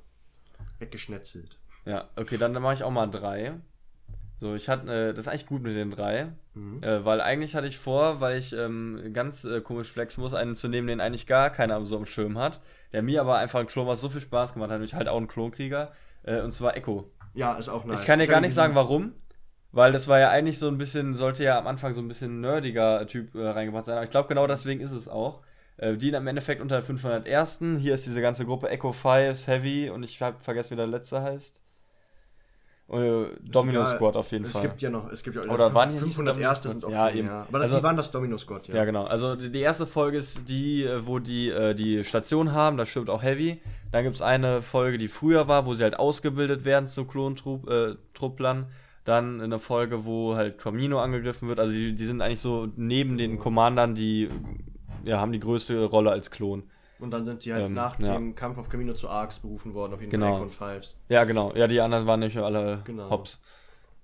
[0.80, 1.58] Weggeschnetzelt.
[1.84, 3.54] Ja, okay, dann, dann mache ich auch mal drei.
[4.38, 6.82] So, ich hatte, äh, das ist eigentlich gut mit den drei, Mhm.
[6.82, 10.54] äh, weil eigentlich hatte ich vor, weil ich ähm, ganz äh, komisch flexen muss, einen
[10.54, 12.60] zu nehmen, den eigentlich gar keiner so am Schirm hat,
[12.92, 15.16] der mir aber einfach ein Klon, was so viel Spaß gemacht hat, nämlich halt auch
[15.18, 15.92] ein Klonkrieger,
[16.24, 17.10] äh, und zwar Echo.
[17.36, 18.00] Ja, ist auch nice.
[18.00, 19.12] Ich kann dir hab gar nicht sagen, warum.
[19.70, 22.40] Weil das war ja eigentlich so ein bisschen, sollte ja am Anfang so ein bisschen
[22.40, 23.96] nerdiger Typ äh, reingebracht sein.
[23.96, 25.42] Aber ich glaube, genau deswegen ist es auch.
[25.76, 27.60] Äh, die im Endeffekt unter 501.
[27.78, 31.20] Hier ist diese ganze Gruppe Echo Fives, Heavy und ich habe vergessen, wie der letzte
[31.22, 31.62] heißt.
[32.88, 33.96] Äh, Domino egal.
[33.96, 34.62] Squad auf jeden Es Fall.
[34.62, 36.90] gibt ja noch, es gibt ja Oder waren hier nicht 500 Domino erste sind auch
[36.90, 37.26] Ja, schon, eben.
[37.28, 37.46] ja.
[37.48, 38.76] Aber Also- die waren das Domino Squad, ja.
[38.76, 39.04] Ja, genau.
[39.04, 43.10] Also die erste Folge ist die, äh, wo die äh, die Station haben, da stirbt
[43.10, 43.60] auch Heavy.
[43.90, 47.68] Dann gibt es eine Folge, die früher war, wo sie halt ausgebildet werden zu Klontrupp,
[47.68, 47.96] äh.
[49.04, 51.60] Dann eine Folge, wo halt Camino angegriffen wird.
[51.60, 54.28] Also die, die sind eigentlich so neben den Commandern, die
[55.04, 56.64] ja, haben die größte Rolle als Klon.
[56.98, 58.14] Und dann sind die halt Ähm, nach ja.
[58.14, 60.34] dem Kampf auf Camino zu Arcs berufen worden, auf jeden Genau.
[60.34, 60.96] Fall und Fives.
[61.08, 61.52] Ja, genau.
[61.54, 63.10] Ja, die anderen waren nämlich alle Genau.
[63.10, 63.42] Hops.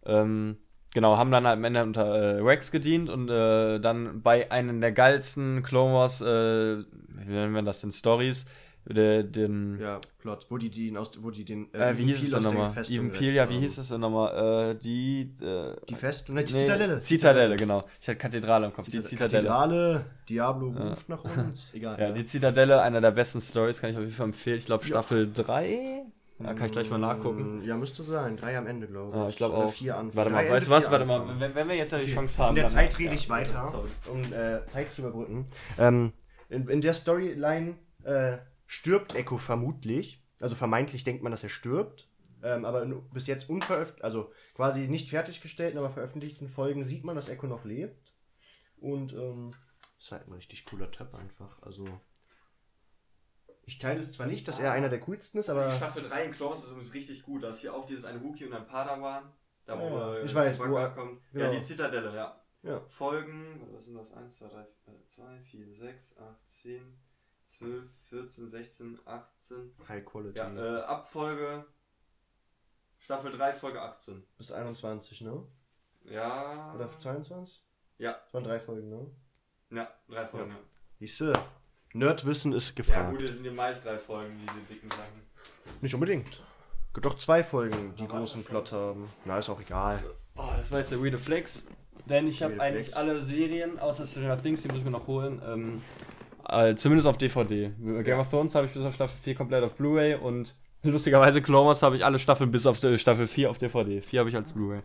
[0.05, 0.59] Ähm,
[0.93, 4.93] genau, haben dann am Ende unter äh, Rex gedient und äh, dann bei einem der
[4.93, 8.47] geilsten Clone Wars, äh, wie nennen wir das denn, Stories,
[8.85, 10.47] der, den, Ja, Plot.
[10.49, 12.45] Wo die, den aus, wo die den äh, wie Even hieß es Peel denn aus
[12.45, 13.11] nochmal?
[13.11, 14.71] Peel, ja, wie hieß es denn nochmal?
[14.73, 16.99] Äh, die, äh, Die Festung, ne, die nee, Zitadelle.
[16.99, 17.85] Zitadelle, genau.
[18.01, 19.47] Ich hatte Kathedrale im Kopf, die Zitadelle.
[19.49, 21.73] Kathedrale, Diablo ruft nach uns.
[21.75, 22.01] Egal.
[22.01, 24.59] Ja, die Zitadelle, einer der besten Stories, kann ich auf jeden Fall empfehlen.
[24.59, 26.05] Ich glaube, Staffel 3?
[26.41, 27.63] Ja, kann ich gleich mal nachgucken.
[27.65, 28.37] Ja, müsste sein.
[28.37, 29.17] Drei am Ende, glaube ich.
[29.17, 29.73] Ja, ich glaube Oder auch.
[29.73, 30.17] Vier Anfang.
[30.17, 30.91] Warte mal, weißt du was?
[30.91, 32.49] Warte mal, wenn, wenn wir jetzt ja die Chance haben.
[32.51, 33.15] In der dann- Zeit rede ja.
[33.15, 35.47] ich weiter, um äh, Zeit zu überbrücken.
[35.79, 36.13] Ähm,
[36.49, 38.39] in, in der Storyline äh,
[38.73, 40.25] stirbt Echo vermutlich.
[40.41, 42.09] Also vermeintlich denkt man, dass er stirbt.
[42.43, 47.15] Ähm, aber in, bis jetzt unveröffentlicht, also quasi nicht fertiggestellten, aber veröffentlichten Folgen sieht man,
[47.15, 48.13] dass Echo noch lebt.
[48.79, 49.55] Und ähm,
[49.99, 51.63] ist halt ein richtig cooler Typ einfach.
[51.63, 51.87] Also
[53.65, 56.33] ich teile es zwar nicht, dass er einer der coolsten ist, aber Staffel 3 in
[56.33, 57.43] Clone ist übrigens richtig gut.
[57.45, 59.31] Da ist hier auch dieses ein Wookie und ein Padawan.
[59.67, 61.21] Da wo Ja, äh, ich weiß, wo er- kommt.
[61.31, 61.45] genau.
[61.45, 62.43] Ja, die Zitadelle, ja.
[62.63, 62.81] ja.
[62.89, 64.11] Folgen, was sind das?
[64.13, 64.67] 1, 2, 3,
[65.07, 66.99] 2, 4, 6, 8, 10,
[67.59, 69.73] 12, 14, 16, 18.
[69.89, 70.39] High Quality.
[70.39, 71.65] Ja, äh, Abfolge
[72.99, 74.25] Staffel 3, Folge 18.
[74.39, 75.43] Bis 21, ne?
[76.05, 76.73] Ja.
[76.75, 77.63] Oder 22?
[77.99, 79.07] Ja, Das waren drei Folgen, ne?
[79.71, 80.51] ja, drei Folgen.
[80.51, 80.57] Ja,
[80.99, 81.33] Siehste,
[81.93, 82.75] Nerdwissen ist ja.
[82.77, 83.11] gefragt.
[83.11, 85.23] gut, das sind die meist drei Folgen, diese dicken Sachen.
[85.81, 86.43] Nicht unbedingt.
[86.95, 88.45] Gibt doch zwei Folgen, die großen.
[88.45, 89.11] Plot haben.
[89.25, 90.03] Na, ist auch egal.
[90.37, 91.67] Oh, das war jetzt der Weird Flex.
[92.07, 95.41] Denn ich habe eigentlich alle Serien, außer Stranger Things, die muss ich mir noch holen.
[95.45, 95.83] Ähm,
[96.49, 97.71] äh, zumindest auf DVD.
[97.79, 98.19] Game Ja.
[98.21, 101.83] of Thrones habe ich bis auf Staffel 4 komplett auf Blu-ray und lustigerweise Clone Wars
[101.83, 104.01] habe ich alle Staffeln bis auf äh, Staffel 4 auf DVD.
[104.01, 104.81] 4 habe ich als Blu-ray.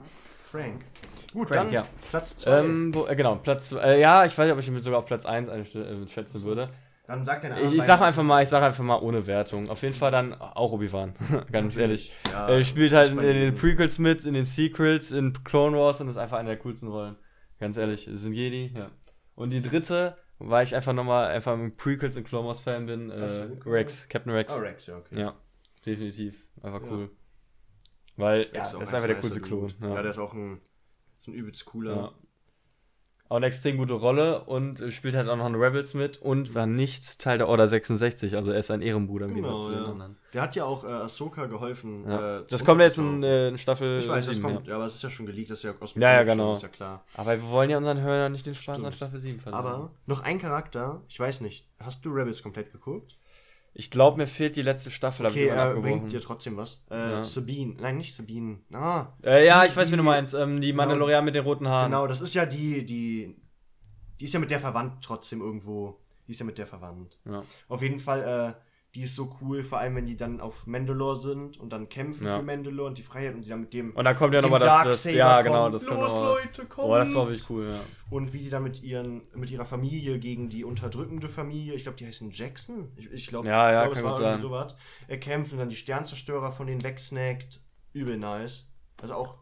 [0.46, 0.86] Frank.
[1.34, 1.88] Gut, Frank, dann ja.
[2.10, 2.60] Platz 2.
[2.60, 5.26] Ähm, äh, genau, Platz, äh, ja, ich weiß nicht, ob ich ihn sogar auf Platz
[5.26, 6.70] 1 einschätzen würde.
[7.06, 9.70] Dann sag deine Ich, ich sag einfach mal, ich sag einfach mal ohne Wertung.
[9.70, 11.14] Auf jeden Fall dann auch Obi-Wan,
[11.52, 12.12] ganz ehrlich.
[12.32, 13.56] Ja, er spielt halt in, den.
[13.56, 17.16] Prequels mit, in den Sequels, in Clone Wars und ist einfach eine der coolsten Rollen.
[17.60, 18.92] Ganz ehrlich, ein Jedi, ja.
[19.36, 23.10] Und die dritte, weil ich einfach nochmal einfach mit Prequels und Clone Wars Fan bin,
[23.10, 23.48] äh?
[23.66, 24.54] Rex, Captain Rex.
[24.56, 25.20] Ah, Rex, ja, okay.
[25.20, 25.36] Ja,
[25.86, 26.46] definitiv.
[26.62, 26.92] Einfach Ja.
[26.92, 27.12] cool.
[28.16, 29.74] Weil, ja, das ist einfach der coolste also Klon.
[29.82, 29.96] Ja.
[29.96, 30.02] Ja.
[30.02, 30.62] der ist auch ein,
[31.18, 32.14] ist ein übelst cooler.
[33.30, 33.32] Ja.
[33.32, 36.56] Auch eine extrem gute Rolle und äh, spielt halt auch noch in Rebels mit und
[36.56, 39.76] war nicht Teil der Order 66, also er ist ein Ehrenbruder im Genau, Gegensatz zu
[39.76, 39.92] den ja.
[39.92, 40.18] anderen.
[40.34, 42.04] Der hat ja auch äh, Ahsoka geholfen.
[42.08, 42.40] Ja.
[42.40, 44.76] Äh, das kommt jetzt in, äh, in Staffel Ich weiß, das 7, kommt, ja.
[44.76, 46.54] aber es ist ja schon geleakt, das ist ja aus dem Ja, ja, schon, genau.
[46.56, 47.04] Ist ja klar.
[47.16, 48.88] Aber wir wollen ja unseren Hörern nicht den Spaß Stimmt.
[48.88, 49.60] an Staffel 7 versauen.
[49.66, 53.18] Aber noch ein Charakter, ich weiß nicht, hast du Rebels komplett geguckt?
[53.80, 56.84] Ich glaube, mir fehlt die letzte Staffel, Okay, äh, bringt dir trotzdem was.
[56.90, 57.24] Äh, Ja.
[57.24, 58.58] Sabine, nein, nicht Sabine.
[58.74, 60.34] Ah, Äh, ja, die- ich weiß, wie du die- meinst.
[60.34, 61.92] Ähm, die Mandalorian mit den roten Haaren.
[61.92, 63.36] genau, das ist ja die, die,
[64.20, 66.00] die ist ja mit der verwandt trotzdem irgendwo.
[66.28, 67.20] Die ist ja mit der verwandt.
[67.26, 67.44] Ja.
[67.70, 71.16] Auf jeden Fall, äh, die ist so cool, vor allem wenn die dann auf Mandalore
[71.16, 72.38] sind und dann kämpfen Ja.
[72.38, 73.92] für Mandalore und die Freiheit und die dann mit dem.
[73.94, 75.14] Und dann kommt ja nochmal das, das.
[75.14, 76.38] Ja, genau, das kommt Los, nochmal.
[76.44, 76.88] Leute, kommt!
[76.88, 77.80] Boah, das war wirklich cool, ja.
[78.10, 81.98] Und wie sie dann mit, ihren, mit ihrer Familie gegen die unterdrückende Familie, ich glaube,
[81.98, 82.92] die heißen Jackson.
[82.96, 84.76] Ich, ich glaube, Ja, ja, glaub, kann es war irgendwie sowas.
[85.08, 87.62] Er kämpft und dann die Sternzerstörer von denen wegsnackt.
[87.94, 88.68] Übel nice.
[89.02, 89.40] Also auch.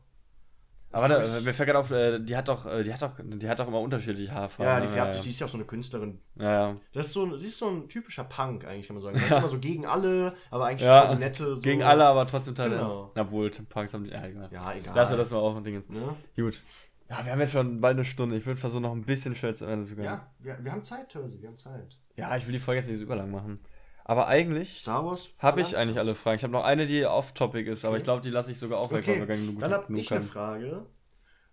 [0.92, 3.02] Aber das hab ich- mir fällt gerade auf, äh, die hat doch, äh, die hat
[3.02, 4.74] doch, die hat doch immer unterschiedliche Haarfarben.
[4.74, 6.20] ja, die färbt ja, sich, die ist ja auch so eine Künstlerin.
[6.36, 6.76] ja, ja.
[6.94, 9.18] Das ist so, die ist so ein typischer Punk, eigentlich, kann man sagen.
[9.20, 11.56] Die ist immer so gegen alle, aber eigentlich Ja, die nette.
[11.56, 11.62] So.
[11.62, 12.80] Gegen alle, aber trotzdem Talent.
[12.82, 13.12] Genau.
[13.18, 14.50] Obwohl, Punks haben die, ja, egal.
[14.52, 14.94] Ja, egal.
[14.96, 15.90] Lass das mal auf und Dingens.
[15.90, 16.16] Ne?
[16.38, 16.62] Gut.
[17.10, 18.36] Ja, wir haben jetzt schon bald eine Stunde.
[18.38, 20.06] Ich würde versuchen, noch ein bisschen schnell zu Ende zu kommen.
[20.06, 21.98] Ja, wir, wir haben Zeit, Törse, wir haben Zeit.
[22.16, 23.60] ja, ich will die Folge jetzt nicht so überlang machen.
[24.08, 26.38] Aber eigentlich habe ich eigentlich alle Fragen.
[26.38, 27.98] Ich habe noch eine, die off-topic ist, aber Okay.
[27.98, 29.74] ich glaube, die lasse ich sogar auch weg, weil wir Okay, gar nicht genug, dann
[29.74, 30.22] habe ich eine.
[30.22, 30.86] Frage.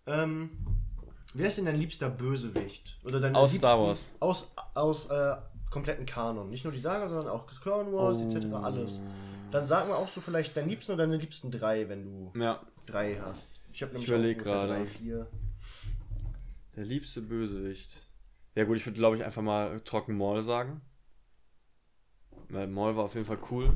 [0.06, 0.50] Ähm,
[1.34, 2.98] wer ist denn dein liebster Bösewicht?
[3.04, 4.14] Oder dein Aus Star Wars.
[4.20, 5.36] Aus, aus äh,
[5.70, 6.50] kompletten Kanon.
[6.50, 8.28] Nicht nur die Saga, sondern auch Clone Wars, Oh.
[8.36, 8.46] etc.
[8.52, 9.00] Alles.
[9.50, 12.60] Dann sag mal auch so vielleicht deinen liebsten oder deine liebsten drei, wenn du Ja,
[12.84, 13.46] drei hast.
[13.72, 14.72] Ich habe nämlich überleg auch ungefähr gerade.
[14.74, 15.26] drei, vier.
[16.76, 18.08] der liebste Bösewicht.
[18.54, 20.82] Ja gut, ich würde glaube ich einfach mal trocken Maul sagen.
[22.52, 23.70] Weil Maul war auf jeden Fall cool.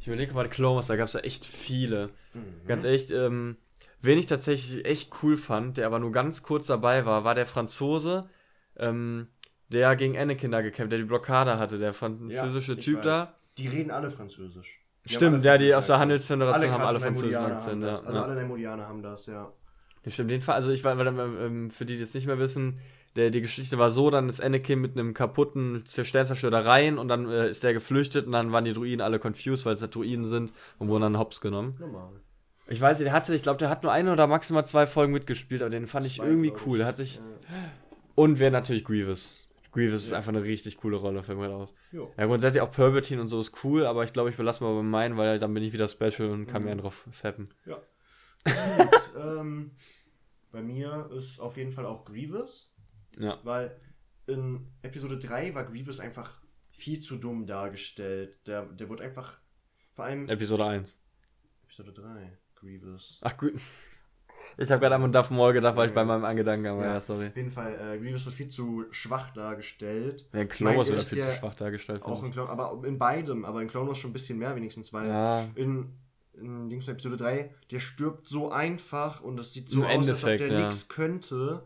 [0.00, 2.10] Ich überlege mal, Clone Wars, da gab es ja echt viele.
[2.34, 2.66] Mhm.
[2.66, 3.56] Ganz echt, ähm,
[4.00, 7.46] wen ich tatsächlich echt cool fand, der aber nur ganz kurz dabei war, war der
[7.46, 8.28] Franzose,
[8.76, 9.28] ähm,
[9.68, 13.04] der gegen Anakin da gekämpft, der die Blockade hatte, der französische Ja, Typ weiß.
[13.04, 13.34] da.
[13.58, 14.80] Die reden alle Französisch.
[15.04, 15.98] Die Stimmt, ja, die aus der.
[15.98, 17.84] Handelsföderation haben alle französischen Neimoidianer Akzent.
[17.84, 18.02] haben Ja.
[18.06, 18.24] Also ja.
[18.24, 19.52] alle Neimoidianer haben das, ja.
[20.04, 22.38] Ja, stimmt, den Fall, also ich war, weil, ähm, für die, die es nicht mehr
[22.38, 22.78] wissen,
[23.16, 27.28] der, die Geschichte war so, dann ist Anakin mit einem kaputten Sternzerstörer rein und dann
[27.28, 30.24] äh, ist der geflüchtet und dann waren die Druiden alle confused, weil es ja Druiden
[30.24, 31.76] sind und wurden dann hops genommen.
[31.78, 32.12] Normal.
[32.68, 35.12] Ich weiß nicht, der hatte, ich glaube, der hat nur eine oder maximal zwei Folgen
[35.12, 36.76] mitgespielt, aber den fand ich Zwei, irgendwie glaub cool.
[36.76, 36.78] ich.
[36.78, 37.16] Der hat sich.
[37.16, 37.22] Ja.
[38.14, 39.48] Und wer natürlich Grievous.
[39.72, 40.18] Grievous ist Ja.
[40.18, 41.72] einfach eine richtig coole Rolle, fällt mir gerade auf.
[41.92, 42.12] Jo.
[42.16, 44.82] Ja, grundsätzlich auch Palpatine und so ist cool, aber ich glaube, ich belasse mal bei
[44.82, 46.66] meinen, weil dann bin ich wieder special und kann Mhm.
[46.66, 47.50] mehr drauf fappen.
[47.66, 47.76] Ja.
[48.44, 48.54] Gut,
[49.18, 49.72] ähm,
[50.50, 52.71] bei mir ist auf jeden Fall auch Grievous,
[53.18, 53.38] Ja.
[53.44, 53.76] weil
[54.26, 56.40] in Episode 3 war Grievous einfach
[56.70, 58.46] viel zu dumm dargestellt.
[58.46, 59.38] Der, der wurde einfach,
[59.92, 60.98] vor allem Episode 1.
[61.64, 63.18] Episode 3, Grievous.
[63.22, 63.54] Ach gut.
[64.58, 66.84] Ich habe gerade an Darth Maul gedacht, weil ich bei meinem Angedanken war.
[66.84, 67.00] Ja, Ja.
[67.00, 67.28] sorry.
[67.28, 70.26] Auf jeden Fall, äh, Grievous wird viel zu schwach dargestellt.
[70.32, 72.02] Ja, in Clone Wars er wird viel zu schwach dargestellt.
[72.02, 74.92] Auch in Clone, aber in beidem, aber in Clone Wars schon ein bisschen mehr wenigstens,
[74.92, 75.92] weil ja, in,
[76.34, 79.96] in Dings Episode 3, der stirbt so einfach und das sieht so Im aus, als
[79.96, 80.66] ob Endeffekt, der ja.
[80.66, 81.64] nichts könnte.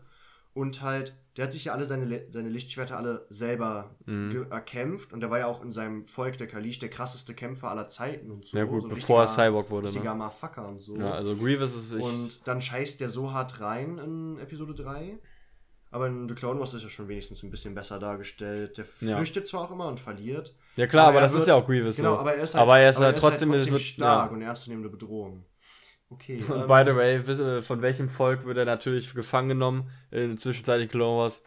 [0.53, 4.47] Und halt, der hat sich ja alle seine, seine Lichtschwerter alle selber Mhm.
[4.49, 5.13] erkämpft.
[5.13, 8.31] Und der war ja auch in seinem Volk, der Kalish, der krasseste Kämpfer aller Zeiten
[8.31, 8.57] und so.
[8.57, 9.87] ja gut, so bevor er Cyborg wurde.
[9.87, 10.23] Richtiger Ne?
[10.23, 10.95] Motherfucker und so.
[10.97, 11.93] Ja, also Grievous ist.
[11.93, 15.19] Ich, und dann scheißt der so hart rein in Episode 3.
[15.89, 18.77] Aber in The Clone Wars ist er schon wenigstens ein bisschen besser dargestellt.
[18.77, 19.15] Der Ja.
[19.15, 20.53] flüchtet zwar auch immer und verliert.
[20.75, 22.61] ja klar, aber, er das ist wird- ja auch Grievous Genau, aber er ist halt,
[22.61, 24.35] aber er ist halt trotzdem, es wird, stark ja.
[24.35, 25.45] und ernstzunehmende Bedrohung.
[26.09, 26.41] Okay.
[26.49, 30.37] Und ähm, by the way, wir, von welchem Volk wird er natürlich gefangen genommen in
[30.37, 31.43] zwischenzeitlich Clone Wars?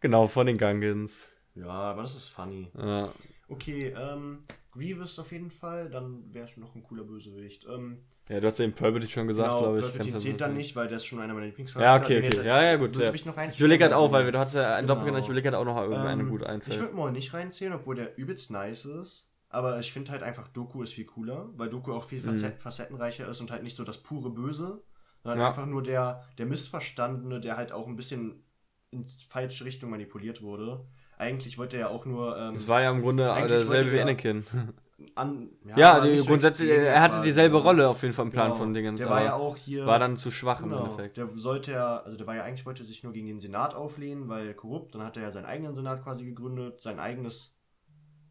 [0.00, 1.28] Genau, von den Gungans.
[1.54, 2.70] ja, aber das ist funny.
[2.76, 3.08] Ja.
[3.48, 7.66] Okay, ähm, Grievous auf jeden Fall, dann wäre es noch ein cooler Bösewicht.
[7.68, 10.12] Ähm, ja, du hast eben Palpatine schon gesagt, genau, glaube ich.
[10.12, 12.18] Du- zählt dann nicht, weil der ist schon einer meiner Ja, Lieblingscharaktere.
[12.26, 12.46] okay, okay.
[12.46, 12.94] Ja, ja, gut.
[12.98, 13.10] Ja.
[13.10, 14.94] Noch Ich überlege halt auch, weil du hast ja einen Genau.
[14.94, 16.78] Doppel genannt, ich überlege halt auch noch irgendeine Ähm, gut Ich einfällt.
[16.80, 19.27] würde Maul nicht reinzählen, obwohl der übelst nice ist.
[19.50, 22.36] Aber ich finde halt einfach, Doku ist viel cooler, weil Doku auch viel Mhm.
[22.36, 24.82] facet facettenreicher ist und halt nicht so das pure Böse,
[25.22, 25.48] sondern Ja.
[25.48, 28.44] einfach nur der, der Missverstandene, der halt auch ein bisschen
[28.90, 30.84] in falsche Richtung manipuliert wurde.
[31.16, 32.36] Eigentlich wollte er ja auch nur.
[32.38, 34.44] Ähm, Es war ja im Grunde derselbe wie Anakin.
[35.14, 37.62] an, Ja, aber die, grundsätzlich, er hatte dieselbe ja.
[37.62, 38.58] Rolle auf jeden Fall im Plan Genau.
[38.58, 38.98] von Dingens.
[39.00, 39.86] Der war ja auch hier.
[39.86, 41.16] war dann zu schwach im Genau, Endeffekt.
[41.16, 44.28] der sollte ja, also der war ja eigentlich, wollte sich nur gegen den Senat auflehnen,
[44.28, 44.94] weil korrupt.
[44.94, 47.54] Dann hat er ja seinen eigenen Senat quasi gegründet, sein eigenes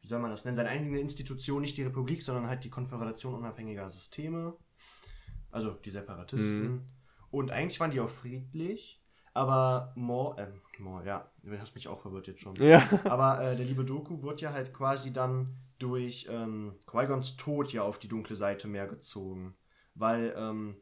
[0.08, 3.36] wie soll man das nennen, seine eigene Institution, nicht die Republik, sondern halt die Konföderation
[3.36, 4.56] unabhängiger Systeme.
[5.52, 6.62] Also die Separatisten.
[6.62, 6.82] Mhm.
[7.30, 9.04] Und eigentlich waren die auch friedlich,
[9.34, 12.56] aber Maul, ähm, Maul, ja, du hast mich auch verwirrt jetzt schon.
[12.56, 12.88] Ja.
[13.04, 17.84] Aber äh, der liebe Doku wird ja halt quasi dann durch ähm, Qui-Gons Tod ja
[17.84, 19.56] auf die dunkle Seite mehr gezogen.
[19.94, 20.78] Weil ähm,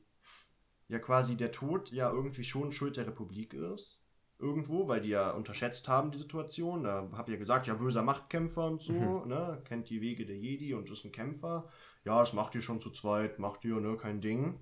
[0.87, 3.94] ja quasi der Tod ja irgendwie schon Schuld der Republik ist.
[4.37, 6.83] Irgendwo, weil die ja unterschätzt haben, die Situation.
[6.83, 9.27] Da hab ihr gesagt, ja, böser Machtkämpfer und so, Mhm.
[9.29, 9.61] ne?
[9.65, 11.69] Kennt die Wege der Jedi und ist ein Kämpfer.
[12.03, 13.95] Ja, das macht ihr schon zu zweit, macht ihr, ne?
[13.97, 14.59] Kein Ding.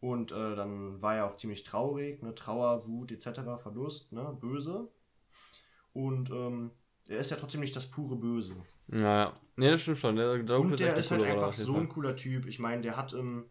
[0.00, 2.34] Und äh, dann war er auch ziemlich traurig, ne?
[2.34, 4.36] Trauer, Wut etc., Verlust, ne?
[4.40, 4.88] Böse.
[5.92, 6.70] Und ähm,
[7.06, 8.54] er ist ja trotzdem nicht das pure Böse.
[8.88, 9.32] Ja, ja.
[9.56, 10.16] Nee, das stimmt schon.
[10.16, 12.46] Der, der Und ist der ist halt einfach so ein cooler Typ.
[12.46, 13.44] Ich meine, der hat im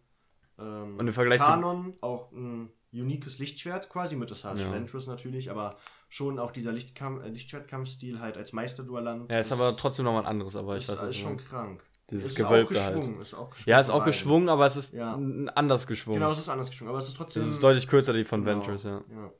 [0.59, 4.71] ähm, Und im Vergleich Kanon auch ein uniques Lichtschwert quasi, mit das Ja.
[4.71, 5.77] Ventress natürlich, aber
[6.09, 9.31] schon auch dieser Lichtkam äh, Lichtschwertkampfstil halt als Meisterduellant.
[9.31, 11.37] Ja, ist aber trotzdem nochmal ein anderes, aber ich ist, weiß, was ist du schon
[11.37, 11.83] krank.
[12.11, 13.03] Dieses ist Gewölbte auch halt.
[13.21, 15.13] Ist auch geschwungen Ja, ist auch geschwungen, aber es ist Ja.
[15.55, 16.19] anders geschwungen.
[16.19, 17.41] Genau, es ist anders geschwungen, aber es ist trotzdem.
[17.41, 19.03] das ist deutlich kürzer, die von Genau, Ventures, ja.
[19.09, 19.31] ja.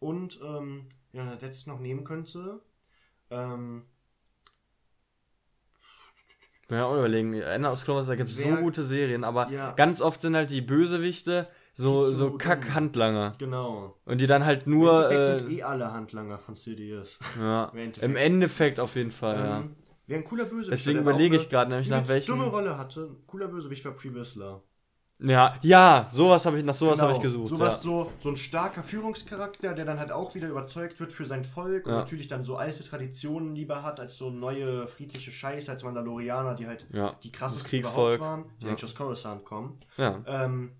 [0.00, 2.60] Und, ähm, ja, man jetzt noch nehmen könnte,
[3.30, 3.84] ähm,
[6.70, 7.32] Ja, auch überlegen.
[7.32, 9.72] Ende aus Clover, da gibt es so gute Serien, aber Ja.
[9.72, 11.48] ganz oft sind halt die Bösewichte
[11.78, 12.32] so, so.
[12.32, 13.32] Kack-Handlanger.
[13.38, 13.96] genau.
[14.04, 15.10] Und die dann halt nur.
[15.10, 17.18] Im Endeffekt Äh, sind eh alle Handlanger von CDS.
[17.38, 18.04] ja, im Endeffekt.
[18.04, 19.58] Im Endeffekt auf jeden Fall, ja.
[19.60, 19.76] Ähm,
[20.06, 22.30] Wer ein cooler Bösewicht Deswegen überlege ich gerade nämlich nach welchen.
[22.32, 23.10] dumme Rolle hatte.
[23.10, 24.62] Ein cooler Bösewicht war Pre Whistler.
[25.20, 27.24] Ja, ja, sowas habe ich, nach sowas habe ich Genau.
[27.24, 27.50] gesucht.
[27.50, 27.90] Sowas ja.
[27.90, 31.86] so, so ein starker Führungscharakter, der dann halt auch wieder überzeugt wird für sein Volk
[31.86, 31.98] und Ja.
[31.98, 36.66] natürlich dann so alte Traditionen lieber hat als so neue friedliche Scheiße als Mandalorianer, die
[36.68, 38.70] halt Ja, die krassesten überhaupt waren, die Ja.
[38.70, 39.76] eigentlich aus Coruscant kommen.
[39.96, 40.22] ja.
[40.26, 40.70] Ähm,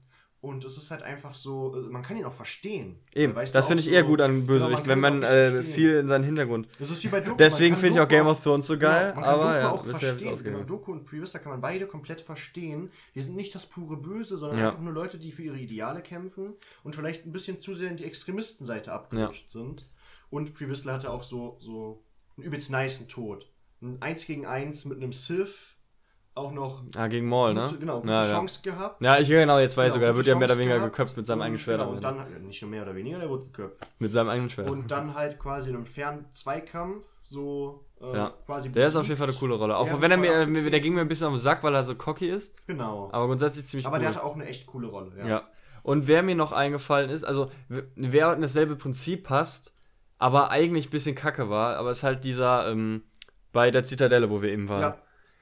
[0.40, 3.00] und es ist halt einfach so, äh, man kann ihn auch verstehen.
[3.14, 5.96] Eben, Weißt das finde ich so- eher gut an Genau, Bösewicht, wenn man äh, viel
[5.96, 6.68] in seinen Hintergrund.
[6.78, 7.36] Das ist wie bei Doku.
[7.36, 10.38] Deswegen finde ich auch Game of Thrones so geil, Genau, aber Doku ja, auch verstehen.
[10.44, 10.62] Genau.
[10.62, 12.90] Doku und Prevista kann man beide komplett verstehen.
[13.14, 14.68] Die sind nicht das pure Böse, sondern Ja.
[14.68, 17.96] einfach nur Leute, die für ihre Ideale kämpfen und vielleicht ein bisschen zu sehr in
[17.96, 19.88] die Extremistenseite abgerutscht sind.
[20.30, 22.02] Und Prevista hatte auch so, so
[22.36, 23.50] einen übelst niceen Tod.
[23.80, 25.74] Ein 1 gegen 1 mit einem Sith
[26.38, 27.68] auch noch Ah, gegen Maul, ne?
[27.78, 28.32] genau, gute ja, ja.
[28.32, 29.00] Chance gehabt.
[29.02, 30.92] Ja, ich genau, jetzt weiß ich Genau, sogar, da wird ja mehr oder weniger gehabt.
[30.92, 31.80] geköpft mit seinem Und eigenen Schwert.
[31.80, 33.86] Genau, und dann, ja, nicht nur mehr oder weniger, der wurde geköpft.
[33.98, 34.70] mit seinem eigenen Schwert.
[34.70, 38.32] Und dann halt quasi in einem Fern-Zweikampf so äh, Ja.
[38.46, 38.70] quasi.
[38.70, 39.76] der ist auf jeden Fall eine coole Rolle.
[39.76, 41.84] Auch wenn er mir, mir, der ging mir ein bisschen auf den Sack, weil er
[41.84, 42.54] so cocky ist.
[42.66, 43.08] Genau.
[43.12, 44.00] Aber grundsätzlich ziemlich Aber cool.
[44.00, 45.26] der hatte auch eine echt coole Rolle, ja.
[45.26, 45.42] Ja.
[45.82, 49.74] Und wer mir noch eingefallen ist, also wer in dasselbe Prinzip passt,
[50.18, 53.02] aber eigentlich ein bisschen kacke war, aber ist halt dieser ähm,
[53.52, 54.80] bei der Zitadelle, wo wir eben waren.
[54.80, 54.98] Ja.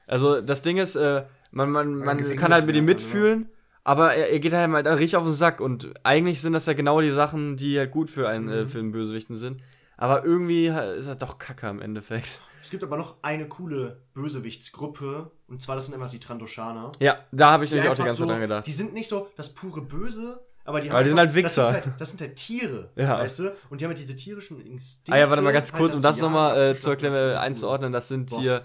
[0.07, 2.91] Also das Ding ist, äh, man, man, man kann halt mit ihm ne?
[2.93, 3.49] mitfühlen,
[3.83, 6.73] aber er, er geht halt mal richtig auf den Sack und eigentlich sind das ja
[6.73, 8.67] genau die Sachen, die halt gut für einen, äh, Mhm.
[8.67, 9.61] für einen Bösewichten sind.
[9.97, 12.41] Aber irgendwie ist er doch kacke im Endeffekt.
[12.61, 16.91] Es gibt aber noch eine coole Bösewichtsgruppe, und zwar das sind einfach die Trandoshaner.
[16.99, 18.67] Ja, da habe ich nämlich auch die einfach ganze Zeit so, dran gedacht.
[18.67, 21.67] Die sind nicht so das pure Böse, aber die Aber die sind halt Wichser.
[21.71, 23.19] Das sind halt, das sind halt Tiere, Ja.
[23.19, 23.55] weißt du?
[23.69, 25.11] Und die haben halt diese tierischen Instinkte.
[25.13, 27.37] Ah ja, warte mal ganz halt kurz, um dazu das nochmal äh, zu erklären, äh,
[27.37, 28.41] einzuordnen, das sind Bosk.
[28.41, 28.61] hier.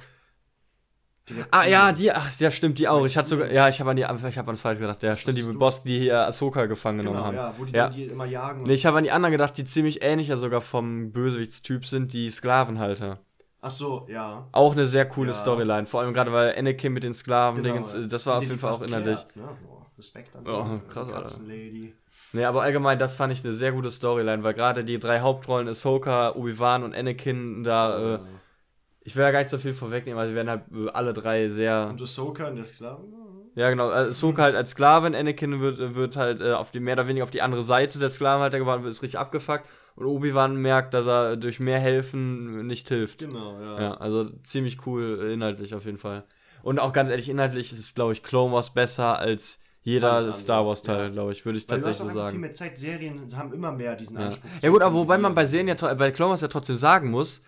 [1.52, 3.06] Ah ja, die, ach, ja, stimmt, die auch.
[3.06, 5.02] Ich hatte sogar, ja, ich habe an die, ich habe an falsch gedacht.
[5.02, 5.42] Ja, stimmt, die?
[5.44, 7.36] Boss, die hier Ahsoka gefangen genommen Genau, haben.
[7.36, 7.88] ja, wo die, Ja.
[7.90, 8.64] die immer jagen.
[8.64, 12.28] Nee, ich habe an die anderen gedacht, die ziemlich ähnlicher sogar vom Bösewichtstyp sind, die
[12.28, 13.20] Sklavenhalter.
[13.60, 14.48] Ach so, ja.
[14.50, 15.34] Auch eine sehr coole Ja.
[15.36, 18.00] Storyline, vor allem gerade weil Anakin mit den Sklaven, Genau, Dingens, ja.
[18.00, 19.20] äh, das war auf jeden Fall auch innerlich.
[19.36, 19.42] Ne?
[19.64, 21.08] Boah, Respekt an Oh, krass.
[21.08, 21.94] Katzenlady.
[22.32, 25.68] Nee, aber allgemein, das fand ich eine sehr gute Storyline, weil gerade die drei Hauptrollen,
[25.68, 28.18] Ahsoka, Obi-Wan und Anakin, da, äh,
[29.05, 31.48] ich will ja gar nicht so viel vorwegnehmen, weil sie werden halt äh, alle drei
[31.48, 31.88] sehr.
[31.90, 33.05] Und Ahsoka und der Sklaven?
[33.55, 33.88] Ja, genau.
[33.90, 37.24] Also Ahsoka halt als Sklavin, Anakin wird, wird halt äh, auf die, mehr oder weniger
[37.24, 39.66] auf die andere Seite der Sklavenhalter gewartet, wird ist richtig abgefuckt.
[39.94, 43.18] Und Obi-Wan merkt, dass er durch mehr helfen nicht hilft.
[43.18, 43.80] Genau, ja.
[43.80, 46.24] Ja, also ziemlich cool äh, inhaltlich auf jeden Fall.
[46.62, 51.07] Und auch ganz ehrlich, inhaltlich ist, glaube ich, Clone Wars besser als jeder Star Wars-Teil,
[51.07, 51.09] ja.
[51.09, 52.40] glaube ich, würde ich Weil tatsächlich so einfach viel sagen.
[52.40, 52.78] mehr Zeit.
[52.78, 54.26] Serien haben immer mehr diesen Ja.
[54.28, 54.48] Anspruch.
[54.62, 57.42] ja gut, aber wobei man bei Serien ja, bei Clone Wars ja trotzdem sagen muss,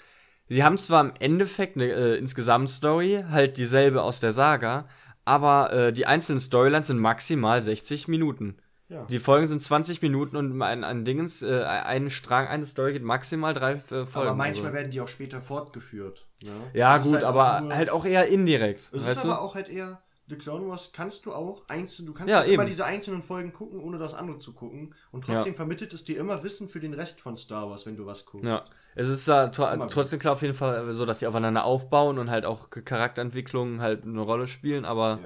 [0.49, 4.87] sie haben zwar im Endeffekt eine äh, insgesamt Story, halt dieselbe aus der Saga,
[5.25, 8.57] aber äh, die einzelnen Storylines sind maximal 60 Minuten.
[8.89, 9.07] Ja.
[9.07, 13.03] Die Folgen sind 20 Minuten und ein, ein Dingens, äh, ein Strang, eine Story geht
[13.03, 14.11] maximal drei äh, Folgen.
[14.15, 14.77] aber manchmal also.
[14.77, 16.27] werden die auch später fortgeführt.
[16.43, 16.51] Ne?
[16.75, 18.91] Ja, Das gut, halt aber nur- halt auch eher indirekt.
[18.93, 19.31] Es ist du?
[19.31, 22.65] aber auch halt eher, The Clone Wars kannst du auch einzeln, du kannst Ja, immer
[22.65, 24.95] diese einzelnen Folgen gucken, ohne das andere zu gucken.
[25.13, 28.07] Und trotzdem vermittelt es dir immer Wissen für den Rest von Star Wars, wenn du
[28.07, 28.47] was guckst.
[28.47, 28.65] Ja.
[28.95, 32.19] Es ist da tro Immer trotzdem klar auf jeden Fall so, dass die aufeinander aufbauen
[32.19, 35.19] und halt auch Charakterentwicklungen halt eine Rolle spielen, aber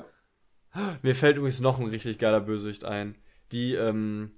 [1.03, 3.17] mir fällt übrigens noch ein richtig geiler Bösewicht ein.
[3.53, 4.33] Die, ähm,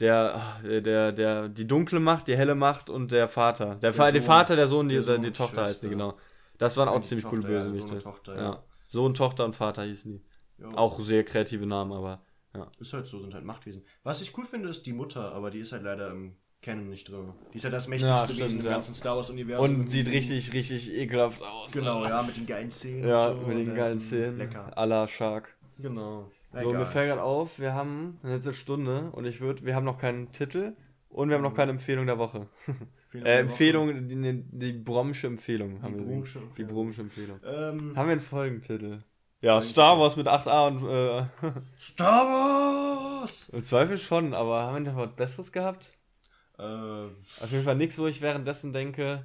[0.00, 3.76] der, ah, der, der, der, die dunkle Macht, die helle Macht und der Vater.
[3.76, 4.14] Der, Fa Sohn.
[4.14, 6.16] der Vater, der Sohn, die, Der die, Sohn die und Tochter heißt die, genau.
[6.58, 7.98] Das waren auch Die ziemlich coole Tochter, ja, Bösewichte.
[8.00, 8.64] Tochter, ja.
[8.92, 10.22] Sohn, Tochter und Vater hießen die.
[10.62, 10.68] Ja.
[10.74, 12.22] Auch sehr kreative Namen, aber
[12.54, 12.70] ja.
[12.78, 13.82] Ist halt so, sind halt Machtwesen.
[14.02, 17.08] Was ich cool finde, ist die Mutter, aber die ist halt leider im Canon nicht
[17.08, 17.32] drin.
[17.52, 18.72] Die ist halt das mächtigste Ja, Wesen stimmt, im ja.
[18.72, 19.64] ganzen Star Wars-Universum.
[19.64, 21.72] Und sieht richtig, richtig ekelhaft aus.
[21.72, 22.10] Genau, Alter.
[22.10, 23.08] ja, mit den geilen Zähnen.
[23.08, 24.38] Ja, so mit den geilen Szenen.
[24.38, 24.76] Lecker.
[24.76, 25.56] A la Shark.
[25.78, 26.30] Genau.
[26.52, 26.86] So, mir Egal.
[26.86, 30.30] fällt gerade auf, wir haben eine letzte Stunde und ich würde, wir haben noch keinen
[30.32, 30.76] Titel
[31.08, 32.46] und wir haben noch keine Empfehlung der Woche.
[33.14, 33.40] Äh.
[33.40, 36.04] Empfehlung, die, die Bromsche Empfehlung haben wir.
[36.04, 36.72] Bromsche Die Empfehlung.
[36.72, 37.40] Bromsche Empfehlung.
[37.44, 39.02] Ähm, Haben wir einen Folgentitel?
[39.40, 39.60] Ja.
[39.60, 43.48] Star Wars mit 8a und äh, Star Wars!
[43.50, 45.92] im Zweifel schon, aber haben wir noch was Besseres gehabt?
[46.58, 49.24] Äh, Auf jeden Fall nichts, wo ich währenddessen denke,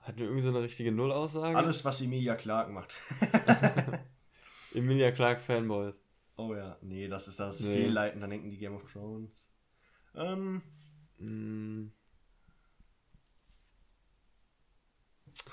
[0.00, 1.56] hat mir irgendwie so eine richtige Null-Aussage?
[1.56, 2.94] alles, was Emilia Clark macht.
[4.74, 5.94] Emilia Clark Fanboys.
[6.36, 7.74] Oh ja, nee, das ist das Nee.
[7.82, 9.30] Fehlleiten, dann denken die Game of Thrones.
[10.16, 10.62] Ähm,
[11.18, 11.92] Hm,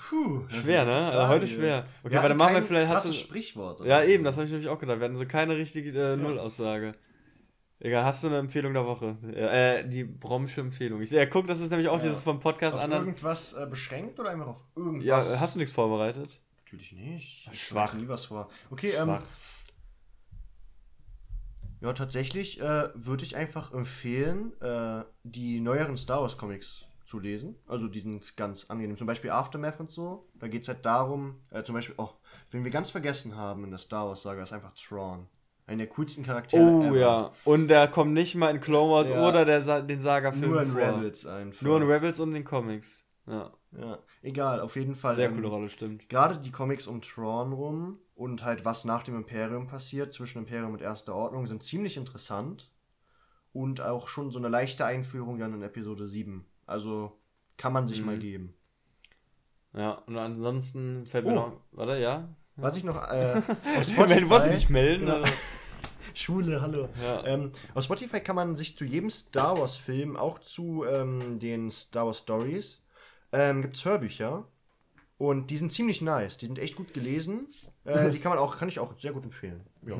[0.08, 0.46] puh.
[0.48, 0.90] schwer, ne?
[0.92, 1.60] gute Also heute Frage.
[1.60, 1.86] schwer.
[2.02, 2.90] Okay, warte, hatten machen wir vielleicht.
[2.90, 3.84] Hast du, Sprichwort.
[3.84, 4.98] ja, eben, das habe ich nämlich auch gedacht.
[4.98, 6.94] Wir hatten so keine richtige äh, Null-Aussage.
[7.82, 9.16] Egal, hast du eine Empfehlung der Woche?
[9.34, 11.00] Äh, die Bromsche Empfehlung.
[11.00, 12.02] Ich, ja, guck, das ist nämlich auch Ja.
[12.08, 13.06] dieses vom Podcast Auf anderen.
[13.06, 15.04] irgendwas äh, beschränkt oder einfach auf irgendwas?
[15.06, 16.42] Ja, hast du nichts vorbereitet?
[16.58, 17.48] Natürlich nicht.
[17.52, 17.86] Ich Schwach.
[17.92, 18.50] bereite nie was vor.
[18.70, 19.22] Okay, ähm, Schwach.
[21.80, 27.56] ja, tatsächlich äh, würde ich einfach empfehlen, äh, die neueren Star Wars Comics zu lesen.
[27.66, 28.96] Also die sind ganz angenehm.
[28.96, 30.28] Zum Beispiel Aftermath und so.
[30.34, 32.10] Da geht es halt darum, äh, zum Beispiel, oh,
[32.50, 35.26] wenn wir ganz vergessen haben in der Star Wars Saga, ist einfach Thrawn.
[35.66, 36.96] Einer der coolsten Charaktere Oh ever.
[36.98, 37.30] ja.
[37.44, 39.28] Und der kommt nicht mal in Clone Wars Ja.
[39.28, 40.80] oder der Sa den Saga-Film Nur in vor.
[40.80, 41.62] Rebels einfach.
[41.62, 43.06] Nur in Rebels und den Comics.
[43.26, 45.14] Ja, Ja, egal, auf jeden Fall.
[45.14, 46.08] sehr ähm, coole Rolle, stimmt.
[46.08, 50.72] Gerade die Comics um Thrawn rum und halt was nach dem Imperium passiert, zwischen Imperium
[50.72, 52.70] und Erster Ordnung, sind ziemlich interessant.
[53.52, 56.46] Und auch schon so eine leichte Einführung dann in Episode 7.
[56.70, 57.12] Also
[57.56, 58.06] kann man sich Mhm.
[58.06, 58.54] mal geben.
[59.74, 61.34] Ja, und ansonsten fällt mir Oh.
[61.36, 61.52] noch.
[61.72, 62.28] Warte, ja?
[62.56, 63.34] Was ich noch äh,
[63.78, 64.72] auf du wolltest dich Spotify...
[64.72, 65.08] melden?
[65.10, 65.26] Also,
[66.14, 66.88] Schule, hallo.
[67.02, 67.24] ja.
[67.24, 71.70] Ähm, auf Spotify kann man sich zu jedem Star Wars Film, auch zu ähm, den
[71.70, 72.82] Star Wars Stories,
[73.32, 74.44] ähm, gibt es Hörbücher.
[75.18, 76.38] Und die sind ziemlich nice.
[76.38, 77.46] Die sind echt gut gelesen.
[77.84, 79.60] Äh, die kann man auch, kann ich auch sehr gut empfehlen.
[79.86, 79.96] Ja.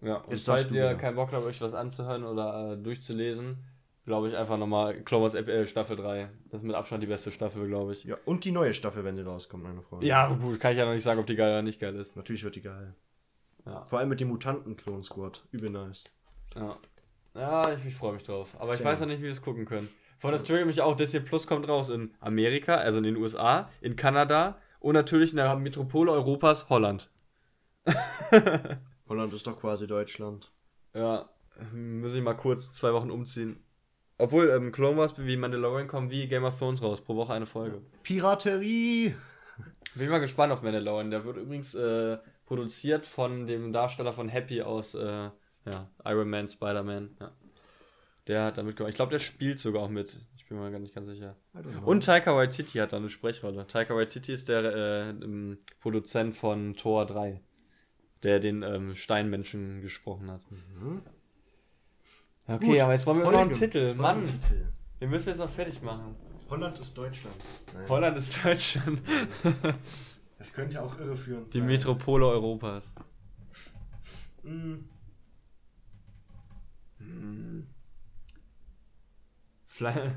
[0.00, 0.16] ja.
[0.18, 3.58] Und Jetzt falls ihr keinen Bock habt, euch was anzuhören oder äh, durchzulesen,
[4.06, 6.30] glaube ich einfach nochmal Clone Wars äh, Staffel 3.
[6.50, 8.04] Das ist mit Abstand die beste Staffel, glaube ich.
[8.04, 8.16] ja.
[8.24, 10.06] Und die neue Staffel, wenn sie rauskommt, meine Freunde.
[10.06, 12.16] Ja, gut, kann ich ja noch nicht sagen, ob die geil oder nicht geil ist.
[12.16, 12.94] Natürlich wird die geil.
[13.66, 13.84] Ja.
[13.84, 15.44] Vor allem mit dem Mutanten-Klon-Squad.
[15.50, 16.04] Übel nice.
[16.54, 16.78] Ja,
[17.34, 18.54] ja ich, ich freue mich drauf.
[18.58, 18.86] Aber ich Sehr.
[18.86, 19.88] weiß noch nicht, wie wir das gucken können.
[20.18, 23.68] Vor das triggert mich auch, Disney Plus kommt raus in Amerika, also in den USA,
[23.82, 27.10] in Kanada und natürlich in der Metropole Europas, Holland.
[29.08, 30.50] Holland ist doch quasi Deutschland.
[30.94, 31.28] Ja,
[31.74, 33.62] muss ich mal kurz zwei Wochen umziehen.
[34.18, 37.46] Obwohl, ähm, Clone Wars wie Mandalorian kommen wie Game of Thrones raus, pro Woche eine
[37.46, 37.82] Folge.
[38.02, 39.14] Piraterie!
[39.94, 41.10] Bin ich mal gespannt auf Mandalorian.
[41.10, 45.30] Der wird übrigens äh, produziert von dem Darsteller von Happy aus äh,
[45.66, 47.16] ja, Iron Man, Spider-Man.
[47.20, 47.32] Ja.
[48.26, 48.90] Der hat da mitgemacht.
[48.90, 50.16] Ich glaube, der spielt sogar auch mit.
[50.36, 51.36] Ich bin mir gar nicht ganz sicher.
[51.84, 53.66] Und Taika Waititi hat da eine Sprechrolle.
[53.66, 57.40] Taika Waititi ist der äh, ähm, Produzent von Thor 3,
[58.22, 60.42] der den ähm, Steinmenschen gesprochen hat.
[60.50, 61.02] Mhm.
[62.48, 63.52] Okay, Gut, aber jetzt brauchen wir noch einen.
[63.52, 63.94] Titel.
[63.94, 64.22] Mann,
[65.00, 66.14] den müssen wir jetzt noch fertig machen.
[66.48, 67.34] Holland ist Deutschland.
[67.74, 67.88] Nein.
[67.88, 69.02] Holland ist Deutschland.
[70.38, 71.66] Das könnte auch irreführend Die sein.
[71.66, 72.92] Metropole Europas.
[79.66, 80.12] Fly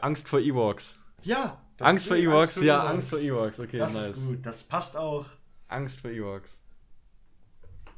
[0.00, 0.98] Angst vor Ewoks.
[1.22, 1.60] Ja!
[1.76, 2.60] das Angst vor Ewoks?
[2.62, 2.90] Ja, Ewoks.
[2.94, 3.60] Angst vor Ewoks.
[3.60, 4.06] Okay, Das nice.
[4.08, 5.26] ist gut, das passt auch.
[5.68, 6.60] Angst vor Ewoks.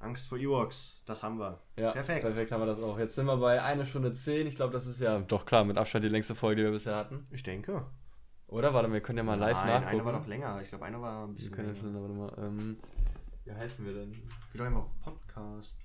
[0.02, 1.60] Angst vor Ewoks, das haben wir.
[1.76, 2.22] Ja, Perfekt.
[2.22, 2.98] perfekt haben wir das auch.
[2.98, 4.46] Jetzt sind wir bei 1 Stunde 10.
[4.46, 6.96] Ich glaube, das ist ja doch klar mit Abstand die längste Folge, die wir bisher
[6.96, 7.26] hatten.
[7.30, 7.86] Ich denke.
[8.48, 8.74] Oder?
[8.74, 9.88] Warte, wir können ja mal live Nein, nachgucken.
[9.94, 10.60] einer war noch länger.
[10.60, 11.92] Ich glaube, einer war ein Wir bisschen können ja länger.
[12.14, 12.46] schon, warte mal.
[12.46, 12.76] Ähm,
[13.44, 14.12] wie heißen wir denn?
[14.52, 15.76] Wir doch immer auf Podcasts,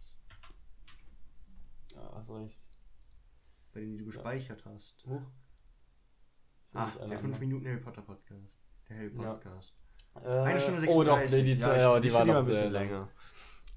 [1.95, 2.69] Ja, hast recht.
[3.73, 5.03] bei denen die du gespeichert hast.
[5.07, 5.21] Huch.
[6.73, 8.51] Ach, ich der alle 5 Minuten Harry Potter Podcast.
[8.89, 9.33] Der Harry Ja.
[9.33, 9.73] Podcast.
[10.15, 10.89] Äh, Eine Stunde 36.
[10.95, 12.89] Oh doch, nee, die, ja, ja, ich- die ich war noch ein bisschen lang.
[12.89, 13.09] länger.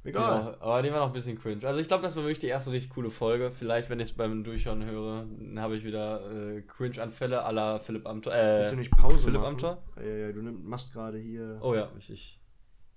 [0.03, 0.23] Egal.
[0.23, 1.67] war, aber die war noch ein bisschen cringe.
[1.67, 3.51] Also ich glaube, das war wirklich die erste richtig coole Folge.
[3.51, 7.79] Vielleicht, wenn ich es beim Durchhören höre, dann habe ich wieder äh, Cringe-Anfälle à la
[7.81, 8.33] Philipp Amthor.
[8.33, 9.55] Willst Äh, du nicht Pause Philipp machen?
[9.55, 9.79] Amthor?
[9.97, 11.59] Ja, ja, du nimm, machst gerade hier.
[11.61, 12.41] oh ja, ich, ich,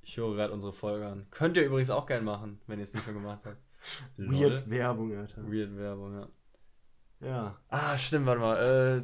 [0.02, 1.26] ich höre gerade unsere Folge an.
[1.32, 3.58] Könnt ihr übrigens auch gerne machen, wenn ihr es nicht schon gemacht habt.
[4.18, 5.44] Weird Werbung, Alter.
[5.44, 6.28] Weird Werbung, ja.
[7.20, 7.58] Ja.
[7.70, 8.58] Ah, stimmt, warte mal.
[8.58, 9.02] Äh,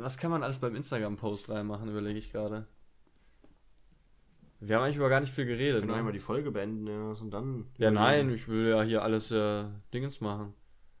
[0.00, 2.66] was kann man alles beim Instagram-Post reinmachen, überlege ich gerade.
[4.60, 5.80] Wir haben eigentlich über gar nicht viel Wir geredet.
[5.80, 5.98] können Ne?
[5.98, 7.66] einmal die Folge beenden, ja, und dann.
[7.78, 10.54] Ja, nein, ich will ja hier alles äh, Dingens machen.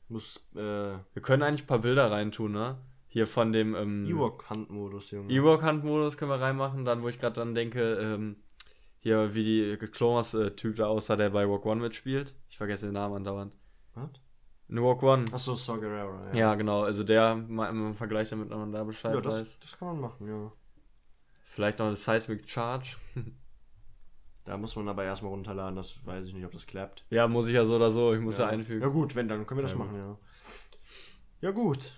[0.08, 2.78] Muss, äh, Wir können eigentlich ein paar Bilder reintun, ne?
[3.08, 5.32] hier von dem ähm, Ewok-Handmodus, Junge.
[5.32, 6.84] Ewok-Handmodus können wir reinmachen.
[6.84, 8.36] Dann, wo ich gerade dann denke, ähm,
[8.98, 12.34] hier, wie die Clones-Typ da aussah, der bei Rock One mitspielt.
[12.50, 13.56] Ich vergesse den Namen andauernd.
[13.94, 14.10] Was?
[14.68, 15.24] In Rock One.
[15.32, 16.82] Achso, Saw Gerrera, Ja, genau.
[16.82, 19.60] Also der mal im Vergleich damit, wenn man da Bescheid Ja, das, weiß.
[19.60, 20.52] das kann man machen, ja.
[21.44, 22.96] Vielleicht noch eine Seismic Charge.
[24.46, 27.04] Da muss man aber erstmal runterladen, das weiß ich nicht, ob das klappt.
[27.10, 28.14] ja, muss ich ja so oder so.
[28.14, 28.50] Ich muss ja, ja.
[28.52, 28.80] einfügen.
[28.80, 30.16] Ja gut, wenn, dann können wir das Ja, machen, ja.
[31.40, 31.94] Ja gut.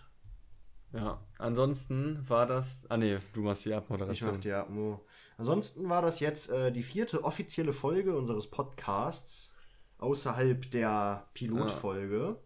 [0.94, 2.86] Ja, ansonsten war das.
[2.88, 4.32] Ah nee, du machst die Ich Abmoderation.
[4.32, 5.04] mach die Atmo.
[5.36, 9.52] Ansonsten war das jetzt äh, die vierte offizielle Folge unseres Podcasts,
[9.98, 12.36] außerhalb der Pilotfolge.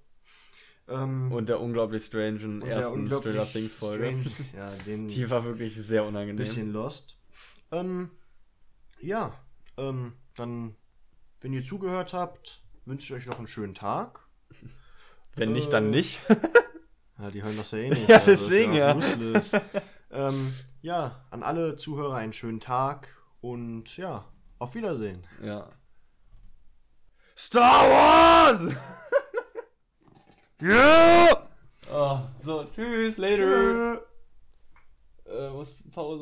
[0.89, 4.07] Ähm, Und der unglaublich strangen ersten unglaublich Stranger Things Folge.
[4.09, 6.37] strange- Ja, den Die war wirklich sehr unangenehm.
[6.37, 7.17] bisschen lost.
[7.71, 8.11] Ähm,
[9.01, 9.33] ja,
[9.77, 10.77] ähm, dann,
[11.41, 14.21] wenn ihr zugehört habt, wünsche ich euch noch einen schönen Tag.
[15.37, 16.21] Wenn nicht, dann Äh, nicht.
[17.19, 18.09] Ja, die hören das ja eh nicht.
[18.09, 18.97] Ja, also deswegen, ja.
[18.97, 19.53] useless.
[20.11, 23.07] ähm, ja, an alle Zuhörer einen schönen Tag
[23.41, 24.25] und ja,
[24.59, 25.25] auf Wiedersehen.
[25.43, 25.71] ja.
[27.37, 28.75] Star Wars!
[30.61, 31.49] Ja!
[31.93, 33.95] Oh, so, tschüss, later.
[35.25, 36.21] Äh, was Pause.